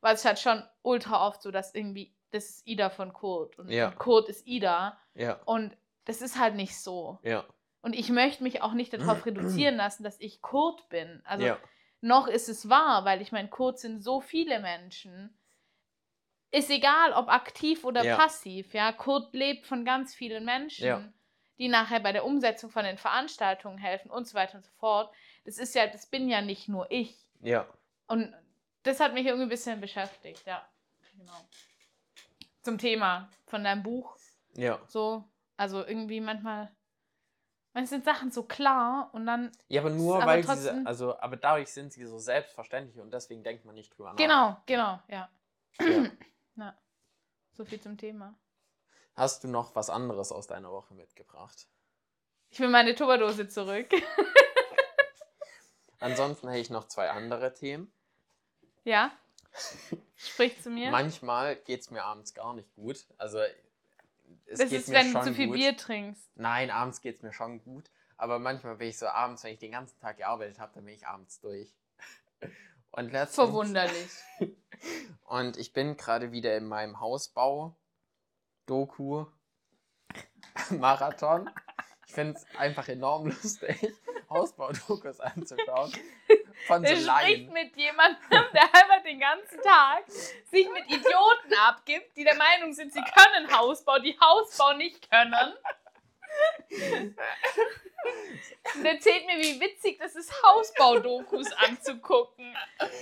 war 0.00 0.12
es 0.12 0.24
halt 0.24 0.38
schon 0.40 0.62
ultra 0.82 1.26
oft 1.26 1.42
so, 1.42 1.50
dass 1.50 1.74
irgendwie, 1.74 2.12
das 2.34 2.44
ist 2.50 2.66
Ida 2.66 2.90
von 2.90 3.12
Kurt 3.12 3.58
und, 3.58 3.70
Ja. 3.70 3.88
und 3.88 3.98
Kurt 3.98 4.28
ist 4.28 4.46
Ida 4.46 4.98
Ja. 5.14 5.40
und 5.44 5.76
das 6.04 6.20
ist 6.20 6.38
halt 6.38 6.54
nicht 6.54 6.78
so. 6.78 7.18
Ja. 7.22 7.44
Und 7.80 7.94
ich 7.94 8.10
möchte 8.10 8.42
mich 8.42 8.62
auch 8.62 8.72
nicht 8.72 8.92
darauf 8.92 9.24
reduzieren 9.26 9.76
lassen, 9.76 10.02
dass 10.04 10.20
ich 10.20 10.42
Kurt 10.42 10.88
bin. 10.88 11.22
Also 11.24 11.46
ja. 11.46 11.58
noch 12.00 12.26
ist 12.28 12.48
es 12.48 12.68
wahr, 12.68 13.04
weil 13.04 13.22
ich 13.22 13.32
meine, 13.32 13.48
Kurt 13.48 13.78
sind 13.78 14.02
so 14.02 14.20
viele 14.20 14.60
Menschen. 14.60 15.36
Ist 16.50 16.70
egal, 16.70 17.12
ob 17.12 17.28
aktiv 17.28 17.84
oder 17.84 18.04
Ja. 18.04 18.16
passiv, 18.16 18.74
ja. 18.74 18.92
Kurt 18.92 19.34
lebt 19.34 19.66
von 19.66 19.84
ganz 19.84 20.14
vielen 20.14 20.44
Menschen, 20.44 20.86
Ja. 20.86 21.12
die 21.58 21.68
nachher 21.68 22.00
bei 22.00 22.12
der 22.12 22.24
Umsetzung 22.24 22.70
von 22.70 22.84
den 22.84 22.96
Veranstaltungen 22.98 23.78
helfen 23.78 24.10
und 24.10 24.26
so 24.28 24.34
weiter 24.34 24.56
und 24.56 24.64
so 24.64 24.70
fort. 24.78 25.12
Das 25.44 25.58
ist 25.58 25.74
ja, 25.74 25.86
das 25.86 26.06
bin 26.06 26.28
ja 26.28 26.40
nicht 26.42 26.68
nur 26.68 26.90
ich. 26.90 27.16
Ja. 27.40 27.66
Und 28.06 28.32
das 28.82 29.00
hat 29.00 29.14
mich 29.14 29.26
irgendwie 29.26 29.46
ein 29.46 29.48
bisschen 29.48 29.80
beschäftigt, 29.80 30.46
ja. 30.46 30.66
Genau. 31.16 31.32
Zum 32.64 32.78
Thema 32.78 33.28
von 33.46 33.62
deinem 33.62 33.82
Buch. 33.82 34.16
Ja. 34.56 34.80
So, 34.88 35.24
also 35.56 35.84
irgendwie 35.84 36.20
manchmal, 36.20 36.74
manchmal 37.74 37.86
sind 37.86 38.04
Sachen 38.04 38.30
so 38.30 38.44
klar 38.44 39.10
und 39.12 39.26
dann 39.26 39.52
Ja, 39.68 39.82
aber 39.82 39.90
nur 39.90 40.16
Aber 40.16 40.26
weil 40.26 40.42
sie, 40.42 40.48
trotzdem- 40.48 40.86
also, 40.86 41.18
aber 41.20 41.36
dadurch 41.36 41.72
sind 41.72 41.92
sie 41.92 42.04
so 42.06 42.18
selbstverständlich 42.18 42.98
und 43.00 43.12
deswegen 43.12 43.42
denkt 43.44 43.64
man 43.64 43.74
nicht 43.74 43.96
drüber 43.96 44.10
nach. 44.12 44.16
Genau, 44.16 44.56
genau, 44.66 45.00
ja. 45.08 45.28
Ja. 45.80 46.10
Na, 46.54 46.78
so 47.52 47.64
viel 47.64 47.80
zum 47.80 47.98
Thema. 47.98 48.34
Hast 49.14 49.44
du 49.44 49.48
noch 49.48 49.74
was 49.76 49.90
anderes 49.90 50.32
aus 50.32 50.46
deiner 50.46 50.70
Woche 50.72 50.94
mitgebracht? 50.94 51.68
Ich 52.50 52.60
will 52.60 52.68
meine 52.68 52.94
Tupperdose 52.94 53.48
zurück. 53.48 53.88
Ansonsten 56.00 56.48
hätte 56.48 56.60
ich 56.60 56.70
noch 56.70 56.86
zwei 56.88 57.10
andere 57.10 57.52
Themen. 57.54 57.92
ja? 58.84 59.10
Sprich 60.16 60.60
zu 60.62 60.70
mir. 60.70 60.90
Manchmal 60.90 61.56
geht 61.56 61.80
es 61.80 61.90
mir 61.90 62.02
abends 62.02 62.34
gar 62.34 62.54
nicht 62.54 62.72
gut. 62.74 63.04
Also 63.18 63.38
es 64.46 64.58
das 64.58 64.70
geht 64.70 64.80
ist, 64.80 64.88
mir 64.88 64.94
wenn 64.96 65.06
du 65.06 65.12
schon 65.12 65.24
zu 65.24 65.34
viel 65.34 65.46
gut. 65.48 65.56
Bier 65.56 65.76
trinkst. 65.76 66.30
Nein, 66.36 66.70
abends 66.70 67.00
geht 67.00 67.16
es 67.16 67.22
mir 67.22 67.32
schon 67.32 67.62
gut. 67.62 67.90
Aber 68.16 68.38
manchmal 68.38 68.76
bin 68.76 68.88
ich 68.88 68.98
so 68.98 69.06
abends, 69.06 69.44
wenn 69.44 69.52
ich 69.52 69.58
den 69.58 69.72
ganzen 69.72 69.98
Tag 70.00 70.18
gearbeitet 70.18 70.58
habe, 70.58 70.72
dann 70.74 70.84
bin 70.84 70.94
ich 70.94 71.06
abends 71.06 71.40
durch. 71.40 71.74
Und 72.90 73.12
letztens, 73.12 73.34
Verwunderlich. 73.34 74.10
Und 75.24 75.56
ich 75.56 75.72
bin 75.72 75.96
gerade 75.96 76.30
wieder 76.32 76.56
in 76.56 76.66
meinem 76.66 77.00
Hausbau. 77.00 77.76
Doku. 78.66 79.26
Marathon. 80.70 81.50
Ich 82.06 82.14
finde 82.14 82.34
es 82.38 82.58
einfach 82.58 82.88
enorm 82.88 83.26
lustig, 83.26 83.92
Hausbau-Dokus 84.30 85.20
anzuschauen. 85.20 85.92
Von 86.66 86.84
so 86.84 86.92
Er 86.92 86.96
spricht 86.96 87.52
mit 87.52 87.76
jemandem, 87.76 88.20
der 88.30 88.62
einfach 88.62 89.02
den 89.04 89.20
ganzen 89.20 89.60
Tag 89.62 90.04
sich 90.10 90.68
mit 90.70 90.86
Idioten 90.86 91.54
abgibt, 91.66 92.16
die 92.16 92.24
der 92.24 92.36
Meinung 92.36 92.72
sind, 92.72 92.92
sie 92.92 93.02
können 93.02 93.50
Hausbau, 93.54 93.98
die 93.98 94.18
Hausbau 94.20 94.72
nicht 94.74 95.10
können. 95.10 95.54
Und 98.74 98.84
erzählt 98.84 99.26
mir, 99.26 99.36
wie 99.38 99.60
witzig 99.60 99.98
das 99.98 100.14
ist, 100.14 100.32
Hausbau-Dokus 100.42 101.52
anzugucken. 101.52 102.54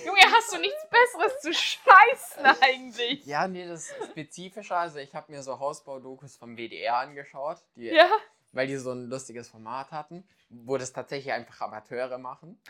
Junge, 0.04 0.20
hast 0.32 0.52
du 0.52 0.58
nichts 0.58 0.86
Besseres 0.90 1.40
zu 1.40 1.52
scheißen 1.52 2.44
eigentlich? 2.60 3.24
Ja, 3.24 3.48
nee, 3.48 3.66
das 3.66 3.90
ist 3.90 4.10
spezifischer. 4.10 4.76
Also 4.76 4.98
ich 4.98 5.14
habe 5.14 5.32
mir 5.32 5.42
so 5.42 5.58
Hausbau-Dokus 5.58 6.36
vom 6.36 6.56
WDR 6.56 6.96
angeschaut, 6.96 7.58
die, 7.74 7.86
Ja, 7.86 8.10
weil 8.52 8.66
die 8.66 8.76
so 8.76 8.92
ein 8.92 9.06
lustiges 9.08 9.48
Format 9.48 9.90
hatten, 9.92 10.26
wo 10.48 10.76
das 10.78 10.92
tatsächlich 10.92 11.32
einfach 11.32 11.60
Amateure 11.62 12.18
machen. 12.18 12.60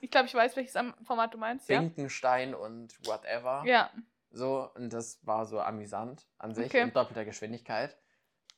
ich 0.00 0.10
glaube, 0.10 0.26
ich 0.26 0.34
weiß, 0.34 0.56
welches 0.56 0.74
Format 1.02 1.34
du 1.34 1.38
meinst. 1.38 1.68
Ja. 1.68 1.78
Finkenstein 1.80 2.54
und 2.54 2.94
whatever. 3.06 3.62
Ja, 3.66 3.90
So, 4.30 4.70
und 4.74 4.92
das 4.92 5.18
war 5.26 5.46
so 5.46 5.60
amüsant 5.60 6.26
an 6.38 6.54
sich 6.54 6.66
Okay. 6.66 6.82
in 6.82 6.92
doppelter 6.92 7.24
Geschwindigkeit. 7.24 7.96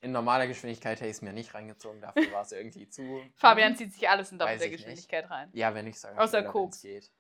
In 0.01 0.13
normaler 0.13 0.47
Geschwindigkeit 0.47 0.99
hätte 1.01 1.07
ich 1.11 1.17
es 1.17 1.23
mir 1.23 1.33
nicht 1.33 1.55
reingezogen, 1.55 2.01
dafür 2.01 2.23
war 2.33 2.43
es 2.43 2.53
irgendwie 2.53 2.89
zu. 2.89 3.21
Fabian 3.35 3.75
zieht 3.77 3.93
sich 3.93 4.09
alles 4.09 4.31
in 4.31 4.39
doppelter 4.39 4.65
ich 4.67 4.71
nicht. 4.71 4.81
Geschwindigkeit 4.87 5.31
rein. 5.31 5.49
Ja, 5.53 5.75
wenn 5.75 5.87
ich 5.89 5.99
sage. 5.99 6.19
Außer 6.21 6.43
Koks. 6.45 6.85
wenn's 6.85 7.11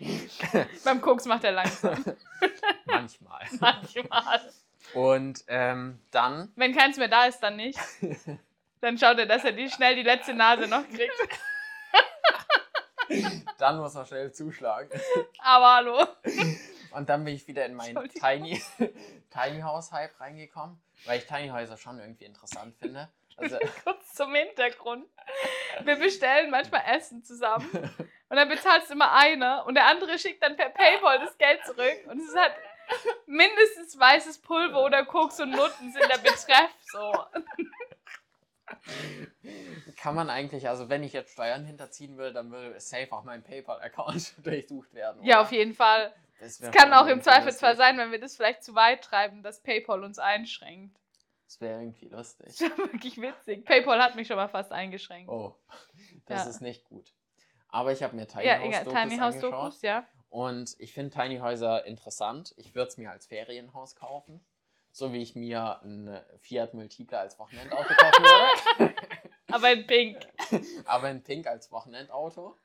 Beim 0.84 1.00
Koks 1.00 1.24
macht 1.26 1.42
er 1.44 1.52
langsam. 1.52 2.04
geht. 2.04 2.16
Manchmal. 2.86 3.44
Manchmal. 3.58 4.40
Und 4.94 5.44
ähm, 5.48 6.00
dann, 6.10 6.52
Wenn 6.56 6.74
keins 6.74 6.96
mehr 6.96 7.08
da 7.08 7.26
ist, 7.26 7.40
dann 7.40 7.56
nicht. 7.56 7.78
Dann 8.80 8.96
schaut 8.96 9.18
er, 9.18 9.26
dass 9.26 9.44
er 9.44 9.50
die 9.50 9.68
schnell 9.68 9.96
die 9.96 10.04
letzte 10.04 10.34
Nase 10.34 10.68
noch 10.68 10.86
kriegt. 10.88 11.12
dann 13.58 13.78
muss 13.78 13.96
er 13.96 14.06
schnell 14.06 14.32
zuschlagen. 14.32 14.88
Aber 15.40 15.74
hallo. 15.74 16.06
Und 16.92 17.08
dann 17.08 17.24
bin 17.24 17.34
ich 17.34 17.48
wieder 17.48 17.66
in 17.66 17.74
meinen 17.74 17.96
Entschuldigung. 17.96 18.54
Tiny, 18.54 18.62
Tiny 19.30 19.60
House 19.62 19.90
Hype 19.92 20.20
reingekommen, 20.20 20.80
weil 21.06 21.18
ich 21.18 21.26
Tiny 21.26 21.48
Häuser 21.48 21.76
schon 21.76 21.98
irgendwie 21.98 22.24
interessant 22.24 22.76
finde. 22.76 23.08
Also, 23.36 23.58
Kurz 23.84 24.14
zum 24.14 24.34
Hintergrund. 24.34 25.06
Wir 25.84 25.96
bestellen 25.96 26.50
manchmal 26.50 26.82
Essen 26.96 27.24
zusammen. 27.24 27.68
Und 28.28 28.36
dann 28.36 28.48
bezahlst 28.48 28.90
immer 28.90 29.12
einer 29.12 29.64
und 29.66 29.74
der 29.74 29.86
andere 29.86 30.18
schickt 30.18 30.42
dann 30.42 30.56
per 30.56 30.70
Paypal 30.70 31.18
das 31.20 31.38
Geld 31.38 31.64
zurück. 31.64 32.06
Und 32.08 32.20
es 32.20 32.34
hat 32.36 32.52
mindestens 33.26 33.98
weißes 33.98 34.38
Pulver 34.38 34.84
oder 34.84 35.04
Koks 35.04 35.40
und 35.40 35.50
Nutten 35.50 35.92
sind 35.92 36.08
der 36.08 36.18
Betreff. 36.18 36.70
So. 36.92 37.12
Kann 39.96 40.14
man 40.14 40.30
eigentlich, 40.30 40.68
also 40.68 40.88
wenn 40.88 41.02
ich 41.02 41.12
jetzt 41.12 41.32
Steuern 41.32 41.64
hinterziehen 41.64 42.16
will, 42.18 42.32
dann 42.32 42.50
würde 42.50 42.78
safe 42.80 43.12
auch 43.12 43.24
mein 43.24 43.42
PayPal-Account 43.42 44.34
durchsucht 44.46 44.94
werden. 44.94 45.22
Ja, 45.24 45.36
oder? 45.36 45.42
auf 45.42 45.52
jeden 45.52 45.74
Fall. 45.74 46.14
Es 46.40 46.60
kann 46.70 46.92
auch 46.92 47.06
im 47.06 47.20
Zweifelsfall 47.20 47.76
sein, 47.76 47.98
wenn 47.98 48.12
wir 48.12 48.20
das 48.20 48.36
vielleicht 48.36 48.62
zu 48.62 48.74
weit 48.74 49.02
treiben, 49.02 49.42
dass 49.42 49.60
PayPal 49.60 50.04
uns 50.04 50.18
einschränkt. 50.20 50.96
Das 51.46 51.60
wäre 51.60 51.80
irgendwie 51.80 52.08
lustig. 52.08 52.46
Das 52.46 52.60
ist 52.60 52.78
wirklich 52.78 53.20
witzig. 53.20 53.64
PayPal 53.64 54.00
hat 54.00 54.14
mich 54.14 54.28
schon 54.28 54.36
mal 54.36 54.48
fast 54.48 54.70
eingeschränkt. 54.70 55.28
Oh, 55.30 55.56
das 56.26 56.44
Ja. 56.44 56.50
ist 56.50 56.60
nicht 56.60 56.84
gut. 56.84 57.12
Aber 57.70 57.90
ich 57.92 58.02
habe 58.02 58.14
mir 58.14 58.26
Tiny 58.26 58.44
ja, 58.46 58.58
House. 58.60 58.84
Dokus 58.84 58.92
Tiny 59.02 59.18
House 59.18 59.38
Dokus, 59.40 59.82
ja. 59.82 60.06
Und 60.30 60.76
ich 60.78 60.92
finde 60.92 61.16
Tiny 61.16 61.38
Häuser 61.38 61.84
interessant. 61.86 62.54
Ich 62.56 62.74
würde 62.74 62.88
es 62.88 62.98
mir 62.98 63.10
als 63.10 63.26
Ferienhaus 63.26 63.96
kaufen, 63.96 64.40
so 64.92 65.12
wie 65.12 65.22
ich 65.22 65.34
mir 65.34 65.80
ein 65.82 66.20
Fiat 66.40 66.74
Multipla 66.74 67.20
als 67.20 67.38
Wochenendauto 67.38 67.94
kaufen 67.94 68.24
würde. 68.24 68.94
Aber 69.50 69.72
in 69.72 69.86
Pink. 69.86 70.18
aber 70.84 71.10
in 71.10 71.22
Pink 71.22 71.46
als 71.46 71.72
Wochenendauto. 71.72 72.58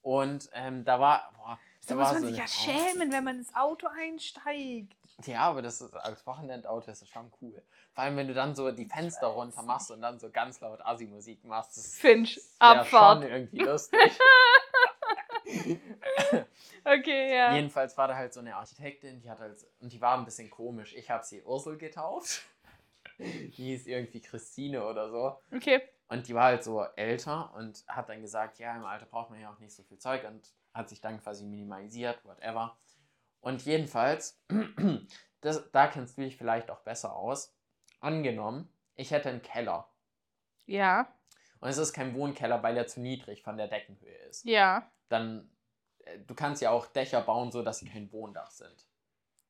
Und 0.00 0.48
ähm, 0.54 0.84
da 0.84 0.98
war, 0.98 1.30
boah, 1.36 1.58
da 1.86 1.94
Da 1.94 2.00
war 2.00 2.04
muss 2.04 2.12
man 2.14 2.22
so 2.22 2.28
sich 2.28 2.38
ja 2.38 2.46
schämen, 2.48 3.12
wenn 3.12 3.24
man 3.24 3.38
ins 3.38 3.54
Auto 3.54 3.86
einsteigt. 3.86 4.96
Ja, 5.24 5.40
aber 5.40 5.62
das 5.62 5.80
ist 5.80 5.94
als 5.94 6.26
Wochenendauto 6.26 6.90
ist 6.90 7.02
das 7.02 7.08
schon 7.08 7.32
cool. 7.40 7.62
Vor 7.92 8.04
allem, 8.04 8.16
wenn 8.16 8.28
du 8.28 8.34
dann 8.34 8.54
so 8.54 8.70
die 8.70 8.84
Fenster 8.84 9.28
runter 9.28 9.62
machst 9.62 9.90
und 9.90 10.02
dann 10.02 10.18
so 10.18 10.30
ganz 10.30 10.60
laut 10.60 10.80
Assi-Musik 10.84 11.44
machst. 11.44 11.76
Das 11.76 11.94
Finch, 11.94 12.38
Abfahrt. 12.58 13.22
schon 13.22 13.30
irgendwie 13.30 13.58
lustig. 13.58 14.00
Okay, 16.84 17.34
ja. 17.34 17.54
Jedenfalls 17.54 17.98
war 17.98 18.06
da 18.06 18.14
halt 18.14 18.32
so 18.32 18.40
eine 18.40 18.54
Architektin, 18.54 19.20
die 19.20 19.28
hat 19.28 19.40
halt, 19.40 19.66
und 19.80 19.92
die 19.92 20.00
war 20.00 20.16
ein 20.16 20.24
bisschen 20.24 20.48
komisch. 20.50 20.94
Ich 20.94 21.10
habe 21.10 21.24
sie 21.24 21.42
Ursel 21.42 21.76
getauft. 21.78 22.42
Die 23.18 23.50
hieß 23.50 23.86
irgendwie 23.86 24.20
Christine 24.20 24.84
oder 24.84 25.08
so. 25.08 25.40
Okay. 25.50 25.80
Und 26.08 26.28
die 26.28 26.34
war 26.34 26.44
halt 26.44 26.62
so 26.62 26.82
älter 26.82 27.54
und 27.54 27.82
hat 27.88 28.10
dann 28.10 28.20
gesagt, 28.20 28.58
ja, 28.58 28.76
im 28.76 28.84
Alter 28.84 29.06
braucht 29.06 29.30
man 29.30 29.40
ja 29.40 29.50
auch 29.50 29.58
nicht 29.58 29.74
so 29.74 29.82
viel 29.82 29.98
Zeug 29.98 30.24
und 30.24 30.52
hat 30.74 30.90
sich 30.90 31.00
dann 31.00 31.20
quasi 31.22 31.44
minimalisiert, 31.44 32.22
whatever. 32.24 32.76
Und 33.40 33.64
jedenfalls, 33.64 34.38
das, 35.40 35.70
da 35.72 35.86
kennst 35.86 36.18
du 36.18 36.22
dich 36.22 36.36
vielleicht 36.36 36.70
auch 36.70 36.80
besser 36.80 37.16
aus. 37.16 37.56
Angenommen, 38.00 38.68
ich 38.94 39.10
hätte 39.12 39.30
einen 39.30 39.40
Keller. 39.40 39.88
Ja. 40.66 41.08
Und 41.60 41.70
es 41.70 41.78
ist 41.78 41.94
kein 41.94 42.14
Wohnkeller, 42.14 42.62
weil 42.62 42.76
er 42.76 42.86
zu 42.86 43.00
niedrig 43.00 43.42
von 43.42 43.56
der 43.56 43.68
Deckenhöhe 43.68 44.18
ist. 44.28 44.44
Ja. 44.44 44.90
Dann, 45.08 45.50
äh, 46.04 46.18
du 46.20 46.34
kannst 46.34 46.62
ja 46.62 46.70
auch 46.70 46.86
Dächer 46.86 47.20
bauen, 47.22 47.50
so 47.52 47.62
dass 47.62 47.78
sie 47.78 47.88
kein 47.88 48.10
Wohndach 48.12 48.50
sind. 48.50 48.86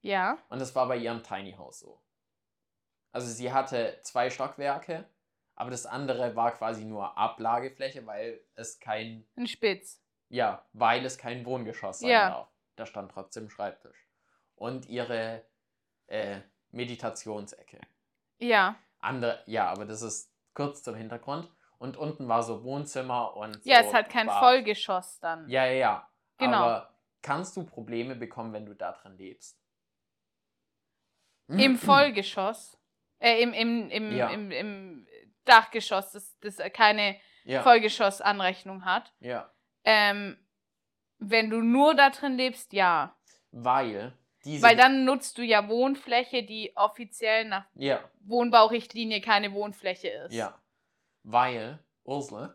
Ja. 0.02 0.38
Und 0.48 0.60
das 0.60 0.74
war 0.74 0.86
bei 0.88 0.96
ihrem 0.96 1.22
Tiny 1.22 1.52
House 1.52 1.80
so. 1.80 2.00
Also 3.12 3.28
sie 3.28 3.52
hatte 3.52 3.98
zwei 4.02 4.28
Stockwerke, 4.30 5.08
aber 5.54 5.70
das 5.70 5.86
andere 5.86 6.36
war 6.36 6.52
quasi 6.52 6.84
nur 6.84 7.16
Ablagefläche, 7.16 8.06
weil 8.06 8.40
es 8.54 8.78
kein, 8.78 9.26
Ein 9.36 9.46
Spitz. 9.46 10.02
ja, 10.28 10.64
weil 10.74 11.04
es 11.04 11.16
kein 11.16 11.44
Wohngeschoss 11.46 12.00
sein 12.00 12.10
Ja. 12.10 12.28
darf. 12.30 12.48
Da 12.76 12.84
stand 12.84 13.10
trotzdem 13.10 13.48
Schreibtisch. 13.48 14.06
Und 14.54 14.86
ihre 14.86 15.44
äh, 16.08 16.40
Meditationsecke. 16.70 17.80
Ja. 18.38 18.76
Andere, 18.98 19.42
ja, 19.46 19.70
aber 19.70 19.86
das 19.86 20.02
ist 20.02 20.30
kurz 20.54 20.82
zum 20.82 20.94
Hintergrund. 20.94 21.50
Und 21.78 21.96
unten 21.96 22.26
war 22.28 22.42
so 22.42 22.64
Wohnzimmer 22.64 23.36
und 23.36 23.64
Ja, 23.64 23.82
so 23.82 23.88
es 23.88 23.94
hat 23.94 24.08
kein 24.10 24.26
Bad. 24.26 24.38
Vollgeschoss 24.38 25.18
dann. 25.20 25.48
Ja, 25.48 25.66
ja, 25.66 25.72
ja. 25.72 26.10
Genau. 26.38 26.56
Aber 26.56 26.94
kannst 27.22 27.56
du 27.56 27.64
Probleme 27.64 28.14
bekommen, 28.16 28.52
wenn 28.52 28.64
du 28.66 28.74
da 28.74 28.92
drin 28.92 29.16
lebst? 29.18 29.58
Im 31.48 31.76
Vollgeschoss. 31.78 32.78
Äh, 33.18 33.42
im, 33.42 33.52
im, 33.52 33.90
im, 33.90 34.16
Ja. 34.16 34.28
im, 34.30 34.50
im 34.50 35.06
Dachgeschoss, 35.44 36.12
das, 36.12 36.38
das 36.40 36.56
keine 36.72 37.16
Ja, 37.44 37.62
Vollgeschossanrechnung 37.62 38.84
hat. 38.84 39.12
ja. 39.20 39.50
Ähm, 39.84 40.36
wenn 41.18 41.48
du 41.48 41.62
nur 41.62 41.94
da 41.94 42.10
drin 42.10 42.36
lebst, 42.36 42.72
ja. 42.74 43.16
Weil 43.52 44.12
diese. 44.44 44.66
Weil 44.66 44.76
dann 44.76 45.04
nutzt 45.04 45.38
du 45.38 45.42
ja 45.42 45.66
Wohnfläche, 45.68 46.42
die 46.42 46.72
offiziell 46.76 47.44
nach 47.46 47.64
Ja, 47.74 48.00
Wohnbaurichtlinie 48.20 49.20
keine 49.20 49.52
Wohnfläche 49.52 50.08
ist. 50.08 50.34
ja. 50.34 50.58
Weil, 51.28 51.80
Ursula, 52.04 52.54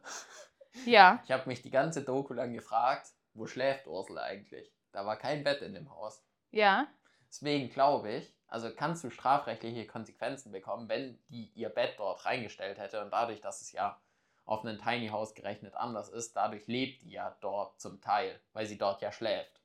Ja. 0.86 1.20
ich 1.26 1.32
habe 1.32 1.48
mich 1.48 1.62
die 1.62 1.70
ganze 1.72 2.04
Doku 2.04 2.34
lang 2.34 2.54
gefragt, 2.54 3.10
wo 3.34 3.46
schläft 3.46 3.86
Ursula 3.86 4.22
eigentlich? 4.22 4.72
Da 4.94 5.06
war 5.06 5.18
kein 5.18 5.44
Bett 5.44 5.62
in 5.62 5.74
dem 5.74 5.92
Haus. 5.92 6.24
Ja. 6.52 6.88
Deswegen 7.28 7.70
glaube 7.70 8.12
ich, 8.14 8.34
also 8.48 8.74
kannst 8.74 9.04
du 9.04 9.10
strafrechtliche 9.10 9.86
Konsequenzen 9.88 10.52
bekommen, 10.54 10.88
wenn 10.90 11.20
die 11.30 11.52
ihr 11.54 11.70
Bett 11.70 11.96
dort 11.98 12.26
reingestellt 12.26 12.78
hätte 12.80 13.02
und 13.02 13.12
dadurch, 13.12 13.42
dass 13.42 13.62
es 13.62 13.72
ja 13.74 14.02
auf 14.46 14.66
einen 14.66 14.80
Tiny 14.80 15.10
House 15.10 15.34
gerechnet 15.34 15.76
anders 15.76 16.10
ist, 16.10 16.36
dadurch 16.38 16.66
lebt 16.68 17.04
die 17.04 17.12
ja 17.12 17.38
dort 17.42 17.80
zum 17.80 18.00
Teil, 18.02 18.40
weil 18.54 18.66
sie 18.66 18.78
dort 18.78 19.02
ja 19.02 19.12
schläft. 19.12 19.62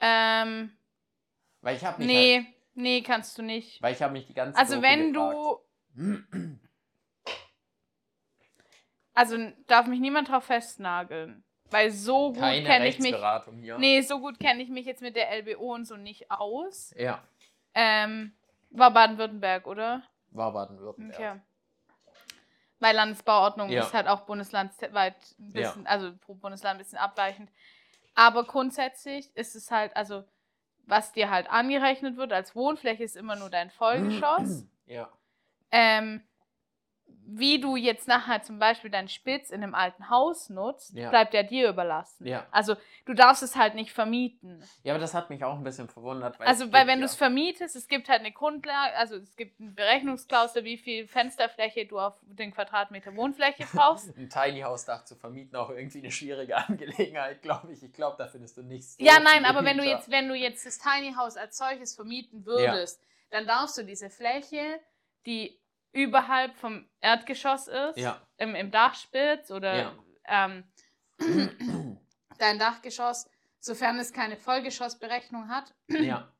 Ähm, 0.00 0.72
Weil 1.62 1.76
ich 1.76 1.84
habe 1.84 1.98
mich 1.98 2.06
nee, 2.06 2.36
halt, 2.36 2.46
nee, 2.74 3.02
kannst 3.02 3.36
du 3.38 3.42
nicht. 3.42 3.80
weil 3.82 3.94
ich 3.94 4.02
habe 4.02 4.12
mich 4.12 4.26
die 4.26 4.34
ganze 4.34 4.58
Also 4.58 4.76
Doku 4.76 4.86
wenn 4.86 5.12
gefragt. 5.12 5.62
du, 5.94 6.58
also 9.14 9.36
darf 9.66 9.86
mich 9.86 10.00
niemand 10.00 10.28
drauf 10.28 10.44
festnageln. 10.44 11.44
Weil 11.72 11.90
so 11.92 12.32
gut 12.32 12.42
kenne 12.42 12.88
ich 12.88 12.98
mich. 12.98 13.14
Hier. 13.60 13.78
Nee, 13.78 14.00
so 14.00 14.18
gut 14.18 14.40
kenne 14.40 14.60
ich 14.62 14.68
mich 14.68 14.86
jetzt 14.86 15.02
mit 15.02 15.14
der 15.14 15.30
LBO 15.30 15.72
und 15.74 15.84
so 15.84 15.96
nicht 15.96 16.30
aus. 16.30 16.92
Ja, 16.98 17.22
Ähm, 17.74 18.32
war 18.70 18.90
Baden-Württemberg, 18.92 19.66
oder? 19.68 20.02
war 20.32 20.52
Baden-Württemberg. 20.52 21.18
Okay. 21.20 21.40
Weil 22.80 22.96
Landesbauordnung 22.96 23.68
Ja. 23.70 23.82
ist 23.82 23.92
halt 23.94 24.08
auch 24.08 24.22
bundeslandweit 24.22 25.14
ein 25.38 25.52
bisschen, 25.52 25.86
also 25.86 26.16
pro 26.16 26.34
Bundesland 26.34 26.76
ein 26.76 26.82
bisschen 26.82 26.98
abweichend. 26.98 27.50
Aber 28.14 28.44
grundsätzlich 28.44 29.34
ist 29.36 29.54
es 29.54 29.70
halt, 29.70 29.94
also 29.96 30.24
was 30.86 31.12
dir 31.12 31.30
halt 31.30 31.48
angerechnet 31.50 32.16
wird 32.16 32.32
als 32.32 32.56
Wohnfläche, 32.56 33.04
ist 33.04 33.16
immer 33.16 33.36
nur 33.36 33.50
dein 33.50 33.70
Vollgeschoss. 33.70 34.64
Ja. 34.86 35.08
ähm, 35.70 36.20
wie 37.32 37.60
du 37.60 37.76
jetzt 37.76 38.08
nachher 38.08 38.42
zum 38.42 38.58
Beispiel 38.58 38.90
deinen 38.90 39.08
Spitz 39.08 39.50
in 39.50 39.62
einem 39.62 39.74
alten 39.74 40.10
Haus 40.10 40.48
nutzt, 40.48 40.94
Ja. 40.94 41.10
bleibt 41.10 41.32
ja 41.32 41.42
dir 41.42 41.68
überlassen. 41.68 42.26
Ja. 42.26 42.46
Also 42.50 42.76
du 43.04 43.14
darfst 43.14 43.42
es 43.42 43.56
halt 43.56 43.74
nicht 43.74 43.92
vermieten. 43.92 44.62
ja, 44.82 44.92
aber 44.94 45.00
das 45.00 45.14
hat 45.14 45.30
mich 45.30 45.44
auch 45.44 45.54
ein 45.54 45.62
bisschen 45.62 45.88
verwundert. 45.88 46.38
Weil 46.40 46.46
Also, 46.48 46.72
weil 46.72 46.86
wenn 46.86 46.98
du 46.98 47.04
ja, 47.04 47.10
es 47.10 47.14
vermietest, 47.14 47.76
es 47.76 47.86
gibt 47.88 48.08
halt 48.08 48.20
eine 48.20 48.32
Grundlage, 48.32 48.96
also 48.96 49.16
es 49.16 49.36
gibt 49.36 49.60
eine 49.60 49.70
Berechnungsklausel, 49.70 50.64
wie 50.64 50.76
viel 50.76 51.06
Fensterfläche 51.06 51.86
du 51.86 51.98
auf 51.98 52.18
den 52.22 52.52
Quadratmeter 52.52 53.14
Wohnfläche 53.14 53.64
brauchst. 53.72 54.16
ein 54.16 54.28
Tiny 54.28 54.60
House 54.62 54.84
Dach 54.84 55.04
zu 55.04 55.14
vermieten 55.14 55.56
auch 55.56 55.70
irgendwie 55.70 55.98
eine 55.98 56.10
schwierige 56.10 56.56
Angelegenheit, 56.68 57.42
glaube 57.42 57.72
ich. 57.72 57.82
Ich 57.82 57.92
glaube, 57.92 58.16
da 58.18 58.26
findest 58.26 58.56
du 58.56 58.62
nichts. 58.62 58.96
So 58.96 59.04
ja, 59.04 59.20
nein, 59.20 59.38
viele 59.44 59.48
aber 59.48 59.64
wenn 59.64 59.78
du 59.78 59.84
jetzt, 59.84 60.10
wenn 60.10 60.28
du 60.28 60.34
jetzt 60.34 60.66
das 60.66 60.78
Tiny 60.78 61.14
House 61.14 61.36
als 61.36 61.56
solches 61.58 61.94
vermieten 61.94 62.44
würdest, 62.46 63.00
dann 63.30 63.46
darfst 63.46 63.78
du 63.78 63.84
diese 63.84 64.10
Fläche, 64.10 64.80
die 65.26 65.56
überhalb 65.92 66.56
vom 66.56 66.88
Erdgeschoss 67.00 67.68
ist, 67.68 67.96
Ja. 67.98 68.20
im, 68.36 68.54
im 68.54 68.70
Dachspitz 68.70 69.50
oder 69.50 69.76
Ja. 69.76 69.94
ähm, 70.26 70.64
dein 72.38 72.58
Dachgeschoss, 72.58 73.28
sofern 73.58 73.98
es 73.98 74.12
keine 74.12 74.36
Vollgeschossberechnung 74.36 75.48
hat, 75.48 75.74
ja, 75.88 76.32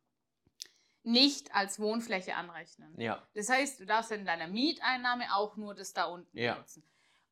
nicht 1.02 1.54
als 1.54 1.80
Wohnfläche 1.80 2.34
anrechnen. 2.36 2.94
Das 3.34 3.48
heißt, 3.48 3.80
du 3.80 3.86
darfst 3.86 4.12
in 4.12 4.24
deiner 4.26 4.48
Mieteinnahme 4.48 5.34
auch 5.34 5.56
nur 5.56 5.74
das 5.74 5.92
da 5.92 6.04
unten 6.04 6.36
benutzen. 6.36 6.86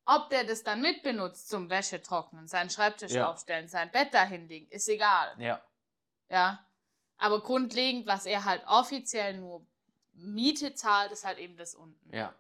Ob 0.07 0.31
der 0.31 0.45
das 0.45 0.63
dann 0.65 0.81
mitbenutzt 0.81 1.51
zum 1.51 1.69
Wäsche 1.69 2.01
trocknen, 2.01 2.49
seinen 2.49 2.71
Schreibtisch 2.71 3.15
aufstellen, 3.19 3.69
sein 3.69 3.91
Bett 3.91 4.15
dahinlegen, 4.15 4.69
ist 4.71 4.89
egal. 4.89 5.35
ja. 5.39 5.63
Ja. 6.31 6.65
Aber 7.21 7.43
grundlegend, 7.43 8.07
was 8.07 8.27
er 8.27 8.45
halt 8.45 8.63
offiziell 8.67 9.37
nur 9.39 9.67
Miete 10.19 10.75
zahlt, 10.75 11.13
ist 11.13 11.25
halt 11.25 11.39
eben 11.39 11.57
das 11.57 11.75
unten. 11.75 12.15
Ja. 12.15 12.35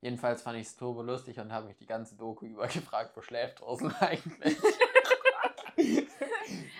Jedenfalls 0.00 0.42
fand 0.42 0.58
ich 0.58 0.66
es 0.66 0.76
turbo 0.76 1.02
lustig 1.02 1.38
und 1.38 1.52
habe 1.52 1.68
mich 1.68 1.76
die 1.76 1.86
ganze 1.86 2.16
Doku 2.16 2.46
über 2.46 2.66
gefragt, 2.68 3.16
wo 3.16 3.22
schläft 3.22 3.62
Ursula 3.62 3.96
eigentlich? 4.00 4.56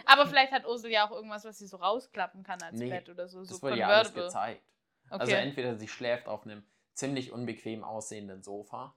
Aber 0.06 0.26
vielleicht 0.26 0.52
hat 0.52 0.66
Ursel 0.66 0.90
ja 0.90 1.06
auch 1.06 1.12
irgendwas, 1.12 1.44
was 1.44 1.58
sie 1.58 1.66
so 1.66 1.76
rausklappen 1.76 2.42
kann 2.42 2.60
als 2.62 2.78
Nee, 2.78 2.90
Bett 2.90 3.08
oder 3.08 3.28
so. 3.28 3.44
so 3.44 3.54
Das 3.54 3.62
wurde 3.62 3.78
ja 3.78 3.88
alles 3.88 4.12
gezeigt. 4.12 4.62
Okay. 5.08 5.20
Also 5.20 5.34
entweder 5.34 5.76
sie 5.76 5.88
schläft 5.88 6.26
auf 6.26 6.44
einem 6.44 6.64
ziemlich 6.94 7.32
unbequem 7.32 7.84
aussehenden 7.84 8.42
Sofa 8.42 8.94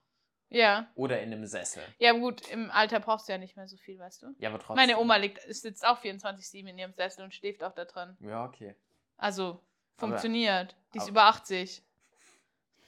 ja. 0.48 0.90
oder 0.94 1.20
in 1.20 1.32
einem 1.32 1.46
Sessel. 1.46 1.82
Ja, 1.98 2.12
gut, 2.12 2.48
im 2.50 2.70
Alter 2.70 3.00
brauchst 3.00 3.28
du 3.28 3.32
ja 3.32 3.38
nicht 3.38 3.56
mehr 3.56 3.68
so 3.68 3.76
viel, 3.76 3.98
weißt 3.98 4.22
du? 4.22 4.34
Ja, 4.38 4.50
aber 4.50 4.58
trotzdem. 4.58 4.76
Meine 4.76 4.98
Oma 4.98 5.16
liegt, 5.16 5.40
sitzt 5.54 5.86
auch 5.86 6.02
24-7 6.02 6.68
in 6.68 6.78
ihrem 6.78 6.92
Sessel 6.92 7.24
und 7.24 7.34
schläft 7.34 7.64
auch 7.64 7.72
da 7.72 7.84
drin. 7.84 8.16
Ja, 8.20 8.44
okay. 8.44 8.74
Also, 9.16 9.62
funktioniert. 9.96 10.74
Die 10.94 10.98
ist 10.98 11.04
aber- 11.04 11.10
über 11.10 11.24
80. 11.24 11.82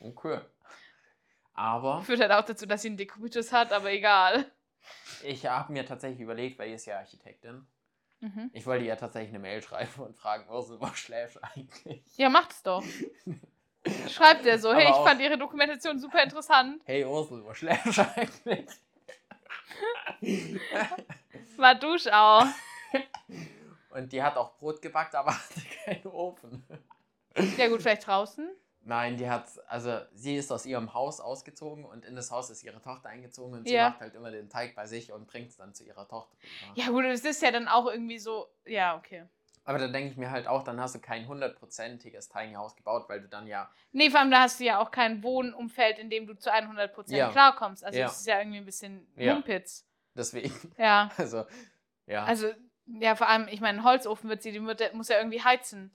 Okay. 0.01 0.41
Aber 1.55 2.03
Führt 2.03 2.21
halt 2.21 2.33
auch 2.33 2.45
dazu, 2.45 2.67
dass 2.67 2.83
sie 2.83 2.89
einen 2.89 2.97
Dekubitus 2.97 3.51
hat, 3.53 3.73
aber 3.73 3.91
egal. 3.91 4.51
ich 5.25 5.45
habe 5.47 5.73
mir 5.73 5.85
tatsächlich 5.85 6.21
überlegt, 6.21 6.59
weil 6.59 6.69
ihr 6.69 6.77
ist 6.77 6.87
ja 6.87 6.99
Architektin. 6.99 7.67
Mhm. 8.21 8.51
Ich 8.53 8.65
wollte 8.67 8.85
ihr 8.85 8.97
tatsächlich 8.97 9.31
eine 9.31 9.39
Mail 9.41 9.61
schreiben 9.63 10.03
und 10.03 10.17
fragen, 10.17 10.49
Ursula, 10.49 10.93
du 11.09 11.43
eigentlich? 11.43 12.03
Ja, 12.17 12.29
macht's 12.29 12.63
doch. 12.63 12.83
Schreibt 14.09 14.45
er 14.47 14.59
so, 14.59 14.69
hey, 14.73 14.83
Aber 14.83 14.91
ich 14.91 14.97
auch- 14.97 15.07
fand 15.07 15.21
ihre 15.21 15.39
Dokumentation 15.39 15.99
super 15.99 16.23
interessant. 16.23 16.83
Hey 16.85 17.05
Ursel, 17.05 17.45
wo 17.45 17.55
schläfst 17.55 17.99
eigentlich? 17.99 18.67
War 21.57 21.75
Duschau. 21.75 22.43
Und 23.91 24.13
die 24.13 24.23
hat 24.23 24.37
auch 24.37 24.57
Brot 24.59 24.81
gebackt, 24.83 25.15
aber 25.15 25.33
hatte 25.33 25.61
keinen 25.85 26.07
Ofen. 26.07 26.65
Ja 27.57 27.69
gut, 27.69 27.83
vielleicht 27.83 28.07
draußen. 28.07 28.49
Nein, 28.83 29.17
die 29.19 29.29
hat, 29.29 29.49
also 29.69 29.99
sie 30.15 30.37
ist 30.37 30.51
aus 30.51 30.65
ihrem 30.65 30.95
Haus 30.95 31.21
ausgezogen 31.21 31.85
und 31.85 32.05
in 32.05 32.17
das 32.17 32.31
Haus 32.31 32.49
ist 32.49 32.63
ihre 32.63 32.81
Tochter 32.81 33.09
eingezogen 33.11 33.55
und 33.55 33.69
sie 33.69 33.75
Ja. 33.75 33.91
macht 33.91 34.01
halt 34.01 34.15
immer 34.15 34.31
den 34.31 34.49
Teig 34.49 34.75
bei 34.75 34.87
sich 34.87 35.13
und 35.13 35.27
bringt 35.27 35.51
es 35.51 35.57
dann 35.57 35.75
zu 35.75 35.85
ihrer 35.85 36.09
Tochter 36.09 36.37
rüber. 36.43 36.73
Ja 36.75 36.87
gut, 36.89 37.05
es 37.05 37.25
ist 37.25 37.43
ja 37.43 37.51
dann 37.51 37.69
auch 37.69 37.87
irgendwie 37.87 38.19
so, 38.19 38.49
ja, 38.65 38.97
okay. 38.97 39.25
Aber 39.65 39.79
da 39.79 39.89
denke 39.89 40.11
ich 40.11 40.17
mir 40.17 40.31
halt 40.31 40.47
auch, 40.47 40.63
dann 40.63 40.81
hast 40.81 40.95
du 40.95 41.01
kein 41.01 41.29
hundertprozentiges 41.29 42.31
Tiny 42.31 42.55
House 42.55 42.75
gebaut, 42.77 43.07
weil 43.09 43.21
du 43.21 43.29
dann 43.29 43.47
ja, 43.47 43.71
Nee, 43.93 44.09
vor 44.09 44.21
allem 44.21 44.31
da 44.31 44.41
hast 44.41 44.61
du 44.61 44.65
ja 44.65 44.79
auch 44.81 44.91
kein 44.91 45.23
Wohnumfeld, 45.23 45.99
in 45.99 46.09
dem 46.09 46.27
du 46.27 46.35
zu 46.35 46.51
100% 46.51 47.15
Ja. 47.15 47.31
klarkommst. 47.31 47.85
Also 47.85 47.99
Ja. 47.99 48.07
das 48.07 48.21
ist 48.21 48.27
ja 48.27 48.39
irgendwie 48.39 48.59
ein 48.59 48.65
bisschen 48.65 49.07
Ja. 49.17 49.35
Mumpitz. 49.35 49.85
deswegen, 50.15 50.55
Ja. 50.79 51.11
also, 51.19 51.45
ja. 52.07 52.25
Also, 52.25 52.51
ja, 52.87 53.15
vor 53.17 53.29
allem, 53.29 53.49
ich 53.49 53.61
meine, 53.61 53.81
ein 53.81 53.85
Holzofen 53.85 54.31
wird 54.31 54.41
sie, 54.43 54.53
die 54.53 54.63
wird, 54.65 54.95
muss 54.95 55.09
ja 55.09 55.19
irgendwie 55.19 55.43
heizen. 55.43 55.91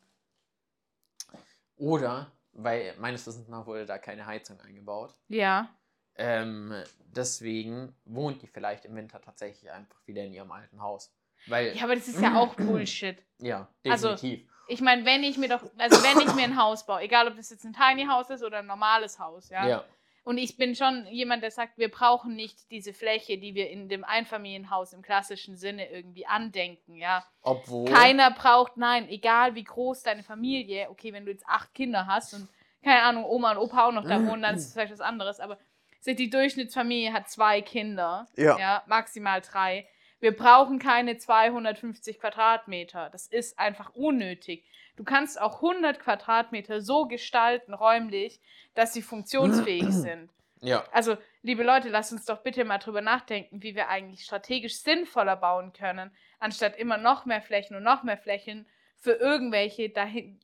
Oder, 1.83 2.31
weil 2.53 2.93
meines 2.97 3.27
Wissens 3.27 3.49
nach 3.49 3.65
wurde 3.65 3.85
da 3.85 3.97
keine 3.97 4.25
Heizung 4.25 4.57
eingebaut. 4.61 5.13
Ja. 5.27 5.67
Ähm, 6.15 6.73
deswegen 6.97 7.93
wohnt 8.05 8.41
die 8.41 8.47
vielleicht 8.47 8.85
im 8.85 8.95
Winter 8.95 9.19
tatsächlich 9.19 9.69
einfach 9.69 9.99
wieder 10.05 10.23
in 10.23 10.31
ihrem 10.31 10.49
alten 10.53 10.81
Haus. 10.81 11.13
Weil, 11.47 11.75
Ja, 11.75 11.83
aber 11.83 11.95
das 11.95 12.07
ist 12.07 12.21
ja 12.21 12.39
auch 12.39 12.55
Bullshit. 12.55 13.17
ja, 13.39 13.67
Also, 13.85 14.11
definitiv. 14.11 14.49
Ich 14.69 14.79
meine, 14.79 15.03
wenn 15.03 15.23
ich 15.23 15.37
mir 15.37 15.49
doch, 15.49 15.61
also 15.77 16.01
wenn 16.03 16.25
ich 16.25 16.33
mir 16.35 16.43
ein 16.43 16.55
Haus 16.55 16.85
baue, 16.85 17.01
egal 17.01 17.27
ob 17.27 17.35
das 17.35 17.49
jetzt 17.49 17.65
ein 17.65 17.73
Tiny 17.73 18.05
House 18.05 18.29
ist 18.29 18.43
oder 18.43 18.59
ein 18.59 18.65
normales 18.65 19.19
Haus, 19.19 19.49
ja. 19.49 19.67
ja. 19.67 19.83
Und 20.23 20.37
ich 20.37 20.55
bin 20.55 20.73
schon 20.73 21.05
jemand, 21.07 21.43
der 21.43 21.51
sagt, 21.51 21.77
wir 21.77 21.91
brauchen 21.91 22.35
nicht 22.35 22.71
diese 22.71 22.93
Fläche, 22.93 23.37
die 23.37 23.55
wir 23.55 23.69
in 23.69 23.89
dem 23.89 24.05
Einfamilienhaus 24.05 24.93
im 24.93 25.01
klassischen 25.01 25.57
Sinne 25.57 25.89
irgendwie 25.91 26.25
andenken, 26.25 26.95
ja. 26.95 27.25
Obwohl. 27.41 27.89
Keiner 27.89 28.31
braucht, 28.31 28.77
nein, 28.77 29.09
egal 29.09 29.55
wie 29.55 29.65
groß 29.65 30.03
deine 30.03 30.23
Familie, 30.23 30.89
okay, 30.89 31.11
wenn 31.11 31.25
du 31.25 31.31
jetzt 31.31 31.45
acht 31.45 31.73
Kinder 31.73 32.07
hast 32.07 32.33
und 32.33 32.47
keine 32.83 33.01
Ahnung, 33.01 33.25
Oma 33.25 33.51
und 33.51 33.57
Opa 33.57 33.87
auch 33.87 33.91
noch 33.91 34.03
da 34.03 34.25
wohnen, 34.25 34.41
dann 34.41 34.55
ist 34.55 34.67
es 34.67 34.73
vielleicht 34.73 34.93
was 34.93 35.01
anderes, 35.01 35.39
aber 35.39 35.57
die 36.05 36.29
Durchschnittsfamilie 36.29 37.13
hat 37.13 37.29
zwei 37.29 37.61
Kinder, 37.61 38.27
Ja. 38.35 38.57
ja, 38.59 38.83
maximal 38.87 39.41
drei. 39.41 39.87
Wir 40.19 40.35
brauchen 40.35 40.79
keine 40.79 41.17
250 41.17 42.19
Quadratmeter. 42.19 43.09
Das 43.09 43.27
ist 43.27 43.59
einfach 43.59 43.93
unnötig. 43.93 44.65
Du 44.95 45.03
kannst 45.03 45.41
auch 45.41 45.55
100 45.55 45.99
Quadratmeter 45.99 46.81
so 46.81 47.07
gestalten, 47.07 47.73
räumlich, 47.73 48.39
dass 48.75 48.93
sie 48.93 49.01
funktionsfähig 49.01 49.85
sind. 49.89 50.29
Ja. 50.61 50.85
Also, 50.91 51.17
liebe 51.41 51.63
Leute, 51.63 51.89
lasst 51.89 52.13
uns 52.13 52.25
doch 52.25 52.39
bitte 52.39 52.63
mal 52.63 52.77
drüber 52.77 53.01
nachdenken, 53.01 53.61
wie 53.61 53.75
wir 53.75 53.89
eigentlich 53.89 54.23
strategisch 54.23 54.77
sinnvoller 54.77 55.35
bauen 55.35 55.73
können, 55.73 56.15
anstatt 56.39 56.77
immer 56.77 56.97
noch 56.97 57.25
mehr 57.25 57.41
Flächen 57.41 57.75
und 57.75 57.83
noch 57.83 58.03
mehr 58.03 58.17
Flächen 58.17 58.65
für 58.95 59.13
irgendwelche 59.13 59.89
dahin 59.89 60.39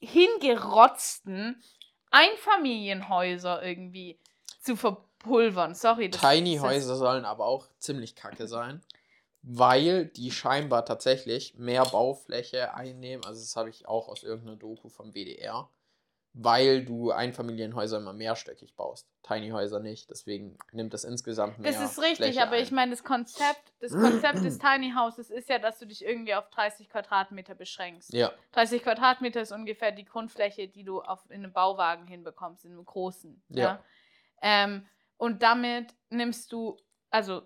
hingerotzten 0.00 1.62
Einfamilienhäuser 2.10 3.62
irgendwie 3.62 4.18
zu 4.60 4.76
verpulvern. 4.76 5.74
Sorry, 5.74 6.10
Tiny 6.10 6.56
Häuser 6.56 6.96
sollen 6.96 7.24
aber 7.24 7.44
auch 7.44 7.68
ziemlich 7.78 8.14
kacke 8.14 8.46
sein, 8.48 8.82
weil 9.46 10.06
die 10.06 10.30
scheinbar 10.30 10.86
tatsächlich 10.86 11.54
mehr 11.56 11.84
Baufläche 11.84 12.74
einnehmen. 12.74 13.24
Also, 13.26 13.42
das 13.42 13.56
habe 13.56 13.68
ich 13.68 13.86
auch 13.86 14.08
aus 14.08 14.22
irgendeiner 14.22 14.56
Doku 14.56 14.88
vom 14.88 15.12
WDR. 15.12 15.68
Weil 16.36 16.84
du 16.84 17.12
Einfamilienhäuser 17.12 17.98
immer 17.98 18.12
mehrstöckig 18.12 18.74
baust. 18.74 19.08
Tiny 19.22 19.50
Häuser 19.50 19.78
nicht. 19.78 20.10
Deswegen 20.10 20.58
nimmt 20.72 20.92
das 20.92 21.04
insgesamt 21.04 21.60
mehr. 21.60 21.70
Das 21.70 21.80
ist 21.80 22.00
richtig, 22.00 22.16
Fläche 22.16 22.42
aber 22.42 22.56
ein. 22.56 22.62
ich 22.64 22.72
meine, 22.72 22.90
das 22.90 23.04
Konzept, 23.04 23.72
das 23.78 23.92
Konzept 23.92 24.42
des 24.42 24.58
Tiny 24.58 24.94
Houses 24.96 25.30
ist 25.30 25.48
ja, 25.48 25.60
dass 25.60 25.78
du 25.78 25.86
dich 25.86 26.04
irgendwie 26.04 26.34
auf 26.34 26.50
30 26.50 26.88
Quadratmeter 26.88 27.54
beschränkst. 27.54 28.12
Ja, 28.12 28.32
30 28.50 28.82
Quadratmeter 28.82 29.42
ist 29.42 29.52
ungefähr 29.52 29.92
die 29.92 30.04
Grundfläche, 30.04 30.66
die 30.66 30.82
du 30.82 31.02
auf, 31.02 31.24
in 31.28 31.44
einem 31.44 31.52
Bauwagen 31.52 32.08
hinbekommst, 32.08 32.64
in 32.64 32.72
einem 32.72 32.84
großen. 32.84 33.40
Ja. 33.50 33.62
Ja. 33.62 33.84
Ähm, 34.42 34.88
und 35.16 35.44
damit 35.44 35.94
nimmst 36.10 36.50
du, 36.50 36.76
also 37.10 37.42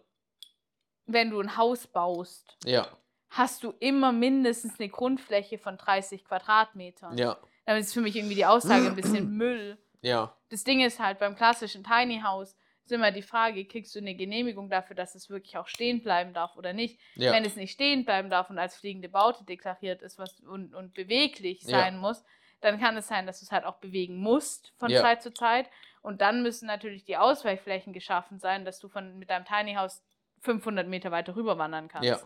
wenn 1.08 1.30
du 1.30 1.40
ein 1.40 1.56
Haus 1.56 1.86
baust, 1.86 2.56
ja, 2.64 2.86
hast 3.30 3.62
du 3.64 3.72
immer 3.80 4.12
mindestens 4.12 4.78
eine 4.78 4.88
Grundfläche 4.88 5.58
von 5.58 5.76
30 5.76 6.24
Quadratmetern. 6.24 7.16
ja, 7.18 7.38
Damit 7.66 7.82
ist 7.82 7.94
für 7.94 8.00
mich 8.00 8.16
irgendwie 8.16 8.34
die 8.36 8.46
Aussage 8.46 8.86
ein 8.86 8.96
bisschen 8.96 9.30
Müll. 9.36 9.78
ja, 10.02 10.34
Das 10.50 10.64
Ding 10.64 10.80
ist 10.80 10.98
halt, 10.98 11.18
beim 11.18 11.36
klassischen 11.36 11.84
Tiny 11.84 12.20
House 12.24 12.56
ist 12.84 12.92
immer 12.92 13.10
die 13.10 13.22
Frage, 13.22 13.66
kriegst 13.66 13.94
du 13.94 13.98
eine 13.98 14.14
Genehmigung 14.14 14.70
dafür, 14.70 14.96
dass 14.96 15.14
es 15.14 15.28
wirklich 15.28 15.58
auch 15.58 15.66
stehen 15.66 16.02
bleiben 16.02 16.32
darf 16.32 16.56
oder 16.56 16.72
nicht? 16.72 16.98
ja. 17.16 17.32
Wenn 17.32 17.44
es 17.44 17.56
nicht 17.56 17.72
stehen 17.72 18.04
bleiben 18.06 18.30
darf 18.30 18.48
und 18.48 18.58
als 18.58 18.76
fliegende 18.76 19.10
Baute 19.10 19.44
deklariert 19.44 20.00
ist 20.00 20.18
was, 20.18 20.40
und, 20.40 20.74
und 20.74 20.94
beweglich 20.94 21.62
Ja. 21.64 21.80
sein 21.80 21.98
muss, 21.98 22.24
dann 22.60 22.80
kann 22.80 22.96
es 22.96 23.06
sein, 23.06 23.26
dass 23.26 23.40
du 23.40 23.44
es 23.44 23.52
halt 23.52 23.64
auch 23.64 23.76
bewegen 23.76 24.16
musst 24.16 24.72
von 24.78 24.90
Ja. 24.90 25.02
Zeit 25.02 25.22
zu 25.22 25.32
Zeit. 25.32 25.68
Und 26.00 26.22
dann 26.22 26.42
müssen 26.42 26.66
natürlich 26.66 27.04
die 27.04 27.16
Ausweichflächen 27.18 27.92
geschaffen 27.92 28.38
sein, 28.38 28.64
dass 28.64 28.78
du 28.78 28.88
von, 28.88 29.18
mit 29.18 29.28
deinem 29.30 29.44
Tiny 29.44 29.74
House 29.74 30.02
500 30.40 30.88
Meter 30.88 31.10
weiter 31.10 31.36
rüber 31.36 31.58
wandern 31.58 31.88
kannst. 31.88 32.08
Ja. 32.08 32.20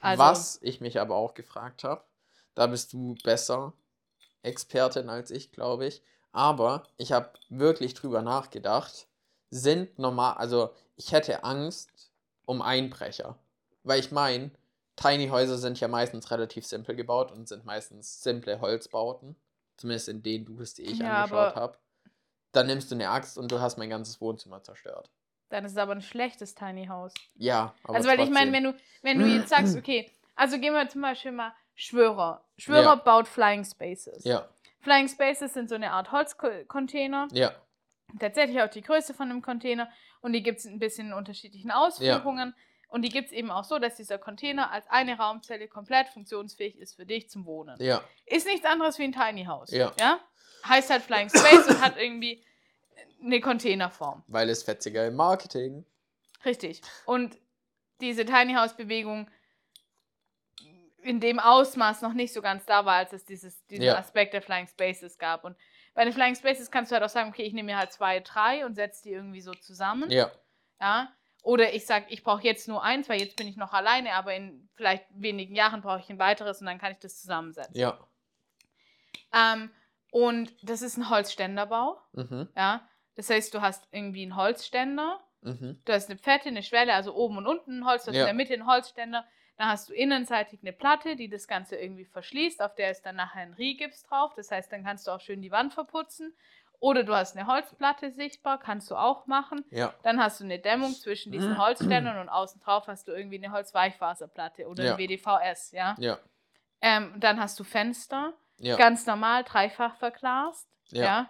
Also, 0.00 0.22
Was 0.22 0.58
ich 0.62 0.80
mich 0.80 1.00
aber 1.00 1.16
auch 1.16 1.34
gefragt 1.34 1.84
habe, 1.84 2.04
da 2.54 2.66
bist 2.66 2.92
du 2.92 3.14
besser 3.22 3.72
Expertin 4.42 5.08
als 5.08 5.30
ich, 5.30 5.52
glaube 5.52 5.86
ich. 5.86 6.02
Aber 6.32 6.84
ich 6.96 7.12
habe 7.12 7.30
wirklich 7.48 7.94
drüber 7.94 8.22
nachgedacht, 8.22 9.08
sind 9.50 9.98
normal, 9.98 10.34
also 10.34 10.74
ich 10.96 11.12
hätte 11.12 11.44
Angst 11.44 12.12
um 12.44 12.62
Einbrecher. 12.62 13.38
Weil 13.82 14.00
ich 14.00 14.12
meine, 14.12 14.50
Tiny 14.96 15.28
Häuser 15.28 15.58
sind 15.58 15.78
ja 15.80 15.88
meistens 15.88 16.30
relativ 16.30 16.66
simpel 16.66 16.96
gebaut 16.96 17.32
und 17.32 17.48
sind 17.48 17.64
meistens 17.64 18.22
simple 18.22 18.60
Holzbauten. 18.60 19.36
Zumindest 19.76 20.08
in 20.08 20.22
denen 20.22 20.44
du 20.44 20.56
die 20.56 20.82
ich 20.82 20.98
Ja, 20.98 21.22
angeschaut 21.22 21.54
habe. 21.54 21.78
Dann 22.52 22.66
nimmst 22.66 22.90
du 22.90 22.96
eine 22.96 23.10
Axt 23.10 23.38
und 23.38 23.52
du 23.52 23.60
hast 23.60 23.78
mein 23.78 23.90
ganzes 23.90 24.20
Wohnzimmer 24.20 24.62
zerstört. 24.62 25.10
Dann 25.50 25.64
ist 25.64 25.72
es 25.72 25.78
aber 25.78 25.92
ein 25.92 26.02
schlechtes 26.02 26.54
Tiny 26.54 26.86
House. 26.86 27.14
Ja, 27.36 27.74
aber 27.84 27.96
also, 27.96 28.08
weil 28.08 28.20
ich 28.20 28.30
meine, 28.30 28.52
wenn 28.52 28.64
trotzdem. 28.64 28.80
du, 29.02 29.02
wenn 29.02 29.18
du 29.18 29.26
jetzt 29.26 29.48
sagst, 29.48 29.76
okay, 29.78 30.10
also 30.36 30.58
gehen 30.58 30.72
wir 30.74 30.88
zum 30.88 31.02
Beispiel 31.02 31.32
mal 31.32 31.52
Schwörer. 31.74 32.44
Schwörer 32.56 32.82
Ja. 32.82 32.94
baut 32.96 33.28
Flying 33.28 33.64
Spaces. 33.64 34.24
Ja, 34.24 34.48
Flying 34.80 35.08
Spaces 35.08 35.54
sind 35.54 35.68
so 35.68 35.74
eine 35.76 35.92
Art 35.92 36.10
Holzcontainer. 36.12 37.28
ja, 37.32 37.52
tatsächlich 38.18 38.60
auch 38.62 38.68
die 38.68 38.82
Größe 38.82 39.14
von 39.14 39.30
einem 39.30 39.42
Container 39.42 39.88
und 40.20 40.32
die 40.32 40.42
gibt 40.42 40.58
es 40.60 40.66
ein 40.66 40.78
bisschen 40.78 41.08
in 41.08 41.12
unterschiedlichen 41.12 41.70
Ausführungen. 41.70 42.54
Und 42.90 43.02
die 43.02 43.10
gibt 43.10 43.26
es 43.26 43.32
eben 43.32 43.50
auch 43.50 43.64
so, 43.64 43.78
dass 43.78 43.96
dieser 43.96 44.16
Container 44.16 44.70
als 44.72 44.86
eine 44.88 45.18
Raumzelle 45.18 45.68
komplett 45.68 46.08
funktionsfähig 46.08 46.78
ist 46.78 46.96
für 46.96 47.04
dich 47.04 47.28
zum 47.28 47.44
Wohnen. 47.44 47.76
ja, 47.82 48.00
Ist 48.24 48.46
nichts 48.46 48.64
anderes 48.64 48.98
wie 48.98 49.04
ein 49.04 49.12
Tiny 49.12 49.44
House. 49.44 49.70
Ja. 49.72 49.92
Heißt 50.66 50.88
halt 50.88 51.02
Flying 51.02 51.28
Space 51.28 51.66
und 51.68 51.82
hat 51.82 51.98
irgendwie 51.98 52.42
eine 53.22 53.40
Containerform. 53.40 54.22
weil 54.28 54.48
es 54.50 54.62
fetziger 54.62 55.06
im 55.06 55.14
Marketing. 55.16 55.84
Richtig. 56.44 56.82
Und 57.06 57.36
diese 58.00 58.24
Tiny 58.24 58.54
House 58.54 58.76
Bewegung 58.76 59.28
in 61.02 61.20
dem 61.20 61.38
Ausmaß 61.38 62.02
noch 62.02 62.12
nicht 62.12 62.32
so 62.32 62.42
ganz 62.42 62.64
da 62.66 62.84
war, 62.84 62.94
als 62.96 63.12
es 63.12 63.24
dieses, 63.24 63.64
diesen 63.66 63.84
Ja. 63.84 63.96
Aspekt 63.98 64.34
der 64.34 64.42
Flying 64.42 64.66
Spaces 64.66 65.18
gab. 65.18 65.44
Und 65.44 65.56
bei 65.94 66.04
den 66.04 66.12
Flying 66.12 66.34
Spaces 66.34 66.70
kannst 66.70 66.90
du 66.90 66.94
halt 66.94 67.04
auch 67.04 67.08
sagen, 67.08 67.30
okay, 67.30 67.42
ich 67.42 67.52
nehme 67.52 67.72
mir 67.72 67.78
halt 67.78 67.92
zwei, 67.92 68.20
drei 68.20 68.64
und 68.66 68.74
setze 68.74 69.02
die 69.04 69.10
irgendwie 69.12 69.40
so 69.40 69.52
zusammen. 69.52 70.10
Ja, 70.10 70.30
Ja. 70.80 71.12
Oder 71.44 71.72
ich 71.72 71.86
sage, 71.86 72.06
ich 72.08 72.24
brauche 72.24 72.42
jetzt 72.42 72.66
nur 72.68 72.82
eins, 72.82 73.08
weil 73.08 73.20
jetzt 73.20 73.36
bin 73.36 73.46
ich 73.46 73.56
noch 73.56 73.72
alleine, 73.72 74.12
aber 74.14 74.34
in 74.34 74.68
vielleicht 74.74 75.04
wenigen 75.10 75.54
Jahren 75.54 75.80
brauche 75.80 76.00
ich 76.00 76.10
ein 76.10 76.18
weiteres 76.18 76.60
und 76.60 76.66
dann 76.66 76.78
kann 76.78 76.92
ich 76.92 76.98
das 76.98 77.20
zusammensetzen. 77.20 77.74
ja. 77.76 77.98
Ähm, 79.32 79.70
und 80.10 80.52
das 80.68 80.82
ist 80.82 80.96
ein 80.96 81.10
Holzständerbau. 81.10 82.00
Mhm. 82.12 82.48
Ja. 82.56 82.88
Das 83.16 83.30
heißt, 83.30 83.52
du 83.54 83.60
hast 83.60 83.88
irgendwie 83.90 84.22
einen 84.22 84.36
Holzständer, 84.36 85.20
Mhm. 85.40 85.80
du 85.84 85.92
hast 85.92 86.10
eine 86.10 86.18
Pfette, 86.18 86.48
eine 86.48 86.62
Schwelle, 86.62 86.94
also 86.94 87.14
oben 87.14 87.36
und 87.38 87.46
unten 87.46 87.80
ein 87.80 87.84
Holz, 87.86 88.04
du 88.04 88.08
hast 88.10 88.16
Ja. 88.16 88.22
in 88.22 88.26
der 88.26 88.34
Mitte 88.34 88.54
einen 88.54 88.66
Holzständer. 88.66 89.24
Dann 89.56 89.68
hast 89.68 89.88
du 89.88 89.92
innenseitig 89.92 90.60
eine 90.62 90.72
Platte, 90.72 91.16
die 91.16 91.28
das 91.28 91.48
Ganze 91.48 91.76
irgendwie 91.76 92.04
verschließt, 92.04 92.62
auf 92.62 92.74
der 92.76 92.90
ist 92.92 93.02
dann 93.06 93.16
nachher 93.16 93.42
ein 93.42 93.54
Riehgips 93.54 94.04
drauf. 94.04 94.32
Das 94.36 94.50
heißt, 94.52 94.70
dann 94.72 94.84
kannst 94.84 95.06
du 95.06 95.10
auch 95.10 95.20
schön 95.20 95.42
die 95.42 95.50
Wand 95.50 95.74
verputzen. 95.74 96.36
Oder 96.80 97.02
du 97.02 97.12
hast 97.12 97.36
eine 97.36 97.48
Holzplatte 97.48 98.12
sichtbar, 98.12 98.60
kannst 98.60 98.88
du 98.92 98.94
auch 98.94 99.26
machen. 99.26 99.64
Ja, 99.70 99.92
Dann 100.04 100.20
hast 100.22 100.38
du 100.38 100.44
eine 100.44 100.60
Dämmung 100.60 100.92
zwischen 100.94 101.32
diesen 101.32 101.58
Holzständern 101.64 102.18
und 102.18 102.28
außen 102.28 102.60
drauf 102.60 102.86
hast 102.86 103.08
du 103.08 103.12
irgendwie 103.12 103.38
eine 103.38 103.50
Holzweichfaserplatte 103.52 104.68
oder 104.68 104.84
Ja. 104.84 104.92
ein 104.92 104.98
WDVS, 104.98 105.72
ja. 105.72 105.96
ja, 105.98 106.18
Ähm, 106.80 107.14
dann 107.18 107.40
hast 107.40 107.58
du 107.58 107.64
Fenster, 107.64 108.32
ja. 108.58 108.76
ganz 108.76 109.06
normal, 109.06 109.44
dreifach 109.44 109.96
verglast, 109.96 110.68
Ja. 110.88 111.02
ja. 111.02 111.28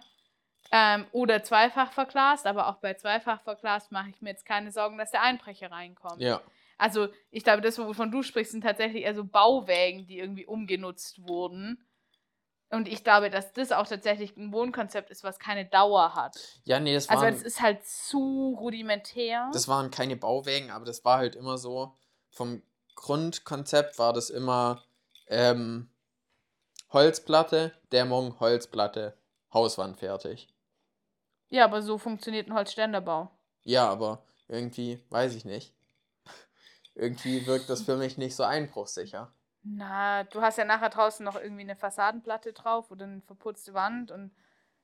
Ähm, 0.71 1.07
oder 1.13 1.41
zweifach 1.43 1.91
verglast, 1.91 2.45
aber 2.45 2.67
auch 2.67 2.75
bei 2.75 2.93
zweifach 2.93 3.41
verglast 3.41 3.91
mache 3.91 4.09
ich 4.09 4.21
mir 4.21 4.29
jetzt 4.29 4.45
keine 4.45 4.71
Sorgen, 4.71 4.99
dass 4.99 5.09
der 5.09 5.23
Einbrecher 5.23 5.71
reinkommt. 5.71 6.21
Ja, 6.21 6.41
Also 6.77 7.07
ich 7.31 7.43
glaube, 7.43 7.61
das, 7.61 7.79
wovon 7.79 8.11
du 8.11 8.21
sprichst, 8.21 8.51
sind 8.51 8.61
tatsächlich 8.61 9.03
eher 9.03 9.15
so 9.15 9.23
Bauwägen, 9.25 10.05
die 10.05 10.19
irgendwie 10.19 10.45
umgenutzt 10.45 11.27
wurden. 11.27 11.83
Und 12.69 12.87
ich 12.87 13.03
glaube, 13.03 13.31
dass 13.31 13.51
das 13.53 13.71
auch 13.71 13.87
tatsächlich 13.87 14.37
ein 14.37 14.53
Wohnkonzept 14.53 15.09
ist, 15.09 15.23
was 15.23 15.39
keine 15.39 15.65
Dauer 15.65 16.13
hat. 16.13 16.37
Ja, 16.65 16.79
nee, 16.79 16.93
das 16.93 17.09
Also 17.09 17.23
waren, 17.23 17.33
es 17.33 17.41
ist 17.41 17.61
halt 17.61 17.83
zu 17.83 18.55
rudimentär. 18.59 19.49
das 19.51 19.67
waren 19.67 19.89
keine 19.89 20.15
Bauwägen, 20.17 20.69
aber 20.69 20.85
das 20.85 21.03
war 21.03 21.17
halt 21.17 21.35
immer 21.35 21.57
so, 21.57 21.95
vom 22.29 22.61
Grundkonzept 22.93 23.97
war 23.97 24.13
das 24.13 24.29
immer 24.29 24.83
ähm, 25.27 25.89
Holzplatte, 26.91 27.71
Dämmung, 27.91 28.39
Holzplatte, 28.39 29.17
Hauswand 29.53 29.97
fertig. 29.97 30.47
ja, 31.49 31.65
aber 31.65 31.81
so 31.81 31.97
funktioniert 31.97 32.47
ein 32.47 32.53
Holzständerbau. 32.53 33.29
Ja, 33.63 33.89
aber 33.89 34.23
irgendwie, 34.47 35.03
weiß 35.09 35.35
ich 35.35 35.45
nicht. 35.45 35.73
Irgendwie 36.95 37.45
wirkt 37.47 37.69
das 37.69 37.81
für 37.83 37.95
mich 37.97 38.17
nicht 38.17 38.35
so 38.35 38.43
einbruchsicher. 38.43 39.31
Na, 39.63 40.23
du 40.23 40.41
hast 40.41 40.57
ja 40.57 40.65
nachher 40.65 40.89
draußen 40.89 41.23
noch 41.23 41.35
irgendwie 41.35 41.61
eine 41.63 41.75
Fassadenplatte 41.75 42.53
drauf 42.53 42.91
oder 42.91 43.05
eine 43.05 43.21
verputzte 43.21 43.73
Wand 43.73 44.11
und 44.11 44.31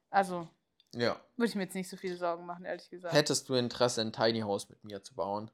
also 0.09 0.47
Ja. 0.93 1.15
würde 1.37 1.49
ich 1.49 1.55
mir 1.55 1.63
jetzt 1.63 1.75
nicht 1.75 1.89
so 1.89 1.97
viele 1.97 2.17
Sorgen 2.17 2.45
machen, 2.45 2.65
ehrlich 2.65 2.89
gesagt. 2.89 3.13
Hättest 3.13 3.47
du 3.49 3.53
Interesse, 3.55 4.01
ein 4.01 4.13
Tiny 4.13 4.41
House 4.41 4.69
mit 4.69 4.83
mir 4.83 5.01
zu 5.03 5.15
bauen? 5.15 5.49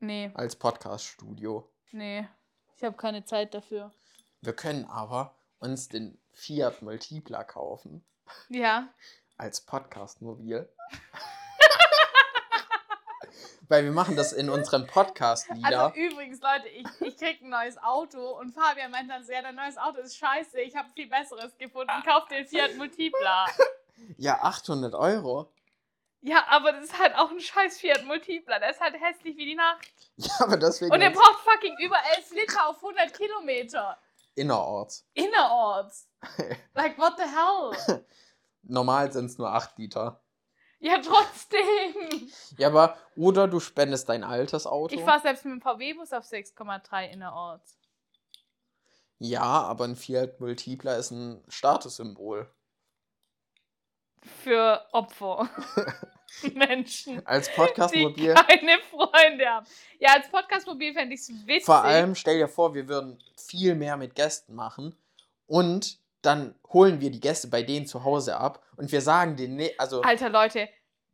nee, 0.00 0.30
Als 0.34 0.56
Podcast-Studio. 0.56 1.68
nee. 1.92 2.26
Ich 2.76 2.84
habe 2.84 2.96
keine 2.96 3.24
Zeit 3.24 3.54
dafür. 3.54 3.90
Wir 4.42 4.52
können 4.52 4.84
aber 4.84 5.34
uns 5.58 5.88
den 5.88 6.18
Fiat 6.32 6.82
Multipla 6.82 7.44
kaufen. 7.44 8.04
Ja. 8.48 8.88
Als 9.36 9.60
Podcast-Mobil. 9.60 10.68
Weil 13.68 13.84
wir 13.84 13.90
machen 13.90 14.14
das 14.14 14.32
in 14.32 14.48
unserem 14.48 14.86
Podcast 14.86 15.52
wieder. 15.52 15.86
Also 15.86 15.96
übrigens, 15.96 16.40
Leute, 16.40 16.68
ich, 16.68 16.86
ich 17.00 17.16
krieg 17.16 17.42
ein 17.42 17.48
neues 17.48 17.76
Auto 17.78 18.38
und 18.38 18.52
Fabian 18.52 18.92
meint 18.92 19.10
dann 19.10 19.24
so, 19.24 19.32
ja, 19.32 19.42
dein 19.42 19.56
neues 19.56 19.76
Auto 19.76 19.98
ist 19.98 20.16
scheiße, 20.16 20.60
ich 20.60 20.76
habe 20.76 20.88
viel 20.94 21.08
besseres 21.08 21.58
gefunden, 21.58 21.90
kauf 22.06 22.28
den 22.28 22.46
Fiat 22.46 22.76
Multipla. 22.76 23.46
ja, 24.18 24.40
800 24.40 24.94
Euro. 24.94 25.52
Ja, 26.20 26.44
aber 26.48 26.72
das 26.72 26.84
ist 26.84 26.98
halt 26.98 27.16
auch 27.16 27.30
ein 27.30 27.40
scheiß 27.40 27.80
Fiat 27.80 28.04
Multipla, 28.04 28.60
der 28.60 28.70
ist 28.70 28.80
halt 28.80 28.94
hässlich 29.00 29.36
wie 29.36 29.46
die 29.46 29.54
Nacht. 29.56 29.92
Ja, 30.16 30.32
aber 30.40 30.56
deswegen 30.56 30.92
Und 30.92 31.00
der 31.00 31.10
braucht 31.10 31.40
fucking 31.40 31.76
über 31.80 31.98
11 32.16 32.32
Liter 32.32 32.68
auf 32.68 32.76
100 32.76 33.12
Kilometer. 33.14 33.98
Innerorts. 34.36 35.06
Innerorts. 35.14 36.08
Like, 36.74 36.98
what 36.98 37.16
the 37.16 37.24
hell? 37.24 38.04
Normal 38.62 39.12
sind 39.12 39.26
es 39.26 39.38
nur 39.38 39.52
8 39.52 39.78
Liter. 39.78 40.22
Ja, 40.78 40.98
trotzdem. 40.98 42.30
Ja, 42.58 42.68
aber, 42.68 42.96
oder 43.16 43.48
du 43.48 43.60
spendest 43.60 44.08
dein 44.08 44.24
altes 44.24 44.66
Auto. 44.66 44.94
Ich 44.94 45.02
fahre 45.02 45.20
selbst 45.20 45.44
mit 45.44 45.54
dem 45.54 45.62
VW-Bus 45.62 46.12
auf 46.12 46.24
6,3 46.24 47.10
innerorts. 47.10 47.78
Ja, 49.18 49.42
aber 49.42 49.84
ein 49.84 49.96
Fiat 49.96 50.40
Multipla 50.40 50.96
ist 50.96 51.10
ein 51.10 51.42
Statussymbol. 51.48 52.52
Für 54.42 54.86
Opfer. 54.92 55.48
Menschen. 56.54 57.24
Als 57.26 57.52
Podcast-Mobil. 57.54 58.34
keine 58.34 58.78
Freunde 58.90 59.46
haben. 59.46 59.66
Ja, 59.98 60.14
als 60.14 60.28
Podcast-Mobil 60.28 60.92
fände 60.92 61.14
ich 61.14 61.20
es 61.20 61.28
witzig. 61.46 61.64
Vor 61.64 61.82
allem 61.82 62.14
stell 62.14 62.38
dir 62.38 62.48
vor, 62.48 62.74
wir 62.74 62.88
würden 62.88 63.18
viel 63.36 63.74
mehr 63.74 63.96
mit 63.96 64.14
Gästen 64.14 64.54
machen 64.54 64.96
und 65.46 65.98
dann 66.22 66.54
holen 66.72 67.00
wir 67.00 67.10
die 67.10 67.20
Gäste 67.20 67.48
bei 67.48 67.62
denen 67.62 67.86
zu 67.86 68.04
Hause 68.04 68.36
ab 68.36 68.64
und 68.76 68.90
wir 68.90 69.00
sagen 69.00 69.36
denen, 69.36 69.56
nee, 69.56 69.74
also 69.78 70.02
Alter, 70.02 70.28
Leute, 70.28 70.68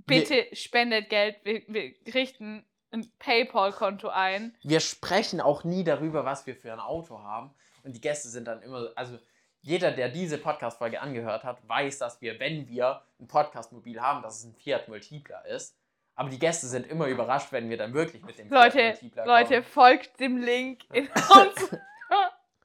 bitte 0.07 0.47
spendet 0.53 1.11
Geld. 1.11 1.37
Wir, 1.45 1.63
wir 1.69 1.93
richten 2.15 2.65
ein 2.91 3.11
PayPal-Konto 3.19 4.09
ein. 4.09 4.57
wir 4.63 4.81
sprechen 4.81 5.41
auch 5.41 5.65
nie 5.65 5.85
darüber, 5.85 6.25
was 6.25 6.47
wir 6.47 6.55
für 6.55 6.73
ein 6.73 6.81
Auto 6.81 7.19
haben 7.19 7.55
und 7.85 7.95
die 7.95 8.01
Gäste 8.01 8.29
sind 8.29 8.47
dann 8.47 8.63
immer, 8.63 8.91
also 8.97 9.19
jeder, 9.63 9.93
der 9.93 10.09
diese 10.09 10.39
Podcast-Folge 10.39 11.01
angehört 11.01 11.45
hat, 11.45 11.67
weiß, 11.69 11.99
dass 11.99 12.21
wir, 12.21 12.39
wenn 12.41 12.69
wir 12.69 13.03
ein 13.21 13.29
Podcast-Mobil 13.29 14.01
haben, 14.01 14.23
dass 14.23 14.39
es 14.41 14.45
ein 14.45 14.55
Fiat 14.55 14.89
Multipla 14.89 15.41
ist. 15.43 15.77
Aber 16.15 16.29
die 16.29 16.39
Gäste 16.39 16.67
sind 16.67 16.87
immer 16.89 17.07
überrascht, 17.07 17.53
wenn 17.53 17.71
wir 17.71 17.79
dann 17.79 17.95
wirklich 17.95 18.23
mit 18.23 18.39
dem 18.39 18.51
Leute, 18.51 18.99
Leute, 19.25 19.55
kommen. 19.55 19.63
folgt 19.65 20.21
dem 20.21 20.37
Link 20.37 20.83
in 20.93 21.09
unserer 21.31 21.81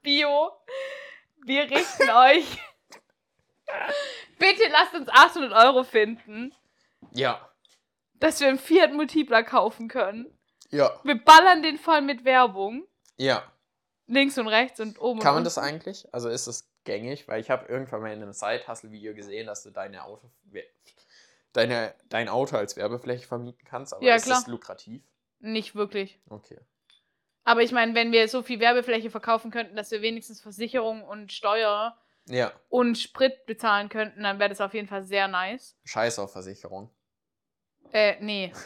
Bio. 0.02 0.52
Wir 1.46 1.64
richten 1.64 2.10
euch. 2.10 2.58
Bitte 4.40 4.64
lasst 4.72 4.94
uns 4.94 5.10
800 5.10 5.54
Euro 5.66 5.84
finden, 5.84 6.54
Ja, 7.12 7.40
dass 8.16 8.40
wir 8.40 8.48
einen 8.48 8.60
Fiat 8.60 8.94
Multipla 8.94 9.44
kaufen 9.44 9.88
können. 9.88 10.26
ja, 10.70 10.92
Wir 11.04 11.24
ballern 11.24 11.62
den 11.62 11.78
voll 11.78 12.02
mit 12.02 12.26
Werbung. 12.26 12.86
ja. 13.18 13.44
Links 14.10 14.38
und 14.38 14.48
rechts 14.48 14.80
und 14.80 15.02
oben 15.02 15.20
Kann 15.20 15.32
und 15.32 15.36
man 15.36 15.44
das 15.44 15.58
unten. 15.58 15.68
eigentlich? 15.70 16.08
Also 16.14 16.30
ist 16.30 16.48
es 16.48 16.66
gängig? 16.88 17.28
Weil 17.28 17.40
ich 17.40 17.52
habe 17.52 17.68
irgendwann 17.68 18.02
mal 18.02 18.12
in 18.12 18.24
einem 18.24 18.34
Side-Hustle-Video 18.34 19.14
gesehen, 19.14 19.46
dass 19.46 19.62
du 19.62 19.70
deine 19.70 20.04
Auto, 20.04 20.32
deine, 21.54 21.94
dein 22.10 22.30
Auto 22.30 22.58
als 22.58 22.76
Werbefläche 22.76 23.28
vermieten 23.28 23.64
kannst, 23.66 23.94
aber 23.94 24.04
Ja, 24.04 24.16
ist 24.16 24.24
klar. 24.26 24.40
das 24.40 24.48
lukrativ? 24.48 25.04
Nicht 25.40 25.76
wirklich. 25.76 26.20
Okay. 26.30 26.58
Aber 27.44 27.62
ich 27.62 27.72
meine, 27.72 27.94
wenn 27.94 28.12
wir 28.12 28.28
so 28.28 28.42
viel 28.42 28.60
Werbefläche 28.60 29.12
verkaufen 29.12 29.52
könnten, 29.52 29.76
dass 29.76 29.92
wir 29.92 30.02
wenigstens 30.02 30.42
Versicherung 30.42 31.04
und 31.04 31.32
Steuer 31.32 31.96
Ja, 32.28 32.52
und 32.70 32.98
Sprit 32.98 33.46
bezahlen 33.46 33.90
könnten, 33.90 34.24
dann 34.24 34.40
wäre 34.40 34.50
das 34.50 34.62
auf 34.62 34.74
jeden 34.74 34.88
Fall 34.88 35.04
sehr 35.04 35.28
nice. 35.28 35.78
scheiß 35.86 36.18
auf 36.20 36.32
Versicherung. 36.34 36.90
Äh, 37.94 38.16
nee. 38.20 38.52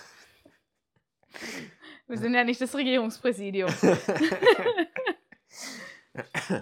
Wir 2.08 2.18
sind 2.18 2.34
ja 2.34 2.44
nicht 2.44 2.60
das 2.60 2.76
Regierungspräsidium. 2.76 3.70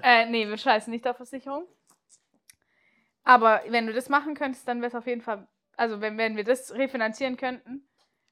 äh, 0.03 0.25
nee, 0.27 0.47
wir 0.47 0.57
scheißen 0.57 0.91
nicht 0.91 1.07
auf 1.07 1.17
Versicherung. 1.17 1.65
Aber 3.23 3.61
wenn 3.67 3.87
du 3.87 3.93
das 3.93 4.09
machen 4.09 4.35
könntest, 4.35 4.67
dann 4.67 4.79
wäre 4.81 4.89
es 4.89 4.95
auf 4.95 5.05
jeden 5.07 5.21
Fall, 5.21 5.47
also 5.77 6.01
wenn, 6.01 6.17
wenn 6.17 6.35
wir 6.35 6.43
das 6.43 6.73
refinanzieren 6.73 7.37
könnten 7.37 7.87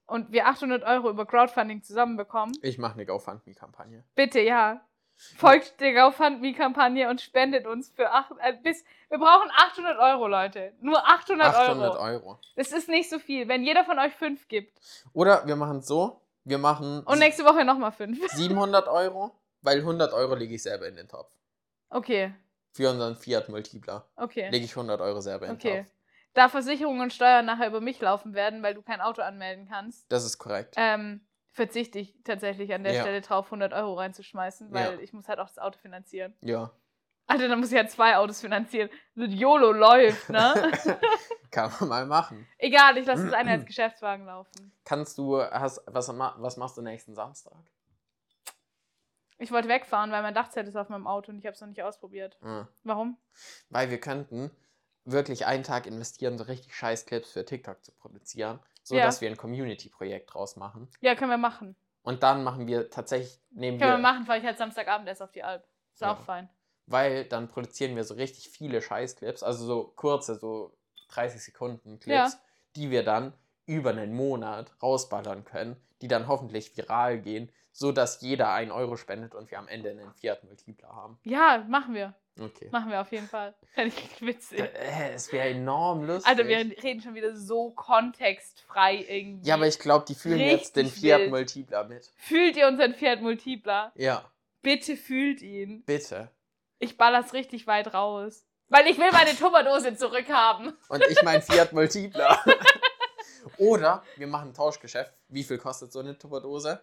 und 0.05 0.31
wir 0.31 0.47
800 0.47 0.83
Euro 0.83 1.09
über 1.09 1.25
Crowdfunding 1.25 1.83
zusammenbekommen, 1.83 2.55
Ich 2.61 2.77
mache 2.77 2.93
eine 2.93 3.05
GoFundMe-Kampagne. 3.05 4.03
bitte 4.15 4.39
ja, 4.39 4.81
folgt 5.35 5.79
der 5.81 5.93
GoFundMe-Kampagne 5.93 7.09
und 7.09 7.21
spendet 7.21 7.67
uns 7.67 7.89
für 7.89 8.11
acht, 8.11 8.31
äh, 8.39 8.53
bis, 8.63 8.83
wir 9.09 9.17
brauchen 9.19 9.49
800 9.55 9.97
Euro, 9.99 10.27
Leute. 10.27 10.73
Nur 10.79 11.05
800, 11.07 11.47
800 11.47 11.91
Euro. 11.91 12.03
Euro. 12.03 12.39
Das 12.55 12.71
ist 12.71 12.89
nicht 12.89 13.09
so 13.09 13.19
viel. 13.19 13.47
Wenn 13.47 13.63
jeder 13.63 13.83
von 13.83 13.99
euch 13.99 14.13
fünf 14.13 14.47
gibt 14.47 14.79
Oder 15.13 15.45
wir 15.45 15.55
machen 15.55 15.77
es 15.79 15.87
so, 15.87 16.21
wir 16.43 16.57
machen 16.57 17.03
und 17.03 17.19
nächste 17.19 17.43
Woche 17.45 17.65
nochmal 17.65 17.91
fünf. 17.91 18.25
700 18.31 18.87
Euro, 18.87 19.36
weil 19.61 19.79
100 19.79 20.13
Euro 20.13 20.35
lege 20.35 20.55
ich 20.55 20.63
selber 20.63 20.87
in 20.87 20.95
den 20.95 21.07
Topf. 21.07 21.31
Okay, 21.89 22.33
Für 22.73 22.89
unseren 22.91 23.15
Fiat 23.15 23.49
Multipla 23.49 24.05
okay. 24.17 24.49
lege 24.49 24.65
ich 24.65 24.71
100 24.71 24.99
Euro 25.01 25.21
selber 25.21 25.47
in 25.47 25.57
den 25.57 25.67
Okay. 25.67 25.83
Topf. 25.83 25.93
Da 26.33 26.49
Versicherungen 26.49 27.01
und 27.01 27.13
Steuern 27.13 27.45
nachher 27.45 27.67
über 27.67 27.81
mich 27.81 27.99
laufen 27.99 28.33
werden, 28.35 28.61
weil 28.61 28.75
du 28.75 28.81
kein 28.83 29.01
Auto 29.01 29.21
anmelden 29.23 29.67
kannst, 29.67 30.11
Das 30.11 30.23
ist 30.25 30.37
korrekt. 30.37 30.75
ähm, 30.77 31.25
verzichte 31.53 31.97
ich 31.97 32.13
tatsächlich 32.23 32.71
an 32.73 32.83
der 32.83 32.93
Ja. 32.93 33.01
Stelle 33.01 33.21
drauf, 33.21 33.47
100 33.47 33.73
Euro 33.73 33.95
reinzuschmeißen, 33.95 34.71
weil 34.71 34.93
Ja. 34.95 34.99
ich 34.99 35.13
muss 35.13 35.27
halt 35.27 35.39
auch 35.39 35.47
das 35.47 35.57
Auto 35.57 35.79
finanzieren. 35.79 36.35
Ja. 36.41 36.71
Alter, 37.25 37.47
dann 37.47 37.59
muss 37.59 37.71
ich 37.71 37.77
halt 37.77 37.89
zwei 37.89 38.15
Autos 38.17 38.39
finanzieren. 38.41 38.89
So 39.15 39.23
YOLO 39.23 39.71
läuft, 39.71 40.29
ne? 40.29 40.71
Kann 41.51 41.71
man 41.79 41.89
mal 41.89 42.05
machen. 42.05 42.47
Egal, 42.57 42.97
ich 42.97 43.05
lasse 43.07 43.25
das 43.25 43.33
eine 43.33 43.51
als 43.51 43.65
Geschäftswagen 43.65 44.25
laufen. 44.27 44.71
Kannst 44.85 45.17
du, 45.17 45.41
hast, 45.41 45.81
was, 45.87 46.07
was 46.09 46.57
machst 46.57 46.77
du 46.77 46.81
nächsten 46.81 47.15
Samstag? 47.15 47.57
Ich 49.39 49.51
wollte 49.51 49.67
wegfahren, 49.67 50.11
weil 50.11 50.21
mein 50.23 50.33
Dachzelt 50.33 50.67
ist 50.67 50.75
auf 50.75 50.89
meinem 50.89 51.05
Auto 51.07 51.31
und 51.31 51.37
ich 51.37 51.45
habe 51.45 51.53
es 51.53 51.61
noch 51.61 51.67
nicht 51.67 51.83
ausprobiert. 51.83 52.37
Hm. 52.41 52.67
Warum? 52.83 53.17
Weil 53.69 53.89
wir 53.89 53.99
könnten 53.99 54.51
wirklich 55.05 55.45
einen 55.45 55.63
Tag 55.63 55.85
investieren, 55.85 56.37
so 56.37 56.45
richtig 56.45 56.75
scheiß 56.75 57.05
Clips 57.05 57.31
für 57.31 57.45
TikTok 57.45 57.83
zu 57.83 57.91
produzieren, 57.91 58.59
so 58.83 58.95
Ja. 58.97 59.03
dass 59.03 59.21
wir 59.21 59.29
ein 59.29 59.37
Community-Projekt 59.37 60.33
draus 60.33 60.55
machen. 60.55 60.89
Ja, 61.01 61.15
können 61.15 61.29
wir 61.31 61.37
machen. 61.37 61.75
Und 62.01 62.23
dann 62.23 62.43
machen 62.43 62.67
wir 62.67 62.89
tatsächlich, 62.89 63.39
nehmen 63.51 63.77
Können 63.79 63.91
wir 63.91 63.97
wir, 63.97 64.01
machen, 64.01 64.25
fahre 64.25 64.39
ich 64.39 64.45
halt 64.45 64.57
Samstagabend 64.57 65.07
erst 65.07 65.21
auf 65.21 65.31
die 65.31 65.43
Alp. 65.43 65.65
Ist 65.93 66.01
Ja. 66.01 66.13
auch 66.13 66.19
fein. 66.21 66.49
weil 66.89 67.25
dann 67.25 67.49
produzieren 67.49 67.97
wir 67.97 68.05
so 68.05 68.13
richtig 68.13 68.47
viele 68.49 68.81
Scheiß-Clips, 68.81 69.43
also 69.43 69.65
so 69.65 69.83
kurze, 69.97 70.35
so 70.35 70.77
30 71.09 71.43
Sekunden 71.43 71.99
Clips, 71.99 72.33
Ja. 72.33 72.39
die 72.77 72.89
wir 72.91 73.03
dann 73.03 73.33
über 73.65 73.89
einen 73.89 74.13
Monat 74.15 74.71
rausballern 74.81 75.43
können, 75.43 75.75
die 76.01 76.07
dann 76.07 76.29
hoffentlich 76.29 76.77
viral 76.77 77.19
gehen, 77.19 77.51
so 77.77 77.91
dass 77.91 78.21
jeder 78.21 78.51
einen 78.51 78.71
Euro 78.71 78.97
spendet 78.97 79.35
und 79.35 79.51
wir 79.51 79.59
am 79.59 79.67
Ende 79.67 79.91
einen 79.91 80.11
Fiat 80.15 80.43
Multipler 80.43 80.89
haben. 80.89 81.19
Ja, 81.23 81.63
machen 81.67 81.93
wir. 81.93 82.15
Okay. 82.39 82.69
Machen 82.71 82.89
wir 82.89 83.01
auf 83.01 83.11
jeden 83.11 83.27
Fall. 83.27 83.53
Fände 83.75 83.95
ich 83.95 84.19
witzig. 84.21 84.59
Äh, 84.59 85.13
es 85.13 85.31
wäre 85.31 85.49
enorm 85.49 86.03
lustig. 86.03 86.27
Alter, 86.27 86.47
wir 86.47 86.57
reden 86.57 87.01
schon 87.01 87.13
wieder 87.13 87.35
so 87.35 87.69
kontextfrei 87.69 89.05
irgendwie. 89.07 89.47
ja, 89.47 89.53
aber 89.55 89.67
ich 89.67 89.77
glaube, 89.77 90.05
die 90.07 90.15
fühlen 90.15 90.39
jetzt 90.39 90.75
den 90.75 90.87
Richtig 90.87 91.03
Fiat 91.03 91.19
wild. 91.21 91.29
Multipler 91.29 91.83
mit. 91.83 92.11
Fühlt 92.17 92.57
ihr 92.57 92.67
unseren 92.67 92.95
Fiat 92.95 93.21
Multipla? 93.21 93.91
Ja, 93.95 94.25
Bitte 94.63 94.97
fühlt 94.97 95.41
ihn. 95.43 95.83
bitte. 95.85 96.31
Ich 96.79 96.97
baller's 96.97 97.33
richtig 97.33 97.67
weit 97.67 97.93
raus. 97.93 98.43
Weil 98.69 98.87
ich 98.87 98.97
will 98.97 99.11
meine 99.11 99.35
Tupperdose 99.35 99.95
zurückhaben. 99.95 100.73
Und 100.89 101.03
ich 101.09 101.21
mein 101.23 101.43
Fiat 101.43 101.73
Multipler. 101.73 102.43
Oder 103.57 104.03
wir 104.15 104.27
machen 104.27 104.49
ein 104.49 104.53
Tauschgeschäft. 104.53 105.13
Wie 105.29 105.43
viel 105.43 105.57
kostet 105.59 105.91
so 105.91 105.99
eine 105.99 106.17
Tupperdose? 106.17 106.81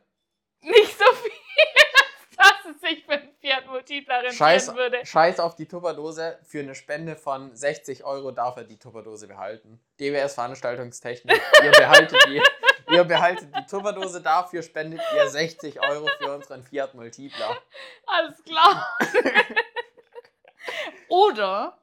Nicht 0.65 0.99
so 0.99 1.05
viel, 1.17 1.31
dass 2.39 2.75
es 2.75 2.81
sich 2.81 3.05
für 3.05 3.13
einen 3.13 3.35
Fiat 3.41 3.67
Multipler 3.67 4.33
Scheiß, 4.33 4.69
rentieren 4.69 4.77
würde. 4.77 5.07
Scheiß 5.07 5.41
auf 5.41 5.57
die 5.57 5.67
Tupperdose. 5.67 6.39
Für 6.43 6.61
eine 6.61 6.75
Spende 6.75 7.17
von 7.17 7.55
60 7.55 8.05
Euro 8.05 8.31
darf 8.31 8.57
er 8.57 8.65
die 8.65 8.79
Tupperdose 8.79 9.29
behalten. 9.29 9.79
DWS 10.01 10.35
Veranstaltungstechnik. 10.35 11.41
Ihr 11.63 11.71
behaltet 11.71 12.19
die, 12.29 12.43
ihr 12.95 13.05
behaltet 13.05 13.55
die 13.55 13.67
Tupperdose. 13.67 14.23
Dafür 14.23 14.63
spendet 14.63 15.03
ihr 15.15 15.29
60 15.29 15.81
Euro 15.81 16.09
für 16.19 16.35
unseren 16.35 16.63
Fiat 16.63 16.95
Multipler. 16.95 17.59
Alles 18.07 18.43
klar. 18.43 18.97
Oder, 21.09 21.79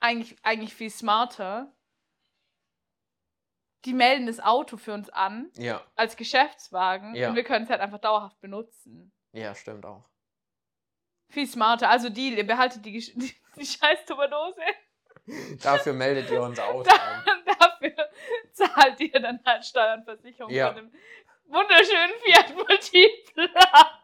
eigentlich, 0.00 0.36
eigentlich 0.42 0.74
viel 0.74 0.90
smarter, 0.90 1.70
die 3.84 3.92
melden 3.94 4.26
das 4.26 4.40
Auto 4.40 4.76
für 4.76 4.92
uns 4.92 5.08
an 5.10 5.50
Ja, 5.56 5.82
als 5.96 6.16
Geschäftswagen 6.16 7.14
Ja. 7.14 7.30
und 7.30 7.36
wir 7.36 7.44
können 7.44 7.64
es 7.64 7.70
halt 7.70 7.80
einfach 7.80 7.98
dauerhaft 8.00 8.40
benutzen. 8.40 9.12
ja, 9.32 9.54
stimmt 9.54 9.84
auch. 9.86 10.04
Viel 11.30 11.46
smarter. 11.46 11.88
Also 11.88 12.08
Deal, 12.10 12.36
ihr 12.36 12.46
behaltet 12.46 12.84
die, 12.84 12.92
die, 13.14 13.34
die 13.56 13.66
scheiß 13.66 14.04
Tupperdose. 14.06 14.60
Dafür 15.62 15.92
meldet 15.92 16.30
ihr 16.30 16.42
unser 16.42 16.66
Auto 16.68 16.90
an. 17.24 17.24
Dafür 17.58 18.08
zahlt 18.52 18.98
ihr 19.00 19.20
dann 19.20 19.40
halt 19.46 19.64
Steuer 19.64 19.94
und 19.94 20.04
Versicherung 20.04 20.50
Ja. 20.52 20.68
von 20.68 20.76
dem 20.76 20.92
wunderschönen 21.44 22.12
Fiat 22.24 22.54
Multipla. 22.56 24.00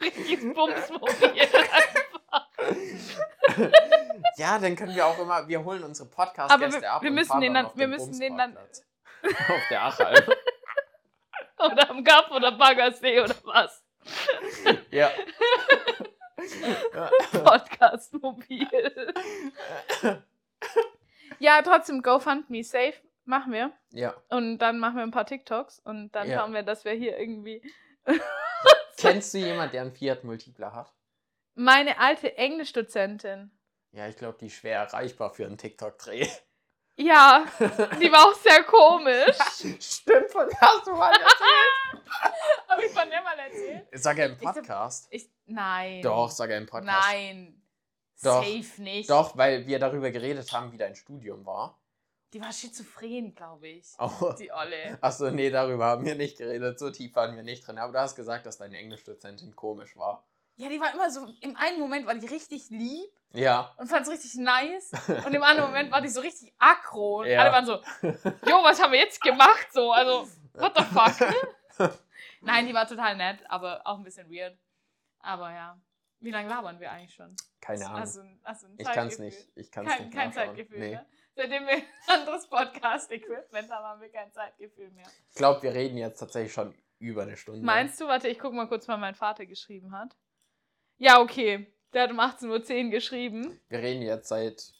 Richtiges 0.00 0.54
Bumsmobil. 0.54 1.48
Ja, 4.36 4.58
dann 4.58 4.76
können 4.76 4.94
wir 4.94 5.06
auch 5.06 5.18
immer, 5.18 5.46
wir 5.48 5.62
holen 5.64 5.82
unsere 5.84 6.08
Podcast-Gäste 6.08 6.80
wir- 6.82 6.92
ab 6.92 7.02
wir 7.02 7.08
und 7.10 7.14
müssen 7.16 7.40
den 7.40 7.54
dann 7.54 7.70
wir 7.74 7.88
müssen 7.88 8.18
den 8.18 8.36
dann- 8.38 8.56
auf 9.24 9.62
der 9.70 9.84
Achalm. 9.84 10.24
Oder 11.58 11.90
am 11.90 12.02
Gap 12.02 12.28
oder 12.32 12.50
Baggersee 12.52 13.20
oder 13.20 13.36
was. 13.44 13.84
ja. 14.90 15.10
Podcast-Mobil. 17.32 18.68
ja, 21.38 21.62
trotzdem, 21.62 22.02
GoFundMe 22.02 22.64
safe 22.64 22.94
machen 23.24 23.52
wir. 23.52 23.70
ja. 23.90 24.14
Und 24.28 24.58
dann 24.58 24.78
machen 24.80 24.96
wir 24.96 25.02
ein 25.04 25.12
paar 25.12 25.26
TikToks 25.26 25.78
und 25.80 26.10
dann 26.16 26.28
Ja. 26.28 26.40
schauen 26.40 26.52
wir, 26.52 26.62
dass 26.64 26.84
wir 26.84 26.92
hier 26.92 27.16
irgendwie. 27.18 27.62
Kennst 28.96 29.34
du 29.34 29.38
jemanden, 29.38 29.72
der 29.72 29.82
einen 29.82 29.92
Fiat 29.94 30.24
Multipler 30.24 30.72
hat? 30.74 30.92
Meine 31.54 31.98
alte 31.98 32.36
Englischdozentin. 32.36 33.50
Ja, 33.92 34.08
ich 34.08 34.16
glaube, 34.16 34.38
die 34.38 34.46
ist 34.46 34.54
schwer 34.54 34.78
erreichbar 34.78 35.30
für 35.30 35.44
einen 35.44 35.58
TikTok-Dreh. 35.58 36.26
Ja, 36.96 37.46
die 38.00 38.12
war 38.12 38.28
auch 38.28 38.34
sehr 38.34 38.62
komisch. 38.64 39.36
Stimmt, 39.80 40.30
von 40.30 40.48
der 40.48 40.60
hast 40.60 40.86
du 40.86 40.92
mal 40.92 41.12
erzählt. 41.12 42.04
Habe 42.68 42.84
ich 42.84 42.92
von 42.92 43.08
der 43.08 43.22
mal 43.22 43.38
erzählt? 43.38 43.88
Sag 43.92 44.18
er 44.18 44.26
im 44.26 44.38
Podcast. 44.38 45.08
Ich, 45.10 45.30
nein. 45.46 46.02
Doch, 46.02 46.30
sag 46.30 46.50
er 46.50 46.58
im 46.58 46.66
Podcast. 46.66 47.08
Nein. 47.08 47.62
Doch. 48.22 48.44
Safe 48.44 48.82
nicht. 48.82 49.10
Doch, 49.10 49.36
weil 49.36 49.66
wir 49.66 49.78
darüber 49.78 50.10
geredet 50.10 50.52
haben, 50.52 50.72
wie 50.72 50.78
dein 50.78 50.94
Studium 50.94 51.44
war. 51.44 51.78
Die 52.32 52.40
war 52.40 52.52
schizophren, 52.52 53.34
glaube 53.34 53.68
ich. 53.68 53.88
Oh. 53.98 54.32
Die 54.38 54.50
Olle. 54.52 54.98
Achso, 55.02 55.30
nee, 55.30 55.50
darüber 55.50 55.86
haben 55.86 56.04
wir 56.06 56.14
nicht 56.14 56.38
geredet. 56.38 56.78
So 56.78 56.90
tief 56.90 57.14
waren 57.14 57.36
wir 57.36 57.42
nicht 57.42 57.66
drin. 57.66 57.78
Aber 57.78 57.92
du 57.92 57.98
hast 57.98 58.16
gesagt, 58.16 58.46
dass 58.46 58.58
deine 58.58 58.78
Englischdozentin 58.78 59.54
komisch 59.54 59.96
war. 59.96 60.26
Ja, 60.56 60.68
die 60.68 60.80
war 60.80 60.92
immer 60.92 61.10
so, 61.10 61.26
im 61.40 61.56
einen 61.56 61.80
Moment 61.80 62.06
war 62.06 62.14
die 62.14 62.26
richtig 62.26 62.68
lieb 62.70 63.10
Ja. 63.32 63.72
und 63.78 63.88
fand 63.88 64.06
es 64.06 64.12
richtig 64.12 64.34
nice. 64.34 64.92
Und 65.26 65.34
im 65.34 65.42
anderen 65.42 65.70
Moment 65.70 65.90
war 65.90 66.00
die 66.02 66.08
so 66.08 66.20
richtig 66.20 66.52
aggro. 66.58 67.20
Und 67.20 67.26
Ja. 67.28 67.40
alle 67.40 67.52
waren 67.52 67.66
so, 67.66 67.74
jo, 68.02 68.62
was 68.62 68.80
haben 68.82 68.92
wir 68.92 68.98
jetzt 69.00 69.20
gemacht? 69.20 69.68
So, 69.72 69.92
also, 69.92 70.28
what 70.54 70.72
the 70.76 70.84
fuck? 70.84 71.34
Nein, 72.42 72.66
die 72.66 72.74
war 72.74 72.86
total 72.86 73.16
nett, 73.16 73.38
aber 73.48 73.80
auch 73.86 73.96
ein 73.98 74.04
bisschen 74.04 74.28
weird. 74.30 74.56
Aber 75.20 75.50
ja. 75.52 75.80
Wie 76.20 76.30
lange 76.30 76.48
labern 76.48 76.78
wir 76.78 76.90
eigentlich 76.92 77.14
schon? 77.14 77.34
Keine 77.60 77.86
Ahnung. 77.86 78.00
Also, 78.00 78.22
also 78.44 78.66
ein 78.66 78.74
ich 78.78 78.90
kann 78.92 79.08
es 79.08 79.18
nicht. 79.18 79.48
Ich 79.56 79.70
kann's 79.72 79.88
Kein, 79.90 80.04
nicht 80.04 80.14
kein 80.16 80.28
nachschauen. 80.28 80.46
Zeitgefühl, 80.48 80.78
Nee. 80.78 80.90
ne? 80.94 81.06
Seitdem 81.34 81.66
wir 81.66 81.74
ein 81.74 81.82
anderes 82.08 82.46
Podcast-Equipment 82.48 83.70
haben, 83.70 83.84
haben 83.84 84.00
wir 84.00 84.10
kein 84.10 84.30
Zeitgefühl 84.32 84.90
mehr. 84.90 85.06
Ich 85.30 85.34
glaube, 85.36 85.62
wir 85.62 85.72
reden 85.74 85.96
jetzt 85.96 86.18
tatsächlich 86.18 86.52
schon 86.52 86.74
über 86.98 87.22
eine 87.22 87.36
Stunde. 87.36 87.64
Meinst 87.64 88.00
du, 88.00 88.06
warte, 88.06 88.28
ich 88.28 88.38
guck 88.38 88.52
mal 88.52 88.68
kurz, 88.68 88.86
wann 88.86 89.00
mein 89.00 89.14
Vater 89.14 89.46
geschrieben 89.46 89.96
hat. 89.96 90.14
Ja, 90.98 91.20
okay. 91.20 91.66
Der 91.92 92.04
hat 92.04 92.10
um 92.10 92.20
18.10 92.20 92.84
Uhr 92.86 92.90
geschrieben. 92.90 93.60
Wir 93.68 93.78
reden 93.80 94.02
jetzt 94.02 94.28
seit 94.28 94.72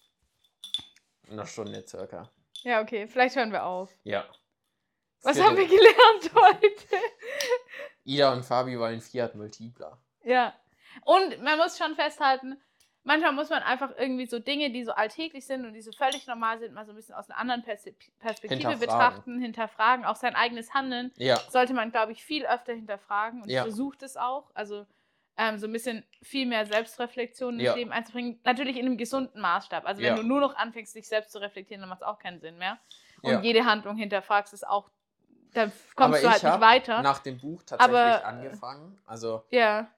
einer 1.31 1.47
Stunde 1.47 1.85
circa. 1.87 2.31
Ja, 2.63 2.81
okay. 2.81 3.07
Vielleicht 3.07 3.37
hören 3.37 3.53
wir 3.53 3.65
auf. 3.65 3.91
Ja. 4.05 4.25
Was 5.23 5.41
haben 5.41 5.57
wir 5.57 5.67
gelernt 5.69 6.35
heute? 6.35 6.97
Ida 8.05 8.33
und 8.33 8.45
Fabi 8.45 8.79
wollen 8.79 9.01
Fiat 9.01 9.35
Multipler. 9.35 9.99
ja. 10.23 10.55
Und 11.07 11.41
man 11.43 11.57
muss 11.57 11.79
schon 11.79 11.95
festhalten, 11.95 12.61
manchmal 13.03 13.33
muss 13.33 13.49
man 13.49 13.63
einfach 13.63 13.93
irgendwie 13.97 14.27
so 14.27 14.39
Dinge, 14.39 14.71
die 14.71 14.85
so 14.85 14.93
alltäglich 14.93 15.47
sind 15.47 15.65
und 15.65 15.73
die 15.73 15.81
so 15.81 15.91
völlig 15.91 16.27
normal 16.27 16.59
sind, 16.59 16.75
mal 16.75 16.85
so 16.85 16.93
ein 16.93 16.97
bisschen 16.97 17.15
aus 17.15 17.31
einer 17.31 17.39
anderen 17.39 17.63
Perspektive 17.63 18.11
Hinterfragen. 18.49 18.79
betrachten, 18.81 19.41
hinterfragen. 19.41 20.05
Auch 20.05 20.17
sein 20.17 20.35
eigenes 20.37 20.75
Handeln 20.75 21.11
Ja. 21.17 21.39
sollte 21.49 21.73
man, 21.73 21.93
glaube 21.93 22.13
ich, 22.13 22.23
viel 22.23 22.45
öfter 22.45 22.75
hinterfragen. 22.75 23.41
Und 23.41 23.49
Ja. 23.49 23.61
ich 23.63 23.69
versuche 23.69 23.97
es 24.05 24.19
auch. 24.19 24.51
Also 24.53 24.85
ähm, 25.37 25.59
so 25.59 25.67
ein 25.67 25.73
bisschen 25.73 26.05
viel 26.23 26.47
mehr 26.47 26.67
Selbstreflexion 26.67 27.55
ins 27.55 27.63
Ja. 27.65 27.75
Leben 27.75 27.91
einzubringen. 27.93 28.39
Natürlich 28.45 28.77
in 28.77 28.87
einem 28.87 28.97
gesunden 28.99 29.41
Maßstab. 29.41 29.87
Also 29.87 30.01
wenn 30.03 30.09
Ja. 30.09 30.17
du 30.17 30.23
nur 30.23 30.41
noch 30.41 30.55
anfängst, 30.57 30.95
dich 30.95 31.09
selbst 31.09 31.33
zu 31.33 31.39
reflektieren, 31.39 31.81
dann 31.81 31.89
macht 31.89 32.03
es 32.03 32.07
auch 32.07 32.19
keinen 32.19 32.41
Sinn 32.41 32.59
mehr. 32.59 32.79
Und 33.23 33.33
Ja. 33.33 33.41
jede 33.41 33.65
Handlung 33.65 33.97
hinterfragst, 33.97 34.53
ist 34.53 34.67
auch, 34.67 34.91
dann 35.55 35.71
Aber 35.71 36.05
kommst 36.07 36.23
du 36.25 36.29
halt 36.29 36.37
ich 36.39 36.43
nicht 36.45 36.61
weiter. 36.61 37.03
Nach 37.03 37.19
dem 37.21 37.39
Buch 37.39 37.63
tatsächlich 37.65 37.97
Aber- 37.97 38.25
angefangen. 38.25 39.01
Also 39.07 39.45
ja, 39.51 39.89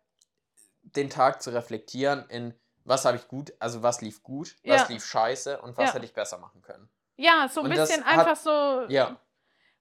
den 0.82 1.10
Tag 1.10 1.42
zu 1.42 1.50
reflektieren 1.50 2.26
in 2.28 2.54
was 2.86 3.06
habe 3.06 3.16
ich 3.16 3.26
gut, 3.28 3.54
also 3.60 3.82
was 3.82 4.02
lief 4.02 4.22
gut, 4.22 4.56
was 4.62 4.90
lief 4.90 5.02
scheiße 5.06 5.60
und 5.62 5.78
was 5.78 5.94
hätte 5.94 6.04
ich 6.04 6.12
besser 6.12 6.36
machen 6.38 6.60
können. 6.60 6.88
ja, 7.16 7.48
so 7.48 7.60
ein 7.60 7.66
Und 7.66 7.72
bisschen 7.72 8.04
hat- 8.04 8.18
einfach 8.18 8.36
so, 8.36 8.84
Ja. 8.88 9.16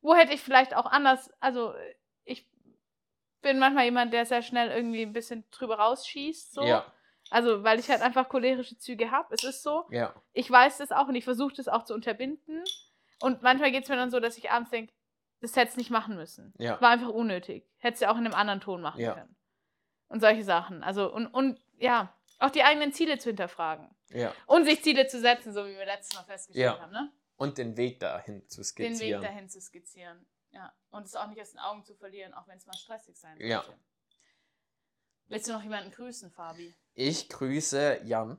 wo 0.02 0.16
hätte 0.16 0.32
ich 0.34 0.42
vielleicht 0.42 0.74
auch 0.74 0.86
anders, 0.86 1.30
also 1.42 1.74
ich 1.76 1.98
bin 3.44 3.60
manchmal 3.60 3.86
jemand, 3.86 4.12
der 4.14 4.26
sehr 4.26 4.42
schnell 4.42 4.70
irgendwie 4.72 5.04
ein 5.04 5.14
bisschen 5.14 5.44
drüber 5.52 5.76
rausschießt. 5.78 6.54
So. 6.54 6.64
Ja. 6.64 6.92
Also, 7.30 7.64
weil 7.64 7.80
ich 7.80 7.90
halt 7.90 8.02
einfach 8.02 8.28
cholerische 8.30 8.78
Züge 8.78 9.12
habe. 9.12 9.34
Es 9.34 9.44
ist 9.44 9.62
so. 9.64 9.86
Ja. 9.92 10.14
ich 10.34 10.50
weiß 10.50 10.80
das 10.80 10.92
auch 10.92 11.08
und 11.08 11.16
ich 11.16 11.24
versuche 11.24 11.54
das 11.56 11.68
auch 11.68 11.84
zu 11.84 11.94
unterbinden. 11.94 12.64
Und 13.22 13.42
manchmal 13.44 13.72
geht 13.72 13.84
es 13.84 13.90
mir 13.90 13.96
dann 13.96 14.12
so, 14.12 14.20
dass 14.20 14.38
ich 14.38 14.50
abends 14.52 14.72
denke, 14.72 14.92
das 15.42 15.56
hätte 15.56 15.72
es 15.72 15.78
nicht 15.78 15.90
machen 15.92 16.16
müssen. 16.16 16.54
Ja. 16.58 16.80
War 16.82 16.90
einfach 16.90 17.10
unnötig. 17.10 17.70
Hätte 17.78 17.96
es 17.96 18.00
ja 18.00 18.12
auch 18.12 18.18
in 18.18 18.26
einem 18.26 18.34
anderen 18.36 18.62
Ton 18.62 18.82
machen 18.82 19.00
Ja. 19.02 19.14
können. 19.14 19.36
Und 20.08 20.20
solche 20.22 20.44
Sachen. 20.44 20.84
Also, 20.84 21.12
und, 21.14 21.28
und 21.28 21.60
ja, 21.78 22.14
auch 22.40 22.50
die 22.50 22.64
eigenen 22.64 22.92
Ziele 22.94 23.18
zu 23.18 23.30
hinterfragen. 23.30 23.90
Ja. 24.10 24.34
Und 24.46 24.66
sich 24.66 24.84
Ziele 24.84 25.08
zu 25.08 25.20
setzen, 25.20 25.54
so 25.54 25.66
wie 25.66 25.76
wir 25.76 25.86
letztes 25.86 26.16
Mal 26.16 26.24
festgestellt 26.24 26.80
haben, 26.80 26.92
ne? 26.92 27.12
Und 27.36 27.58
den 27.58 27.76
Weg 27.78 28.00
dahin 28.00 28.48
zu 28.48 28.62
Den 28.62 28.64
skizzieren. 28.66 29.22
Weg 29.22 29.30
dahin 29.30 29.50
zu 29.50 29.60
skizzieren. 29.60 30.26
Ja. 30.54 30.74
Und 30.92 31.06
es 31.06 31.16
auch 31.16 31.28
nicht 31.28 31.42
aus 31.42 31.52
den 31.52 31.60
Augen 31.60 31.84
zu 31.84 31.94
verlieren, 31.96 32.34
auch 32.34 32.48
wenn 32.48 32.58
es 32.58 32.66
mal 32.66 32.78
stressig 32.78 33.18
sein 33.18 33.38
Ja. 33.42 33.62
sollte. 33.64 33.80
Willst 35.28 35.48
du 35.48 35.54
noch 35.54 35.64
jemanden 35.64 35.92
grüßen, 35.92 36.32
Fabi? 36.32 36.74
Ich 36.94 37.28
grüße 37.30 38.02
Jan, 38.04 38.38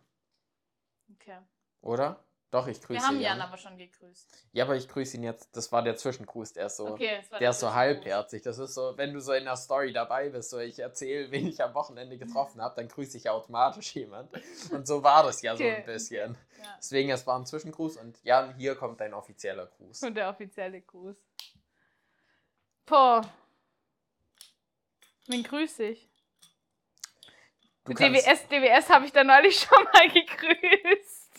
Okay. 1.13 1.39
oder? 1.81 2.25
Doch, 2.53 2.69
ich 2.69 2.81
grüße 2.81 3.01
Wir 3.01 3.03
haben 3.05 3.15
Jan. 3.21 3.39
Jan 3.39 3.41
aber 3.49 3.57
schon 3.57 3.77
gegrüßt. 3.77 4.47
Ja, 4.53 4.63
aber 4.65 4.77
ich 4.77 4.89
grüße 4.89 5.17
ihn 5.17 5.25
jetzt. 5.25 5.57
Das 5.57 5.73
war 5.73 5.83
der 5.83 5.97
Zwischengruß, 5.97 6.53
der 6.53 6.67
ist 6.67 6.77
so. 6.77 6.87
Okay, 6.87 7.21
Der 7.41 7.51
ist 7.51 7.59
so 7.59 7.75
halbherzig. 7.75 8.43
Das 8.43 8.59
ist 8.59 8.75
so, 8.75 8.97
wenn 8.97 9.13
du 9.13 9.21
so 9.21 9.33
in 9.33 9.43
der 9.45 9.57
Story 9.57 9.93
dabei 9.93 10.29
bist, 10.29 10.51
so 10.51 10.61
ich 10.61 10.79
erzähle, 10.79 11.33
wen 11.33 11.49
ich 11.49 11.61
am 11.65 11.75
Wochenende 11.75 12.17
getroffen 12.17 12.63
habe, 12.63 12.77
dann 12.77 12.87
grüße 12.87 13.17
ich 13.17 13.29
automatisch 13.29 13.97
jemand. 13.97 14.31
Und 14.71 14.87
so 14.87 15.03
war 15.03 15.25
das 15.25 15.43
ja 15.43 15.57
so 15.57 15.65
Okay. 15.65 15.79
ein 15.79 15.85
bisschen. 15.87 16.39
Ja. 16.63 16.77
Deswegen, 16.79 17.11
es 17.11 17.27
war 17.27 17.37
ein 17.41 17.45
Zwischengruß 17.47 17.97
und 17.97 18.23
Jan, 18.23 18.55
hier 18.55 18.77
kommt 18.77 19.01
dein 19.01 19.15
offizieller 19.15 19.67
Gruß. 19.67 20.05
Und 20.05 20.15
der 20.15 20.29
offizielle 20.31 20.81
Gruß. 20.81 21.17
Boah. 22.87 23.23
Wen 25.27 25.43
grüße 25.43 25.85
ich? 25.85 26.09
DWS, 27.87 28.49
DWS 28.49 28.89
habe 28.91 29.07
ich 29.07 29.13
da 29.13 29.25
neulich 29.25 29.59
schon 29.69 29.85
mal 29.93 30.09
gegrüßt. 30.09 31.31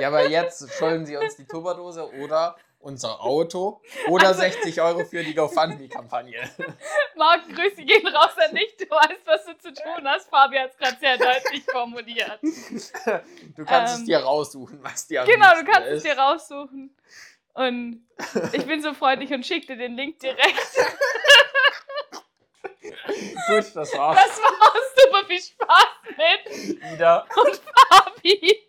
ja, 0.00 0.08
aber 0.08 0.28
jetzt 0.28 0.72
schulden 0.74 1.06
sie 1.06 1.16
uns 1.16 1.36
die 1.36 1.44
Tupperdose 1.46 2.10
oder 2.20 2.56
unser 2.80 3.20
Auto 3.20 3.80
oder 4.08 4.28
Also- 4.28 4.40
60 4.40 4.80
Euro 4.80 5.04
für 5.04 5.22
die 5.24 5.34
GoFundMe-Kampagne. 5.34 6.48
Marc, 7.16 7.48
Grüße 7.48 7.84
gehen 7.84 8.06
raus 8.08 8.36
an 8.38 8.54
dich. 8.54 8.76
Du 8.76 8.84
weißt, 8.90 9.26
was 9.26 9.44
du 9.44 9.58
zu 9.58 9.72
tun 9.74 10.04
hast. 10.06 10.28
Fabi 10.28 10.56
hat 10.58 10.70
es 10.72 10.76
gerade 10.76 10.96
sehr 10.98 11.16
deutlich 11.18 11.64
formuliert. 11.64 12.38
Du 13.56 13.64
kannst 13.64 13.94
es 13.94 14.00
Ähm, 14.00 14.06
dir 14.06 14.18
raussuchen, 14.18 14.82
was 14.84 15.06
dir 15.06 15.24
Genau, 15.24 15.54
du 15.54 15.64
kannst 15.64 15.88
es 15.88 15.96
ist. 15.98 16.04
dir 16.06 16.16
raussuchen. 16.18 16.94
Und 17.56 18.06
ich 18.52 18.66
bin 18.66 18.82
so 18.82 18.92
freundlich 18.92 19.32
und 19.32 19.46
schick 19.46 19.66
dir 19.66 19.76
den 19.76 19.96
Link 19.96 20.18
direkt. 20.18 20.76
Gut, 23.48 23.64
das 23.74 23.92
war's 23.94 24.16
Das 24.16 24.40
war's. 24.42 24.94
Super 25.02 25.24
viel 25.26 25.40
Spaß 25.40 25.86
mit 26.16 26.92
wieder. 26.92 27.26
Fabi. 27.88 28.65